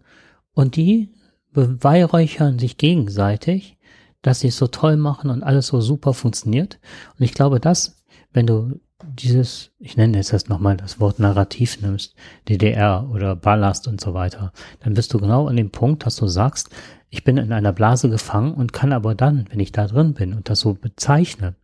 [0.55, 1.11] und die
[1.53, 3.76] beweihräuchern sich gegenseitig,
[4.22, 6.78] dass sie es so toll machen und alles so super funktioniert.
[7.18, 11.82] Und ich glaube, dass, wenn du dieses, ich nenne jetzt das nochmal das Wort Narrativ
[11.82, 12.14] nimmst,
[12.48, 16.28] DDR oder Ballast und so weiter, dann bist du genau an dem Punkt, dass du
[16.28, 16.70] sagst,
[17.11, 20.32] ich bin in einer Blase gefangen und kann aber dann, wenn ich da drin bin
[20.32, 21.57] und das so bezeichne,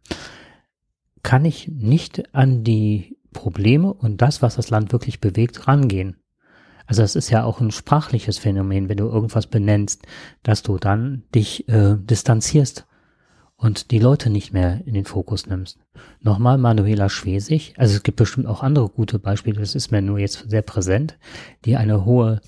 [1.22, 6.16] kann ich nicht an die Probleme und das, was das Land wirklich bewegt, rangehen.
[6.86, 10.02] Also das ist ja auch ein sprachliches Phänomen, wenn du irgendwas benennst,
[10.42, 12.86] dass du dann dich äh, distanzierst
[13.56, 15.78] und die Leute nicht mehr in den Fokus nimmst.
[16.20, 20.18] Nochmal Manuela Schwesig, also es gibt bestimmt auch andere gute Beispiele, das ist mir nur
[20.18, 21.16] jetzt sehr präsent,
[21.64, 22.40] die eine hohe,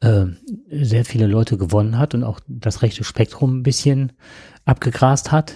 [0.00, 0.24] äh,
[0.70, 4.12] sehr viele Leute gewonnen hat und auch das rechte Spektrum ein bisschen
[4.64, 5.52] abgegrast hat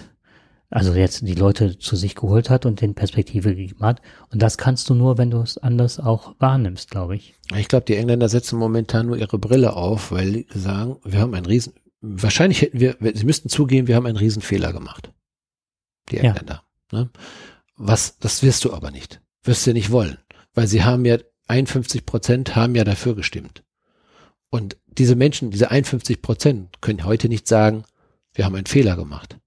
[0.69, 4.01] also jetzt die Leute zu sich geholt hat und den Perspektive gegeben hat.
[4.31, 7.35] Und das kannst du nur, wenn du es anders auch wahrnimmst, glaube ich.
[7.55, 11.33] Ich glaube, die Engländer setzen momentan nur ihre Brille auf, weil sie sagen, wir haben
[11.33, 15.11] einen riesen, wahrscheinlich hätten wir, sie müssten zugeben, wir haben einen riesen Fehler gemacht.
[16.09, 16.63] Die Engländer.
[16.91, 16.99] Ja.
[16.99, 17.09] Ne?
[17.77, 19.21] Was, das wirst du aber nicht.
[19.43, 20.17] Wirst du nicht wollen.
[20.53, 23.63] Weil sie haben ja 51 Prozent haben ja dafür gestimmt.
[24.49, 27.83] Und diese Menschen, diese 51 Prozent können heute nicht sagen,
[28.33, 29.37] wir haben einen Fehler gemacht.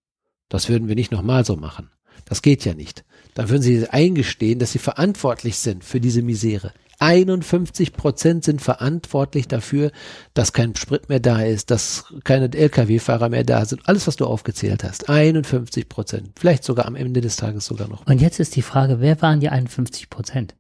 [0.48, 1.90] Das würden wir nicht nochmal so machen.
[2.24, 3.04] Das geht ja nicht.
[3.34, 6.72] Dann würden sie eingestehen, dass sie verantwortlich sind für diese Misere.
[7.00, 9.92] 51 Prozent sind verantwortlich dafür,
[10.34, 13.88] dass kein Sprit mehr da ist, dass keine Lkw-Fahrer mehr da sind.
[13.88, 15.08] Alles, was du aufgezählt hast.
[15.08, 16.32] 51 Prozent.
[16.38, 18.04] Vielleicht sogar am Ende des Tages sogar noch.
[18.06, 20.56] Und jetzt ist die Frage, wer waren die 51 Prozent?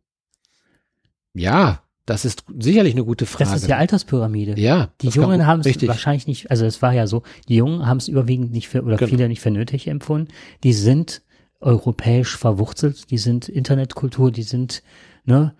[1.34, 3.50] Ja, das ist sicherlich eine gute Frage.
[3.50, 4.58] Das ist die Alterspyramide.
[4.58, 4.88] Ja.
[5.02, 8.08] Die Jungen haben es wahrscheinlich nicht, also es war ja so, die Jungen haben es
[8.08, 9.10] überwiegend nicht für, oder genau.
[9.10, 10.28] viele nicht für nötig empfunden.
[10.64, 11.20] Die sind
[11.60, 14.82] europäisch verwurzelt, die sind Internetkultur, die sind,
[15.26, 15.54] ne,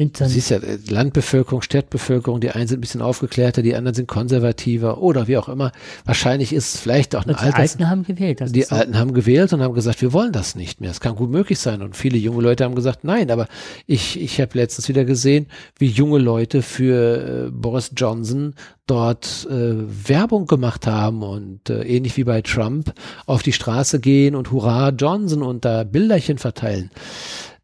[0.00, 0.30] Internet.
[0.30, 4.98] Du siehst ja, Landbevölkerung, Stadtbevölkerung, die einen sind ein bisschen aufgeklärter, die anderen sind konservativer
[4.98, 5.72] oder wie auch immer.
[6.04, 7.50] Wahrscheinlich ist es vielleicht auch ein Alter.
[7.50, 8.42] Die Alten haben gewählt.
[8.54, 8.74] die so.
[8.74, 10.90] Alten haben gewählt und haben gesagt, wir wollen das nicht mehr.
[10.90, 11.82] Es kann gut möglich sein.
[11.82, 13.46] Und viele junge Leute haben gesagt, nein, aber
[13.86, 15.46] ich, ich habe letztens wieder gesehen,
[15.78, 18.54] wie junge Leute für äh, Boris Johnson
[18.86, 19.74] dort äh,
[20.08, 22.92] Werbung gemacht haben und äh, ähnlich wie bei Trump
[23.26, 26.90] auf die Straße gehen und Hurra Johnson und da Bilderchen verteilen.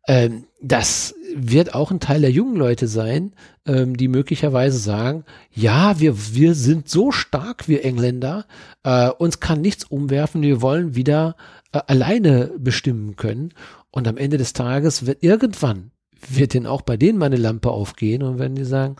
[0.07, 3.33] Ähm, das wird auch ein Teil der jungen Leute sein,
[3.67, 8.47] ähm, die möglicherweise sagen, ja, wir, wir sind so stark, wir Engländer,
[8.83, 11.37] äh, uns kann nichts umwerfen, wir wollen wieder
[11.73, 13.53] äh, alleine bestimmen können.
[13.91, 15.91] Und am Ende des Tages wird irgendwann,
[16.29, 18.97] wird denn auch bei denen meine Lampe aufgehen und wenn die sagen,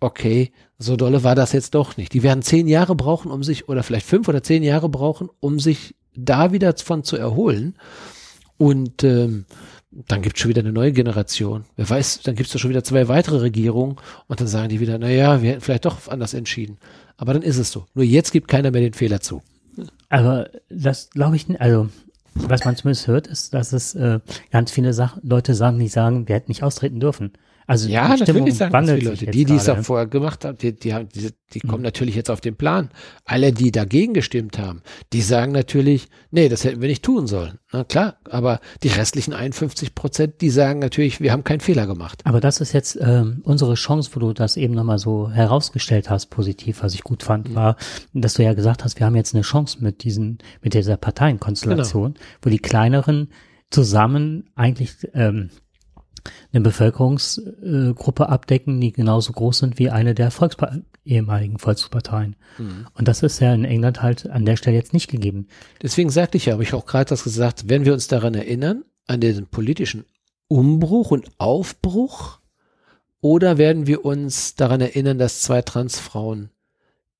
[0.00, 2.12] okay, so dolle war das jetzt doch nicht.
[2.12, 5.60] Die werden zehn Jahre brauchen, um sich, oder vielleicht fünf oder zehn Jahre brauchen, um
[5.60, 7.76] sich da wieder von zu erholen.
[8.58, 9.44] Und ähm,
[9.92, 11.64] dann gibt es schon wieder eine neue Generation.
[11.76, 13.96] Wer weiß, dann gibt es schon wieder zwei weitere Regierungen
[14.26, 16.78] und dann sagen die wieder, naja, wir hätten vielleicht doch anders entschieden.
[17.18, 17.86] Aber dann ist es so.
[17.94, 19.42] Nur jetzt gibt keiner mehr den Fehler zu.
[20.08, 21.88] Aber das glaube ich, also
[22.34, 24.20] was man zumindest hört, ist, dass es äh,
[24.50, 27.32] ganz viele Sach Leute sagen, die sagen, wir hätten nicht austreten dürfen.
[27.66, 29.26] Also ja, natürlich sagen das viele Leute.
[29.26, 31.82] Die, die es auch vorher gemacht haben, die, die, haben, die, die kommen Mhm.
[31.84, 32.90] natürlich jetzt auf den Plan.
[33.24, 34.82] Alle, die dagegen gestimmt haben,
[35.12, 37.58] die sagen natürlich, nee, das hätten wir nicht tun sollen.
[37.72, 42.20] Na klar, aber die restlichen 51 Prozent, die sagen natürlich, wir haben keinen Fehler gemacht.
[42.24, 46.26] Aber das ist jetzt ähm, unsere Chance, wo du das eben nochmal so herausgestellt hast,
[46.26, 47.54] positiv, was ich gut fand, Mhm.
[47.54, 47.76] war,
[48.12, 52.14] dass du ja gesagt hast, wir haben jetzt eine Chance mit diesen, mit dieser Parteienkonstellation,
[52.14, 52.26] Genau.
[52.42, 53.28] wo die kleineren
[53.70, 55.48] zusammen eigentlich ähm,
[56.52, 62.36] eine Bevölkerungsgruppe abdecken, die genauso groß sind wie eine der Volkspa ehemaligen Volksparteien.
[62.58, 62.86] Mhm.
[62.94, 65.48] Und das ist ja in England halt an der Stelle jetzt nicht gegeben.
[65.82, 68.84] Deswegen sagte ich ja, habe ich auch gerade das gesagt, wenn wir uns daran erinnern,
[69.06, 70.04] an den politischen
[70.46, 72.38] Umbruch und Aufbruch,
[73.20, 76.50] oder werden wir uns daran erinnern, dass zwei Transfrauen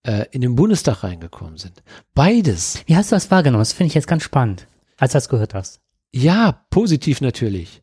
[0.03, 1.83] äh, in den Bundestag reingekommen sind?
[2.13, 2.83] Beides.
[2.87, 3.61] Wie hast du das wahrgenommen?
[3.63, 4.67] Das finde ich jetzt ganz spannend,
[4.99, 5.81] als du das gehört hast.
[6.13, 7.82] Ja, positiv natürlich.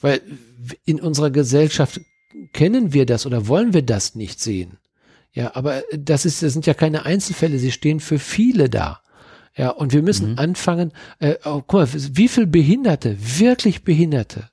[0.00, 0.20] Weil
[0.84, 2.00] in unserer Gesellschaft
[2.52, 4.78] kennen wir das oder wollen wir das nicht sehen.
[5.32, 9.02] Ja, aber das ist, das sind ja keine Einzelfälle, sie stehen für viele da.
[9.56, 10.38] Ja, und wir müssen Mhm.
[10.38, 14.48] anfangen, äh, oh, guck mal, wie viel Behinderte, wirklich Behinderte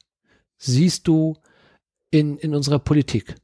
[0.57, 1.38] siehst du
[2.11, 3.35] in, in unserer Politik?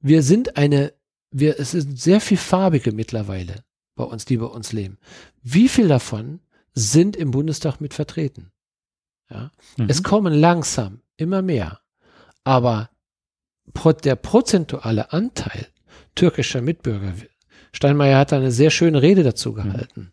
[0.00, 0.92] Wir sind eine,
[1.30, 3.64] wir, es sind sehr viel farbige mittlerweile
[3.94, 4.98] bei uns, die bei uns leben.
[5.42, 6.40] Wie viel davon
[6.74, 8.50] sind im Bundestag mit vertreten?
[9.30, 9.52] Ja.
[9.78, 9.86] Mhm.
[9.88, 11.80] Es kommen langsam immer mehr.
[12.44, 12.90] Aber
[14.04, 15.66] der prozentuale Anteil
[16.14, 17.14] türkischer Mitbürger,
[17.72, 20.12] Steinmeier hat eine sehr schöne Rede dazu gehalten.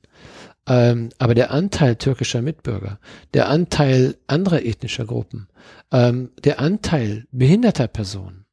[0.68, 3.00] Ähm, aber der Anteil türkischer Mitbürger,
[3.34, 5.48] der Anteil anderer ethnischer Gruppen,
[5.92, 8.46] ähm, der Anteil behinderter Personen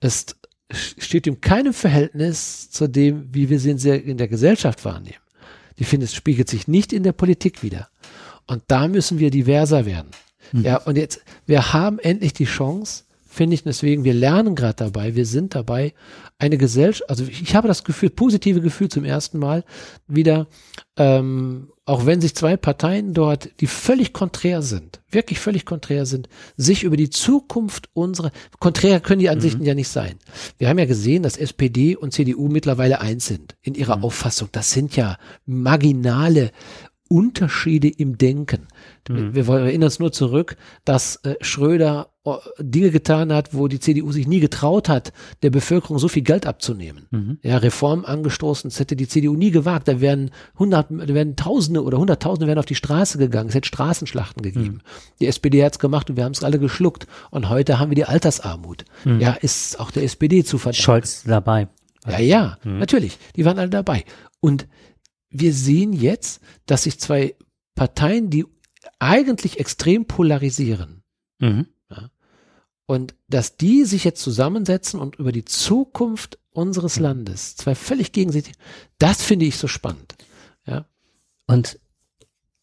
[0.00, 0.36] ist,
[0.70, 5.22] steht in keinem Verhältnis zu dem, wie wir sie in der- Gesellschaft wahrnehmen.
[5.76, 7.88] Ich finde, es spiegelt sich nicht in der Politik wieder.
[8.46, 10.10] Und da müssen wir diverser werden.
[10.62, 15.16] Ja, und jetzt, wir haben endlich die Chance, finde ich, deswegen, wir lernen gerade dabei,
[15.16, 15.92] wir sind dabei,
[16.38, 19.64] eine Gesellschaft, also ich habe das Gefühl, positive Gefühl zum ersten Mal
[20.06, 20.46] wieder,
[20.96, 26.28] ähm, auch wenn sich zwei Parteien dort, die völlig konträr sind, wirklich völlig konträr sind,
[26.56, 30.14] sich über die Zukunft unserer, konträr können die Ansichten ja nicht sein.
[30.58, 34.48] Wir haben ja gesehen, dass SPD und CDU mittlerweile eins sind in ihrer Auffassung.
[34.52, 36.52] Das sind ja marginale
[37.08, 38.66] Unterschiede im Denken.
[39.08, 43.78] Wir wollen- erinnern uns nur zurück, dass äh, Schröder äh, Dinge getan hat, wo die
[43.80, 45.12] CDU sich nie getraut hat,
[45.42, 47.06] der Bevölkerung so viel Geld abzunehmen.
[47.10, 47.38] Mhm.
[47.42, 49.88] Ja, Reform angestoßen, das hätte die CDU nie gewagt.
[49.88, 53.50] Da wären hundert, da wären Tausende oder Hunderttausende wären auf die Straße gegangen.
[53.50, 54.80] Es hätte Straßenschlachten gegeben.
[55.20, 57.06] Die SPD hat's gemacht und wir haben es alle geschluckt.
[57.30, 58.84] Und heute haben wir die Altersarmut.
[59.04, 60.82] Ja, ist auch der SPD zu verdanken.
[60.82, 61.68] Scholz dabei.
[62.06, 63.18] Ja, ja, natürlich.
[63.36, 64.04] Die waren alle dabei.
[64.40, 64.66] Und
[65.30, 67.34] wir sehen jetzt, dass sich zwei
[67.74, 68.44] Parteien, die
[68.98, 71.02] eigentlich extrem polarisieren,
[71.40, 71.66] Mhm.
[72.86, 78.54] und dass die sich jetzt zusammensetzen und über die Zukunft unseres Landes, zwei völlig gegenseitig,
[78.98, 80.14] das finde ich so spannend.
[80.66, 80.86] Ja.
[81.46, 81.78] Und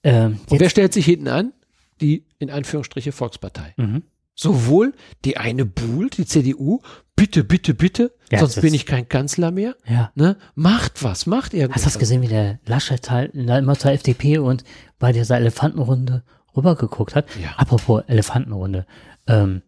[0.03, 1.53] ähm, Und wer stellt sich hinten an?
[2.01, 3.73] Die, in Anführungsstriche, Volkspartei.
[3.77, 4.03] mhm.
[4.33, 4.93] Sowohl
[5.25, 6.81] die eine buhlt, die CDU,
[7.21, 9.75] bitte, bitte, bitte, Ja, sonst bin ich kein Kanzler mehr.
[9.87, 10.11] ja.
[10.15, 10.37] Ne?
[10.55, 11.75] Macht was, macht irgendwas.
[11.75, 14.63] Hast du das gesehen, wie der Laschet halt immer zur FDP und
[14.97, 16.23] bei dieser Elefantenrunde
[16.57, 17.27] rübergeguckt hat?
[17.39, 17.51] Ja.
[17.57, 18.87] Apropos Elefantenrunde.
[19.27, 19.61] Ähm,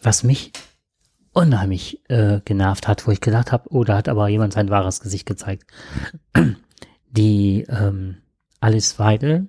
[0.00, 0.52] was mich
[1.32, 5.00] unheimlich äh, genervt hat, wo ich gedacht habe, oh, da hat aber jemand sein wahres
[5.00, 5.66] Gesicht gezeigt.
[7.10, 8.18] Die ähm,
[8.60, 9.48] Alice Weidel,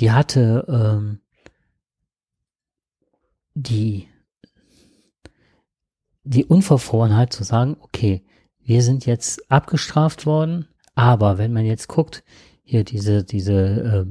[0.00, 1.20] die hatte ähm,
[3.54, 4.08] die
[6.24, 8.24] die Unverfrorenheit zu sagen, okay,
[8.60, 12.24] wir sind jetzt abgestraft worden, aber wenn man jetzt guckt,
[12.62, 14.06] hier diese, diese, äh,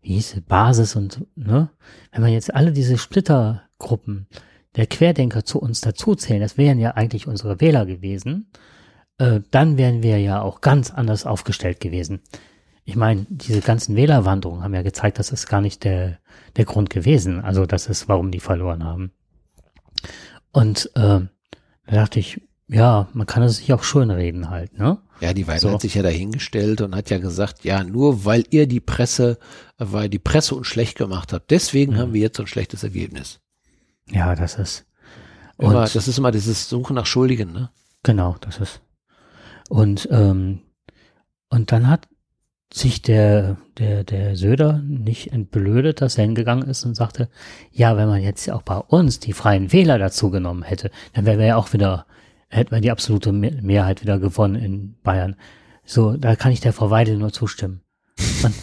[0.00, 1.70] wie hieß es, Basis und, ne,
[2.12, 4.28] wenn man jetzt alle diese Splittergruppen
[4.76, 8.50] der Querdenker zu uns dazuzählen, das wären ja eigentlich unsere Wähler gewesen,
[9.18, 12.20] äh, dann wären wir ja auch ganz anders aufgestellt gewesen.
[12.84, 16.18] Ich meine, diese ganzen Wählerwanderungen haben ja gezeigt, das ist gar nicht der,
[16.56, 17.40] der Grund gewesen.
[17.40, 19.12] Also das ist, warum die verloren haben.
[20.52, 21.20] Und äh,
[21.90, 24.98] da dachte ich, ja, man kann es sich auch schön reden halt, ne?
[25.20, 25.72] Ja, die Weidel So.
[25.72, 29.38] hat sich ja dahingestellt und hat ja gesagt, ja, nur weil ihr die Presse,
[29.76, 33.40] weil die Presse uns schlecht gemacht habt, deswegen haben wir jetzt so ein schlechtes Ergebnis.
[34.08, 34.86] Ja, das ist.
[35.58, 37.70] Immer, Und das ist immer dieses Suchen nach Schuldigen, ne?
[38.02, 38.80] genau, das ist.
[39.68, 40.60] Und ähm,
[41.50, 42.08] und dann hat
[42.72, 47.28] sich der, der, der Söder nicht entblödet, dass er hingegangen ist und sagte,
[47.72, 51.38] ja, wenn man jetzt auch bei uns die freien Wähler dazu genommen hätte, dann wären
[51.38, 52.06] wir ja auch wieder,
[52.48, 55.36] hätten wir die absolute Mehrheit wieder gewonnen in Bayern.
[55.84, 57.82] So, da kann ich der Frau Weidel nur zustimmen.
[58.44, 58.54] Und,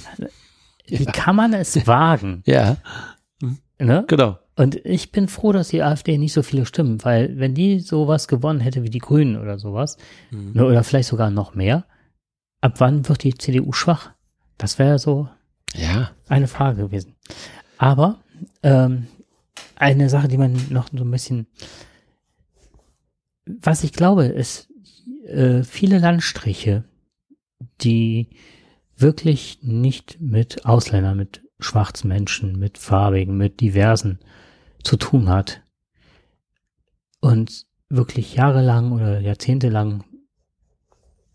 [0.88, 1.12] wie ja.
[1.12, 2.44] kann man es wagen?
[2.48, 2.78] Ja.
[3.80, 4.06] Ne?
[4.08, 4.40] Genau.
[4.56, 8.28] Und ich bin froh, dass die AfD nicht so viele Stimmen, weil wenn die sowas
[8.28, 9.98] gewonnen hätte wie die Grünen oder sowas,
[10.32, 10.54] mhm.
[10.54, 11.86] Ne, oder vielleicht sogar noch mehr,
[12.62, 14.12] ab wann wird die CDU schwach?
[14.58, 15.30] Das wäre so
[15.76, 16.12] ja.
[16.28, 17.16] eine Frage gewesen.
[17.78, 18.20] Aber
[18.64, 19.08] ähm,
[19.76, 21.48] eine Sache, die man noch so ein bisschen,
[23.46, 24.70] was ich glaube, ist
[25.26, 26.84] äh, viele Landstriche,
[27.82, 28.30] die
[28.96, 34.20] wirklich nicht mit Ausländern, mit schwarzen Menschen, mit farbigen, mit diversen
[34.84, 35.62] zu tun hat
[37.20, 40.04] und wirklich jahrelang oder jahrzehntelang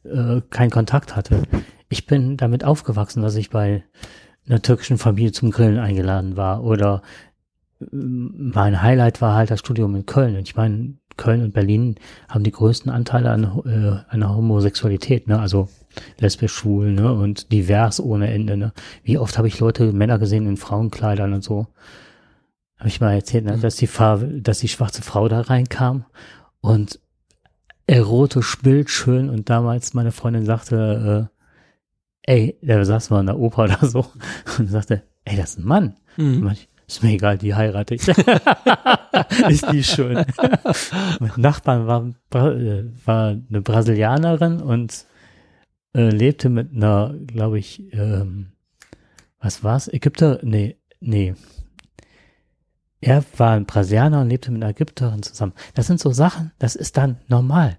[0.05, 1.43] äh, keinen Kontakt hatte.
[1.89, 3.85] Ich bin damit aufgewachsen, dass ich bei
[4.47, 7.03] einer türkischen Familie zum Grillen eingeladen war oder
[7.81, 10.37] äh, mein Highlight war halt das Studium in Köln.
[10.37, 11.97] Und ich meine, Köln und Berlin
[12.29, 15.39] haben die größten Anteile an äh, einer Homosexualität, ne?
[15.39, 15.69] Also
[16.19, 17.13] lesbisch, schwul, ne?
[17.13, 18.73] Und divers ohne Ende, ne?
[19.03, 21.67] Wie oft habe ich Leute, Männer gesehen in Frauenkleidern und so.
[22.79, 23.57] Habe ich mal erzählt, ne?
[23.57, 23.61] Mhm.
[23.61, 26.05] dass die Farbe, dass die schwarze Frau da reinkam
[26.61, 26.99] und
[27.87, 31.29] erotisch bildschön und damals meine Freundin sagte,
[32.27, 34.07] äh, ey, der saß mal in der Oper oder so
[34.59, 35.97] und sagte, ey, das ist ein Mann.
[36.17, 36.49] Mhm.
[36.53, 38.07] Ich, ist mir egal, die heirate ich.
[39.49, 40.25] ist die schön.
[41.21, 45.07] mein Nachbarn war, äh, war eine Brasilianerin und
[45.95, 48.53] äh, lebte mit einer, glaube ich, ähm,
[49.41, 49.89] was war's?
[49.89, 50.39] Ägypter?
[50.43, 51.35] Nee, nee.
[53.03, 55.55] Er war ein Brasilianer und lebte mit einer Ägypterin zusammen.
[55.75, 57.79] Das sind so Sachen, das ist dann normal.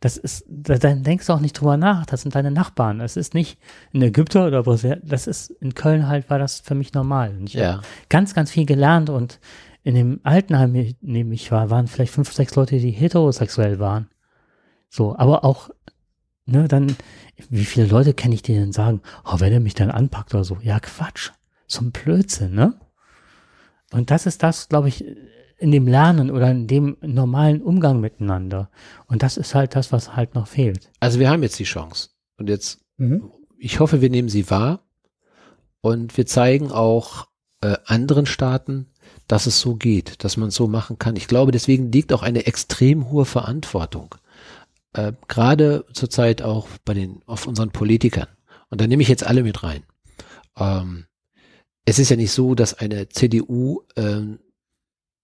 [0.00, 2.06] Das ist, dann denkst du auch nicht drüber nach.
[2.06, 3.00] Das sind deine Nachbarn.
[3.00, 3.58] Das ist nicht
[3.92, 5.02] in Ägypter oder Brasilien.
[5.04, 7.36] Das ist in Köln halt war das für mich normal.
[7.36, 7.74] Und ich ja.
[7.74, 9.38] habe ganz, ganz viel gelernt und
[9.82, 14.08] in dem Altenheim, in dem ich war, waren vielleicht fünf, sechs Leute, die heterosexuell waren.
[14.88, 15.68] So, aber auch,
[16.46, 16.96] ne, dann,
[17.50, 20.44] wie viele Leute kenne ich, die denn sagen, oh, wenn er mich dann anpackt oder
[20.44, 20.56] so.
[20.62, 21.32] Ja, Quatsch.
[21.66, 22.74] So ein Blödsinn, ne?
[23.92, 25.04] Und das ist das, glaube ich,
[25.58, 28.70] in dem Lernen oder in dem normalen Umgang miteinander.
[29.06, 30.90] Und das ist halt das, was halt noch fehlt.
[31.00, 32.10] Also wir haben jetzt die Chance.
[32.36, 33.30] Und jetzt, mhm.
[33.58, 34.84] ich hoffe, wir nehmen sie wahr.
[35.80, 37.26] Und wir zeigen auch
[37.60, 38.86] äh, anderen Staaten,
[39.26, 41.16] dass es so geht, dass man es so machen kann.
[41.16, 44.14] Ich glaube, deswegen liegt auch eine extrem hohe Verantwortung.
[44.92, 48.28] Äh, Gerade zurzeit auch bei den, auf unseren Politikern.
[48.70, 49.82] Und da nehme ich jetzt alle mit rein.
[50.56, 51.06] Ähm,
[51.88, 54.40] es ist ja nicht so, dass eine CDU ähm,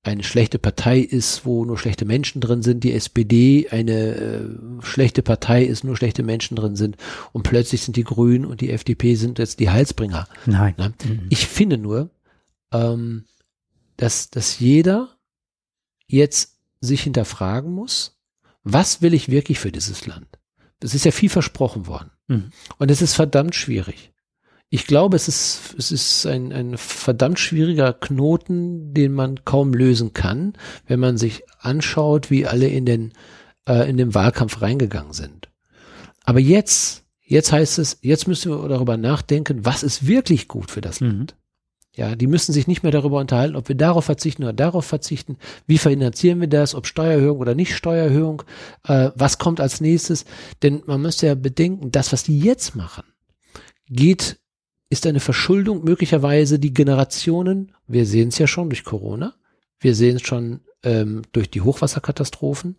[0.03, 4.49] eine schlechte Partei ist, wo nur schlechte Menschen drin sind, die SPD eine äh,
[4.81, 6.97] schlechte Partei ist, nur schlechte Menschen drin sind
[7.33, 10.27] und plötzlich sind die Grünen und die FDP sind jetzt die Heilsbringer.
[10.47, 10.75] Nein.
[10.79, 10.95] Ne?
[11.05, 11.27] Mhm.
[11.29, 12.09] Ich finde nur,
[12.73, 13.27] ähm,
[13.99, 15.19] dass, dass jeder
[16.07, 18.17] jetzt sich hinterfragen muss,
[18.63, 20.39] was will ich wirklich für dieses Land?
[20.81, 22.11] Es ist ja viel versprochen worden.
[22.29, 22.53] Mhm.
[22.79, 24.14] Und es ist verdammt schwierig
[24.75, 30.15] ich glaube, es ist, es ist ein, ein verdammt schwieriger Knoten, den man kaum lösen
[30.15, 30.55] kann,
[30.89, 33.13] wenn man sich anschaut, wie alle in den,
[33.69, 35.49] äh, in den Wahlkampf reingegangen sind.
[36.25, 40.81] Aber jetzt, jetzt heißt es, jetzt müssen wir darüber nachdenken, was ist wirklich gut für
[40.81, 41.07] das mhm.
[41.07, 41.37] Land.
[41.95, 45.37] Ja, die müssen sich nicht mehr darüber unterhalten, ob wir darauf verzichten oder darauf verzichten.
[45.69, 46.75] Wie finanzieren wir das?
[46.75, 48.43] Ob Steuererhöhung oder nicht Steuererhöhung?
[48.89, 50.25] Äh, was kommt als nächstes?
[50.65, 53.05] Denn man müsste ja bedenken, das, was die jetzt machen,
[53.89, 54.41] geht
[54.91, 59.35] ist eine Verschuldung möglicherweise die Generationen, wir sehen es ja schon durch Corona,
[59.81, 62.77] wir sehen es schon ähm, durch die Hochwasserkatastrophen,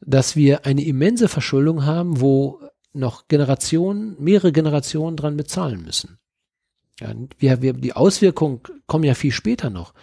[0.00, 2.60] dass wir eine immense Verschuldung haben, wo
[2.92, 6.18] noch Generationen, mehrere Generationen dran bezahlen müssen.
[7.00, 9.94] Ja, wir, wir, die Auswirkungen kommen ja viel später noch.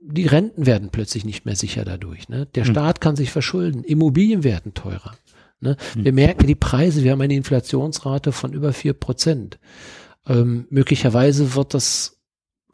[0.00, 2.28] Die Renten werden plötzlich nicht mehr sicher dadurch.
[2.28, 2.46] Ne?
[2.54, 2.72] Der hm.
[2.72, 5.14] Staat kann sich verschulden, Immobilien werden teurer.
[5.60, 5.76] Ne?
[5.94, 6.04] Hm.
[6.04, 9.60] Wir merken die Preise, wir haben eine Inflationsrate von über vier Prozent.
[10.26, 12.20] Ähm, möglicherweise wird das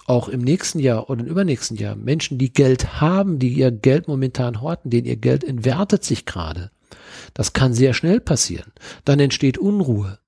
[0.06, 4.08] auch im nächsten Jahr oder im übernächsten Jahr Menschen, die Geld haben, die ihr Geld
[4.08, 6.70] momentan horten, denen ihr Geld entwertet sich gerade.
[7.34, 8.72] Das kann sehr schnell passieren.
[9.04, 10.18] Dann entsteht Unruhe.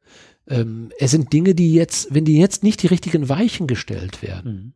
[0.46, 4.52] Ähm, es sind Dinge, die jetzt, wenn die jetzt nicht die richtigen Weichen gestellt werden,
[4.52, 4.72] mhm.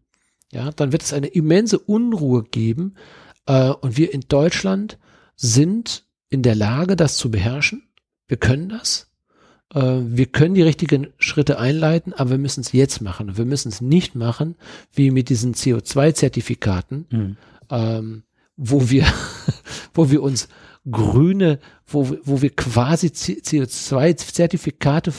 [0.53, 2.95] ja, dann wird es eine immense Unruhe geben.
[3.47, 4.99] Äh, und wir in Deutschland
[5.37, 7.89] sind in der Lage, das zu beherrschen.
[8.27, 9.11] Wir können das.
[9.75, 13.37] Äh, wir können die richtigen Schritte einleiten, aber wir müssen es jetzt machen.
[13.37, 14.55] Wir müssen es nicht machen,
[14.93, 17.37] wie mit diesen CO2-Zertifikaten, mhm.
[17.71, 18.23] ähm,
[18.57, 19.05] wo wir,
[19.95, 20.49] wo wir uns
[20.91, 25.13] grüne, wo, wo wir quasi CO2-Zertifikate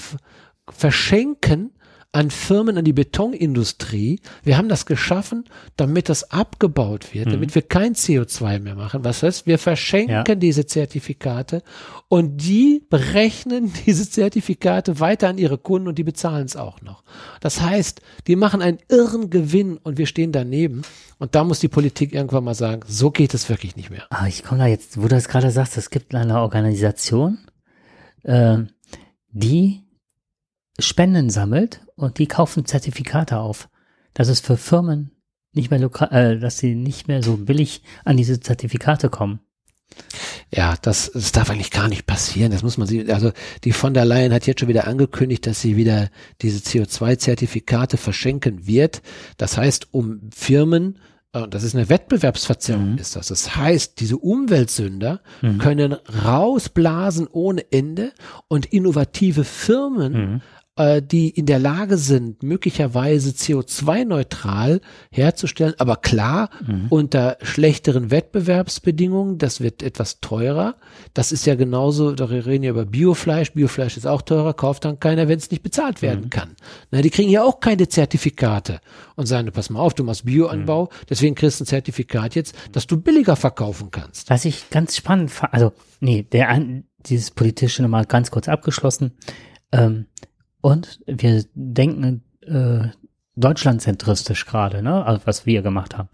[0.69, 1.71] verschenken
[2.15, 4.21] an Firmen, an die Betonindustrie.
[4.41, 5.43] Wir haben das geschaffen,
[5.75, 7.31] damit das abgebaut wird, mhm.
[7.31, 9.03] damit wir kein CO2 mehr machen.
[9.03, 10.35] Was heißt, wir verschenken ja.
[10.35, 11.61] diese Zertifikate
[12.07, 17.03] und die berechnen diese Zertifikate weiter an ihre Kunden und die bezahlen es auch noch.
[17.41, 20.83] Das heißt, die machen einen irren Gewinn und wir stehen daneben.
[21.19, 24.03] Und da muss die Politik irgendwann mal sagen, so geht es wirklich nicht mehr.
[24.09, 27.39] Ah, ich komme da jetzt, wo du das gerade sagst, es gibt eine Organisation,
[28.23, 28.59] äh,
[29.31, 29.84] die
[30.79, 33.69] Spenden sammelt und die kaufen Zertifikate auf.
[34.13, 35.11] Das ist für Firmen
[35.53, 39.39] nicht mehr lokal, äh, dass sie nicht mehr so billig an diese Zertifikate kommen.
[40.53, 42.51] Ja, das, das darf eigentlich gar nicht passieren.
[42.51, 43.31] Das muss man sie, also
[43.63, 46.09] die von der Leyen hat jetzt schon wieder angekündigt, dass sie wieder
[46.41, 49.01] diese CO2-Zertifikate verschenken wird.
[49.37, 50.99] Das heißt, um Firmen
[51.31, 52.97] und das ist eine Wettbewerbsverzerrung, mhm.
[52.97, 53.27] ist das.
[53.27, 55.57] Das heißt, diese Umweltsünder mhm.
[55.57, 58.13] können rausblasen ohne Ende
[58.47, 60.41] und innovative Firmen mhm
[60.77, 66.87] äh, die in der Lage sind, möglicherweise CO2-neutral herzustellen, aber klar, mhm.
[66.89, 70.75] unter schlechteren Wettbewerbsbedingungen, das wird etwas teurer.
[71.13, 74.99] Das ist ja genauso, da reden wir über Biofleisch, Biofleisch ist auch teurer, kauft dann
[74.99, 76.29] keiner, wenn es nicht bezahlt werden mhm.
[76.29, 76.55] kann.
[76.91, 78.81] Na, die kriegen ja auch keine Zertifikate
[79.15, 81.05] und sagen, pass mal auf, du machst Bioanbau, mhm.
[81.09, 84.29] deswegen kriegst du ein Zertifikat jetzt, dass du billiger verkaufen kannst.
[84.29, 85.71] Was ich ganz spannend fand, also,
[86.01, 86.59] nee, der,
[87.05, 89.13] dieses politische nochmal ganz kurz abgeschlossen.
[89.71, 90.07] Ähm,
[90.65, 92.87] und wir denken äh,
[93.35, 95.05] deutschlandzentristisch gerade, ne?
[95.05, 96.09] Also was wir gemacht haben.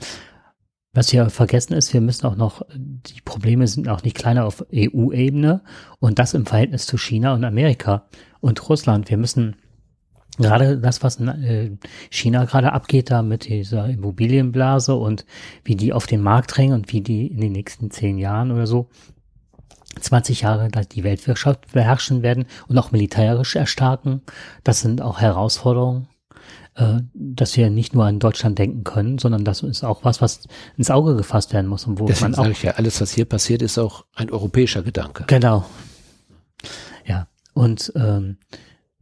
[0.91, 4.65] Was wir vergessen ist, wir müssen auch noch, die Probleme sind auch nicht kleiner auf
[4.75, 5.61] EU-Ebene
[5.99, 8.09] und das im Verhältnis zu China und Amerika
[8.41, 9.09] und Russland.
[9.09, 9.55] Wir müssen
[10.37, 11.71] gerade das, was in äh,
[12.09, 15.25] China gerade abgeht, da mit dieser Immobilienblase und
[15.63, 18.67] wie die auf den Markt drängen und wie die in den nächsten zehn Jahren oder
[18.67, 18.89] so
[19.99, 24.21] 20 Jahre die Weltwirtschaft beherrschen werden und auch militärisch erstarken.
[24.63, 26.07] Das sind auch Herausforderungen,
[26.75, 30.47] äh, dass wir nicht nur an Deutschland denken können, sondern das ist auch was, was
[30.77, 31.85] ins Auge gefasst werden muss.
[31.85, 34.29] Und wo Deswegen man auch, sage ich ja, alles, was hier passiert, ist auch ein
[34.29, 35.25] europäischer Gedanke.
[35.27, 35.65] Genau.
[37.05, 37.27] Ja.
[37.53, 38.37] Und ähm,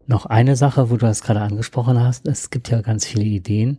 [0.08, 3.78] noch eine Sache, wo du das gerade angesprochen hast, es gibt ja ganz viele Ideen.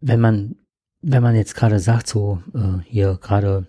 [0.00, 0.56] Wenn man
[1.02, 3.66] wenn man jetzt gerade sagt, so äh, hier gerade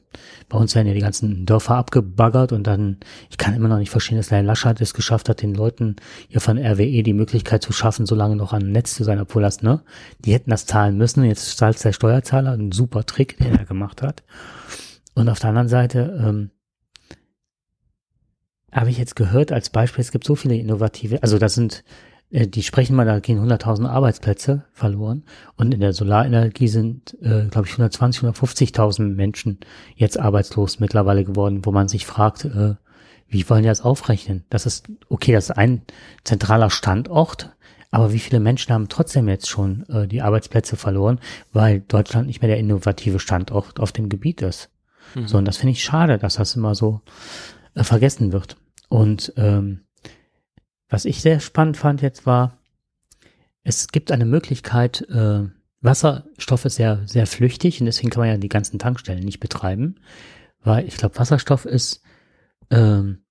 [0.49, 2.97] bei uns werden ja die ganzen Dörfer abgebaggert und dann,
[3.31, 5.95] ich kann immer noch nicht verstehen, dass Herr Laschet es geschafft hat, den Leuten
[6.29, 9.41] hier von RWE die Möglichkeit zu schaffen, so lange noch an Netz zu sein, obwohl
[9.41, 9.81] das, ne,
[10.19, 14.03] die hätten das zahlen müssen, jetzt zahlt der Steuerzahler, ein super Trick, den er gemacht
[14.03, 14.23] hat.
[15.15, 16.51] Und auf der anderen Seite, ähm,
[18.71, 21.83] habe ich jetzt gehört als Beispiel, es gibt so viele innovative, also das sind
[22.33, 25.23] die sprechen mal, da gehen 100.000 Arbeitsplätze verloren
[25.55, 29.59] und in der Solarenergie sind, äh, glaube ich, 120, 150.000 Menschen
[29.95, 32.73] jetzt arbeitslos mittlerweile geworden, wo man sich fragt, äh,
[33.27, 34.45] wie wollen die das aufrechnen?
[34.49, 35.83] Das ist, okay, das ist ein
[36.23, 37.55] zentraler Standort,
[37.91, 41.19] aber wie viele Menschen haben trotzdem jetzt schon äh, die Arbeitsplätze verloren,
[41.51, 44.71] weil Deutschland nicht mehr der innovative Standort auf dem Gebiet ist?
[45.13, 45.27] Mhm.
[45.27, 47.01] So, und das finde ich schade, dass das immer so
[47.75, 48.57] äh, vergessen wird.
[48.89, 49.81] Und ähm,
[50.93, 52.59] was ich sehr spannend fand jetzt war,
[53.63, 55.41] es gibt eine Möglichkeit, äh,
[55.81, 59.95] Wasserstoff ist sehr, sehr flüchtig und deswegen kann man ja die ganzen Tankstellen nicht betreiben,
[60.61, 62.03] weil ich glaube, Wasserstoff ist
[62.69, 63.23] ähm,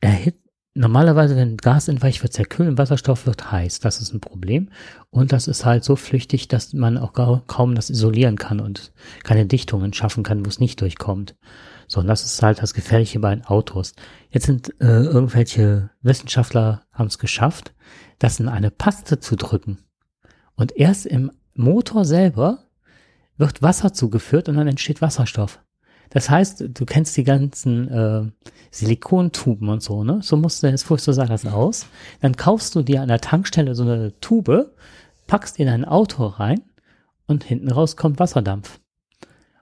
[0.00, 0.36] erhit
[0.74, 3.80] normalerweise, wenn Gas entweicht, wird zerkühlen, Wasserstoff wird heiß.
[3.80, 4.68] Das ist ein Problem.
[5.08, 7.12] Und das ist halt so flüchtig, dass man auch
[7.46, 8.92] kaum das isolieren kann und
[9.22, 11.34] keine Dichtungen schaffen kann, wo es nicht durchkommt.
[11.86, 13.94] So, und das ist halt das Gefährliche bei den Autos.
[14.30, 17.74] Jetzt sind äh, irgendwelche Wissenschaftler haben es geschafft,
[18.18, 19.78] das in eine Paste zu drücken.
[20.54, 22.64] Und erst im Motor selber
[23.36, 25.60] wird Wasser zugeführt und dann entsteht Wasserstoff.
[26.10, 28.22] Das heißt, du kennst die ganzen äh,
[28.70, 30.20] Silikontuben und so, ne?
[30.22, 31.86] So musst du, jetzt so sah das aus.
[32.20, 34.72] Dann kaufst du dir an der Tankstelle so eine Tube,
[35.26, 36.62] packst in ein Auto rein
[37.26, 38.80] und hinten raus kommt Wasserdampf.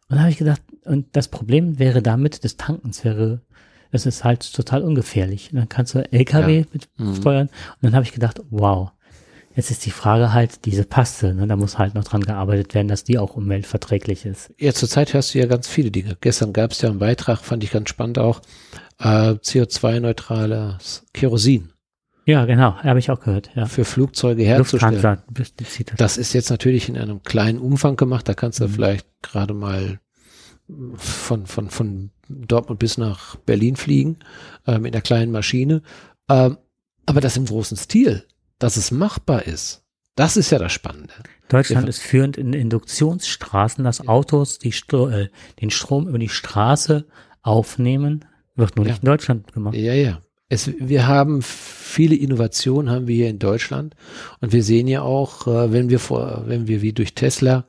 [0.08, 3.40] Und da habe ich gedacht, und das Problem wäre damit, des Tankens wäre,
[3.92, 5.52] es ist halt total ungefährlich.
[5.52, 6.64] Und dann kannst du LKW ja.
[6.72, 7.14] mit mhm.
[7.14, 7.48] steuern.
[7.48, 8.90] Und dann habe ich gedacht, wow,
[9.54, 11.34] jetzt ist die Frage halt diese Paste.
[11.34, 11.46] Ne?
[11.46, 14.52] Da muss halt noch dran gearbeitet werden, dass die auch umweltverträglich ist.
[14.58, 16.16] Ja, zurzeit hörst du ja ganz viele Dinge.
[16.20, 18.40] Gestern gab es ja einen Beitrag, fand ich ganz spannend auch,
[18.98, 21.72] äh, CO2-neutrales Kerosin.
[22.24, 23.50] Ja, genau, habe ich auch gehört.
[23.56, 23.66] Ja.
[23.66, 25.18] Für Flugzeuge herzustellen.
[25.96, 28.28] Das ist jetzt natürlich in einem kleinen Umfang gemacht.
[28.28, 28.72] Da kannst du mhm.
[28.72, 29.98] vielleicht gerade mal
[30.96, 34.18] von, von, von Dortmund bis nach Berlin fliegen
[34.66, 35.82] äh, mit einer kleinen Maschine.
[36.28, 36.58] Ähm,
[37.06, 38.24] aber das im großen Stil,
[38.58, 39.82] dass es machbar ist,
[40.14, 41.14] das ist ja das Spannende.
[41.48, 45.28] Deutschland ist führend in Induktionsstraßen, dass Autos die Sto äh,
[45.60, 47.06] den Strom über die Straße
[47.42, 48.24] aufnehmen.
[48.54, 48.92] Wird nur ja.
[48.92, 49.74] nicht in Deutschland gemacht.
[49.74, 50.20] Ja, ja.
[50.48, 53.96] Es, wir haben viele Innovationen haben wir hier in Deutschland
[54.40, 57.64] und wir sehen ja auch, äh, wenn wir vor, wenn wir wie durch Tesla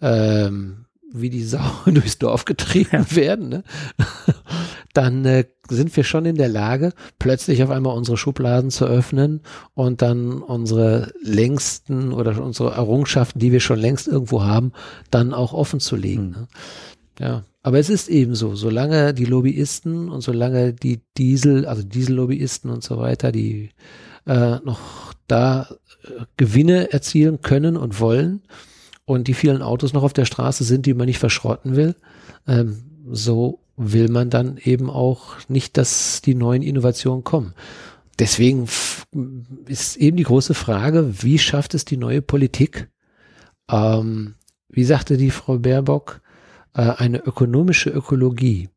[0.00, 3.64] ähm, wie die Sau durchs Dorf getrieben werden, ne?
[4.94, 9.40] dann äh, sind wir schon in der Lage, plötzlich auf einmal unsere Schubladen zu öffnen
[9.74, 14.72] und dann unsere längsten oder unsere Errungenschaften, die wir schon längst irgendwo haben,
[15.10, 16.30] dann auch offen zu legen.
[16.30, 16.48] Ne?
[17.18, 22.70] Ja, aber es ist eben so, solange die Lobbyisten und solange die Diesel, also Diesellobbyisten
[22.70, 23.70] und so weiter, die
[24.26, 25.68] äh, noch da
[26.04, 28.42] äh, Gewinne erzielen können und wollen
[29.12, 31.94] und die vielen Autos noch auf der Straße sind, die man nicht verschrotten will,
[32.46, 37.54] ähm, so will man dann eben auch nicht, dass die neuen Innovationen kommen.
[38.18, 38.68] Deswegen
[39.66, 42.88] ist eben die große Frage, wie schafft es die neue Politik?
[43.70, 44.34] Ähm,
[44.68, 46.20] wie sagte die Frau Baerbock,
[46.74, 48.68] äh, eine ökonomische Ökologie.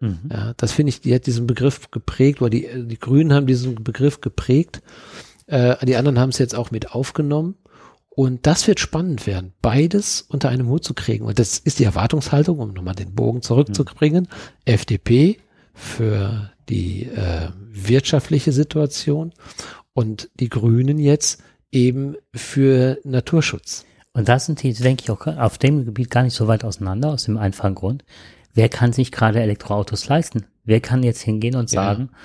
[0.00, 0.18] Mhm.
[0.30, 3.82] Ja, das finde ich, die hat diesen Begriff geprägt, oder die, die Grünen haben diesen
[3.82, 4.80] Begriff geprägt.
[5.46, 7.56] Äh, die anderen haben es jetzt auch mit aufgenommen.
[8.18, 11.24] Und das wird spannend werden, beides unter einem Hut zu kriegen.
[11.24, 14.24] Und das ist die Erwartungshaltung, um nochmal den Bogen zurückzubringen.
[14.24, 14.72] Mhm.
[14.72, 15.38] FDP
[15.72, 19.32] für die äh, wirtschaftliche Situation
[19.92, 23.84] und die Grünen jetzt eben für Naturschutz.
[24.12, 27.12] Und da sind die, denke ich, auch auf dem Gebiet gar nicht so weit auseinander,
[27.12, 28.04] aus dem einfachen Grund.
[28.52, 30.46] Wer kann sich gerade Elektroautos leisten?
[30.64, 32.18] Wer kann jetzt hingehen und sagen, ja.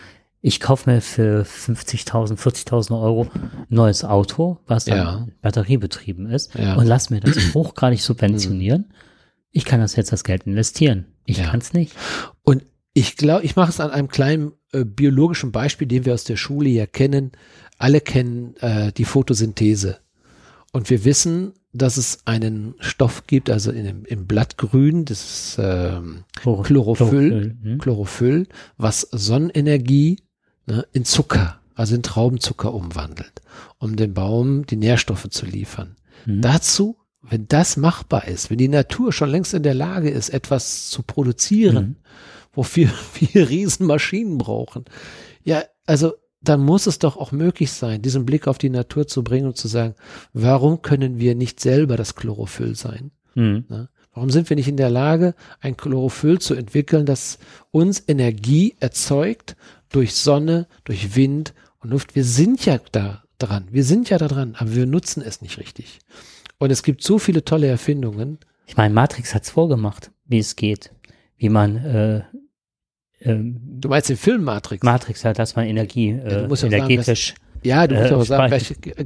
[0.45, 5.28] Ich kaufe mir für 50.000, 40.000 Euro ein neues Auto, was dann ja.
[5.41, 6.76] batteriebetrieben ist, ja.
[6.76, 8.91] und lass mir das hochgradig subventionieren.
[9.52, 11.06] Ich kann das jetzt das Geld investieren.
[11.26, 11.95] Ich kann es nicht.
[12.44, 12.64] Und
[12.94, 16.36] ich glaube, ich mache es an einem kleinen äh, biologischen Beispiel, den wir aus der
[16.36, 17.32] Schule ja kennen.
[17.78, 19.99] Alle kennen äh, die Photosynthese.
[20.74, 26.26] Und wir wissen, dass es einen Stoff gibt, also in, im Blattgrün, das ist ähm,
[26.36, 27.78] Chlorophyll, Chlorophyll, hm.
[27.78, 28.48] Chlorophyll,
[28.78, 30.18] was Sonnenenergie
[30.65, 33.41] ne, in Zucker, also in Traubenzucker umwandelt,
[33.77, 35.95] um dem Baum die Nährstoffe zu liefern.
[36.26, 36.41] Hm.
[36.41, 40.90] Dazu, wenn das machbar ist, wenn die Natur schon längst in der Lage ist, etwas
[40.90, 41.95] zu produzieren, hm.
[42.53, 44.85] wofür wir Riesenmaschinen brauchen,
[45.44, 49.23] ja, also dann muss es doch auch möglich sein, diesen Blick auf die Natur zu
[49.23, 49.95] bringen und zu sagen,
[50.34, 53.11] warum können wir nicht selber das Chlorophyll sein?
[53.34, 53.65] Mhm.
[53.69, 53.90] Ne?
[54.14, 57.40] Warum sind wir nicht in der Lage, ein Chlorophyll zu entwickeln, das
[57.72, 59.56] uns Energie erzeugt
[59.94, 62.15] durch Sonne, durch Wind und Luft?
[62.15, 63.68] Wir sind ja da dran.
[63.72, 65.99] Wir sind ja da dran, aber wir nutzen es nicht richtig.
[66.57, 68.40] Und es gibt so viele tolle Erfindungen.
[68.68, 70.91] Ich meine, Matrix hat's vorgemacht, wie es geht,
[71.38, 72.24] wie man äh,
[73.26, 74.84] ähm, du meinst den Film Matrix?
[74.84, 77.30] Matrix, ja, dass man Energie, äh, ja, energetisch.
[77.30, 78.65] Sagen, ja, du musst äh, auch sagen,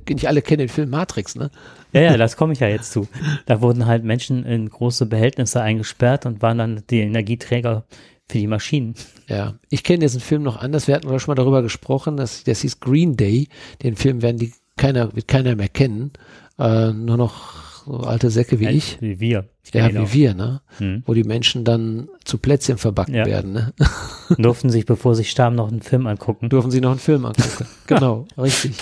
[0.10, 1.52] nicht alle kennen den Film Matrix, ne?
[1.94, 3.08] Ja, ja, das komme ich ja jetzt zu.
[3.46, 7.86] Da wurden halt Menschen in große Behältnisse eingesperrt und waren dann die Energieträger
[8.30, 8.96] für die Maschinen.
[9.28, 10.88] Ja, ich kenne diesen Film noch anders.
[10.88, 13.48] Wir hatten schon mal darüber gesprochen, dass das hieß Green Day.
[13.84, 16.12] Den Film werden die keiner, wird keiner mehr kennen.
[16.60, 19.02] Äh, nur noch so alte Säcke wie ich.
[19.02, 19.46] Wie wir.
[19.74, 20.62] Ja, wie wir, ne?
[20.78, 21.04] Hm.
[21.06, 23.26] Wo die Menschen dann zu Plätzchen verbackt ja.
[23.26, 23.74] werden, ne?
[24.38, 26.50] Durften sich, bevor sie starben, noch einen Film angucken.
[26.50, 27.66] Durften sie noch einen Film angucken.
[27.88, 28.76] genau, richtig.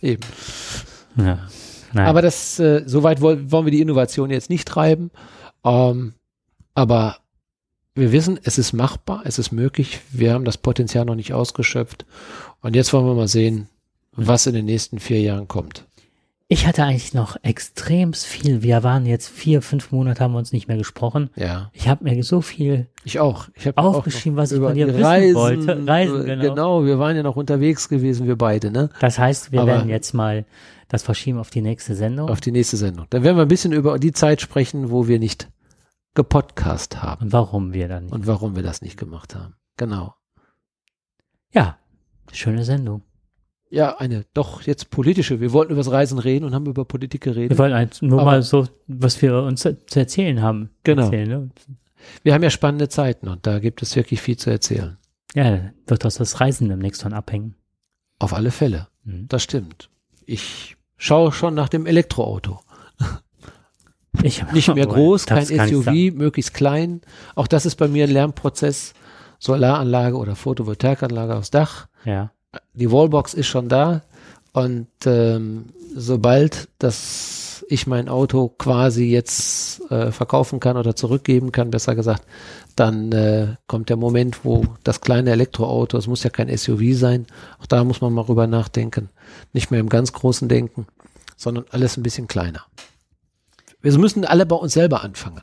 [0.00, 0.22] Eben.
[1.16, 1.48] Ja.
[1.92, 2.06] Nein.
[2.06, 5.10] Aber das, äh, soweit wollen, wollen wir die Innovation jetzt nicht treiben.
[5.64, 6.14] Ähm,
[6.74, 7.16] aber
[7.94, 10.00] wir wissen, es ist machbar, es ist möglich.
[10.10, 12.06] Wir haben das Potenzial noch nicht ausgeschöpft.
[12.60, 13.68] Und jetzt wollen wir mal sehen,
[14.12, 15.84] was in den nächsten vier Jahren kommt.
[16.48, 18.62] Ich hatte eigentlich noch extrem viel.
[18.62, 21.30] Wir waren jetzt vier, fünf Monate haben wir uns nicht mehr gesprochen.
[21.34, 21.70] Ja.
[21.72, 23.48] Ich habe mir so viel ich auch.
[23.54, 25.86] Ich hab aufgeschrieben, was ich von dir wissen Reisen, wollte.
[25.86, 26.42] Reisen, genau.
[26.42, 26.84] genau.
[26.84, 28.90] Wir waren ja noch unterwegs gewesen, wir beide, ne?
[29.00, 30.44] Das heißt, wir Aber werden jetzt mal
[30.88, 32.28] das verschieben auf die nächste Sendung.
[32.28, 33.06] Auf die nächste Sendung.
[33.08, 35.48] Dann werden wir ein bisschen über die Zeit sprechen, wo wir nicht
[36.14, 37.26] gepodcast haben.
[37.26, 38.12] Und warum wir dann nicht.
[38.12, 39.54] Und warum wir das nicht gemacht haben.
[39.76, 40.14] Genau.
[41.52, 41.78] Ja,
[42.32, 43.02] schöne Sendung
[43.72, 45.40] ja, eine doch jetzt politische.
[45.40, 47.50] Wir wollten über das Reisen reden und haben über Politik geredet.
[47.50, 50.68] Wir wollten halt nur Aber, mal so, was wir uns zu erzählen haben.
[50.84, 51.04] Genau.
[51.04, 51.50] Erzählen, ne?
[52.22, 54.98] Wir haben ja spannende Zeiten und da gibt es wirklich viel zu erzählen.
[55.34, 57.54] Ja, wird aus das Reisen demnächst von abhängen.
[58.18, 58.88] Auf alle Fälle.
[59.04, 59.26] Mhm.
[59.28, 59.88] Das stimmt.
[60.26, 62.60] Ich schaue schon nach dem Elektroauto.
[64.22, 67.00] Ich, nicht mehr groß, kein SUV, möglichst klein.
[67.34, 68.94] Auch das ist bei mir ein Lernprozess.
[69.38, 71.86] Solaranlage oder Photovoltaikanlage aufs Dach.
[72.04, 72.30] Ja
[72.74, 74.02] die Wallbox ist schon da
[74.52, 81.70] und ähm, sobald das ich mein Auto quasi jetzt äh, verkaufen kann oder zurückgeben kann,
[81.70, 82.24] besser gesagt,
[82.76, 87.26] dann äh, kommt der Moment, wo das kleine Elektroauto, es muss ja kein SUV sein,
[87.60, 89.08] auch da muss man mal rüber nachdenken,
[89.52, 90.86] nicht mehr im ganz großen Denken,
[91.36, 92.64] sondern alles ein bisschen kleiner.
[93.82, 95.42] Wir müssen alle bei uns selber anfangen.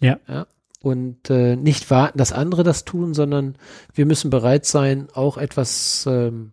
[0.00, 0.18] Ja.
[0.28, 0.46] ja?
[0.82, 3.56] und äh, nicht warten, dass andere das tun, sondern
[3.92, 6.52] wir müssen bereit sein, auch etwas ähm,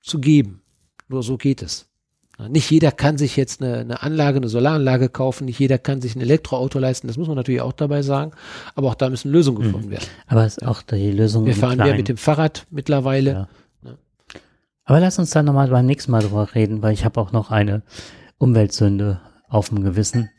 [0.00, 0.62] zu geben.
[1.08, 1.88] Nur so geht es.
[2.48, 6.14] Nicht jeder kann sich jetzt eine, eine Anlage, eine Solaranlage kaufen, nicht jeder kann sich
[6.14, 8.32] ein Elektroauto leisten, das muss man natürlich auch dabei sagen,
[8.74, 9.64] aber auch da müssen Lösungen Mhm.
[9.64, 10.04] gefunden werden.
[10.26, 11.96] Aber es ist auch die Lösung Wir fahren mehr Kleinen.
[11.96, 13.30] mit dem Fahrrad mittlerweile.
[13.32, 13.48] Ja.
[13.84, 13.94] Ja.
[14.84, 17.50] Aber lass uns dann nochmal beim nächsten Mal drüber reden, weil ich habe auch noch
[17.50, 17.82] eine
[18.38, 20.30] Umweltsünde auf dem Gewissen,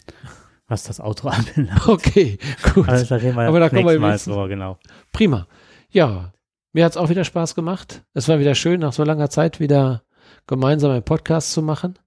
[0.68, 1.88] was das Auto anbelangt.
[1.88, 2.38] Okay,
[2.74, 2.88] gut.
[2.90, 4.78] Also da reden wir Aber da kommen wir Mal drüber, genau.
[5.12, 5.48] Prima.
[5.90, 6.34] Ja,
[6.74, 8.04] mir hat's auch wieder Spaß gemacht.
[8.14, 10.04] Es war wieder schön, nach so langer Zeit wieder
[10.46, 11.98] gemeinsam einen Podcast zu machen.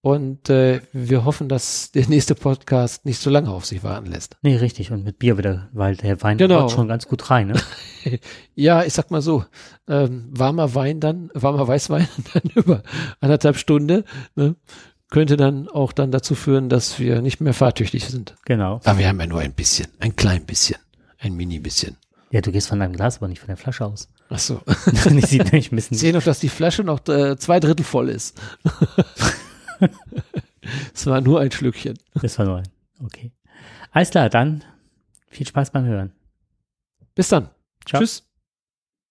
[0.00, 4.36] Und äh, wir hoffen, dass der nächste Podcast nicht so lange auf sich warten lässt.
[4.42, 4.90] Nee, richtig.
[4.92, 6.68] Und mit Bier wieder, weil der Wein Genau.
[6.68, 7.46] schon ganz gut rein.
[7.48, 7.54] Ne?
[8.54, 9.46] Ja, ich sag mal so,
[9.88, 12.82] ähm, warmer Wein dann, warmer Weißwein dann über
[13.20, 14.04] anderthalb Stunde,
[14.34, 14.56] ne,
[15.10, 18.34] könnte dann auch dann dazu führen, dass wir nicht mehr fahrtüchtig sind.
[18.44, 18.80] Genau.
[18.84, 20.78] Aber wir haben ja nur ein bisschen, ein klein bisschen,
[21.18, 21.96] ein mini bisschen.
[22.30, 24.08] Ja, du gehst von deinem Glas, aber nicht von der Flasche aus.
[24.28, 24.60] Ach so.
[25.12, 28.40] ich sehe noch, dass die Flasche noch äh, zwei Drittel voll ist.
[30.94, 31.98] Es war nur ein Schlückchen.
[32.20, 32.68] Das war nur ein.
[33.02, 33.32] Okay.
[33.90, 34.64] Alles klar, dann
[35.28, 36.12] viel Spaß beim Hören.
[37.14, 37.50] Bis dann.
[37.86, 38.00] Ciao.
[38.00, 38.24] Tschüss.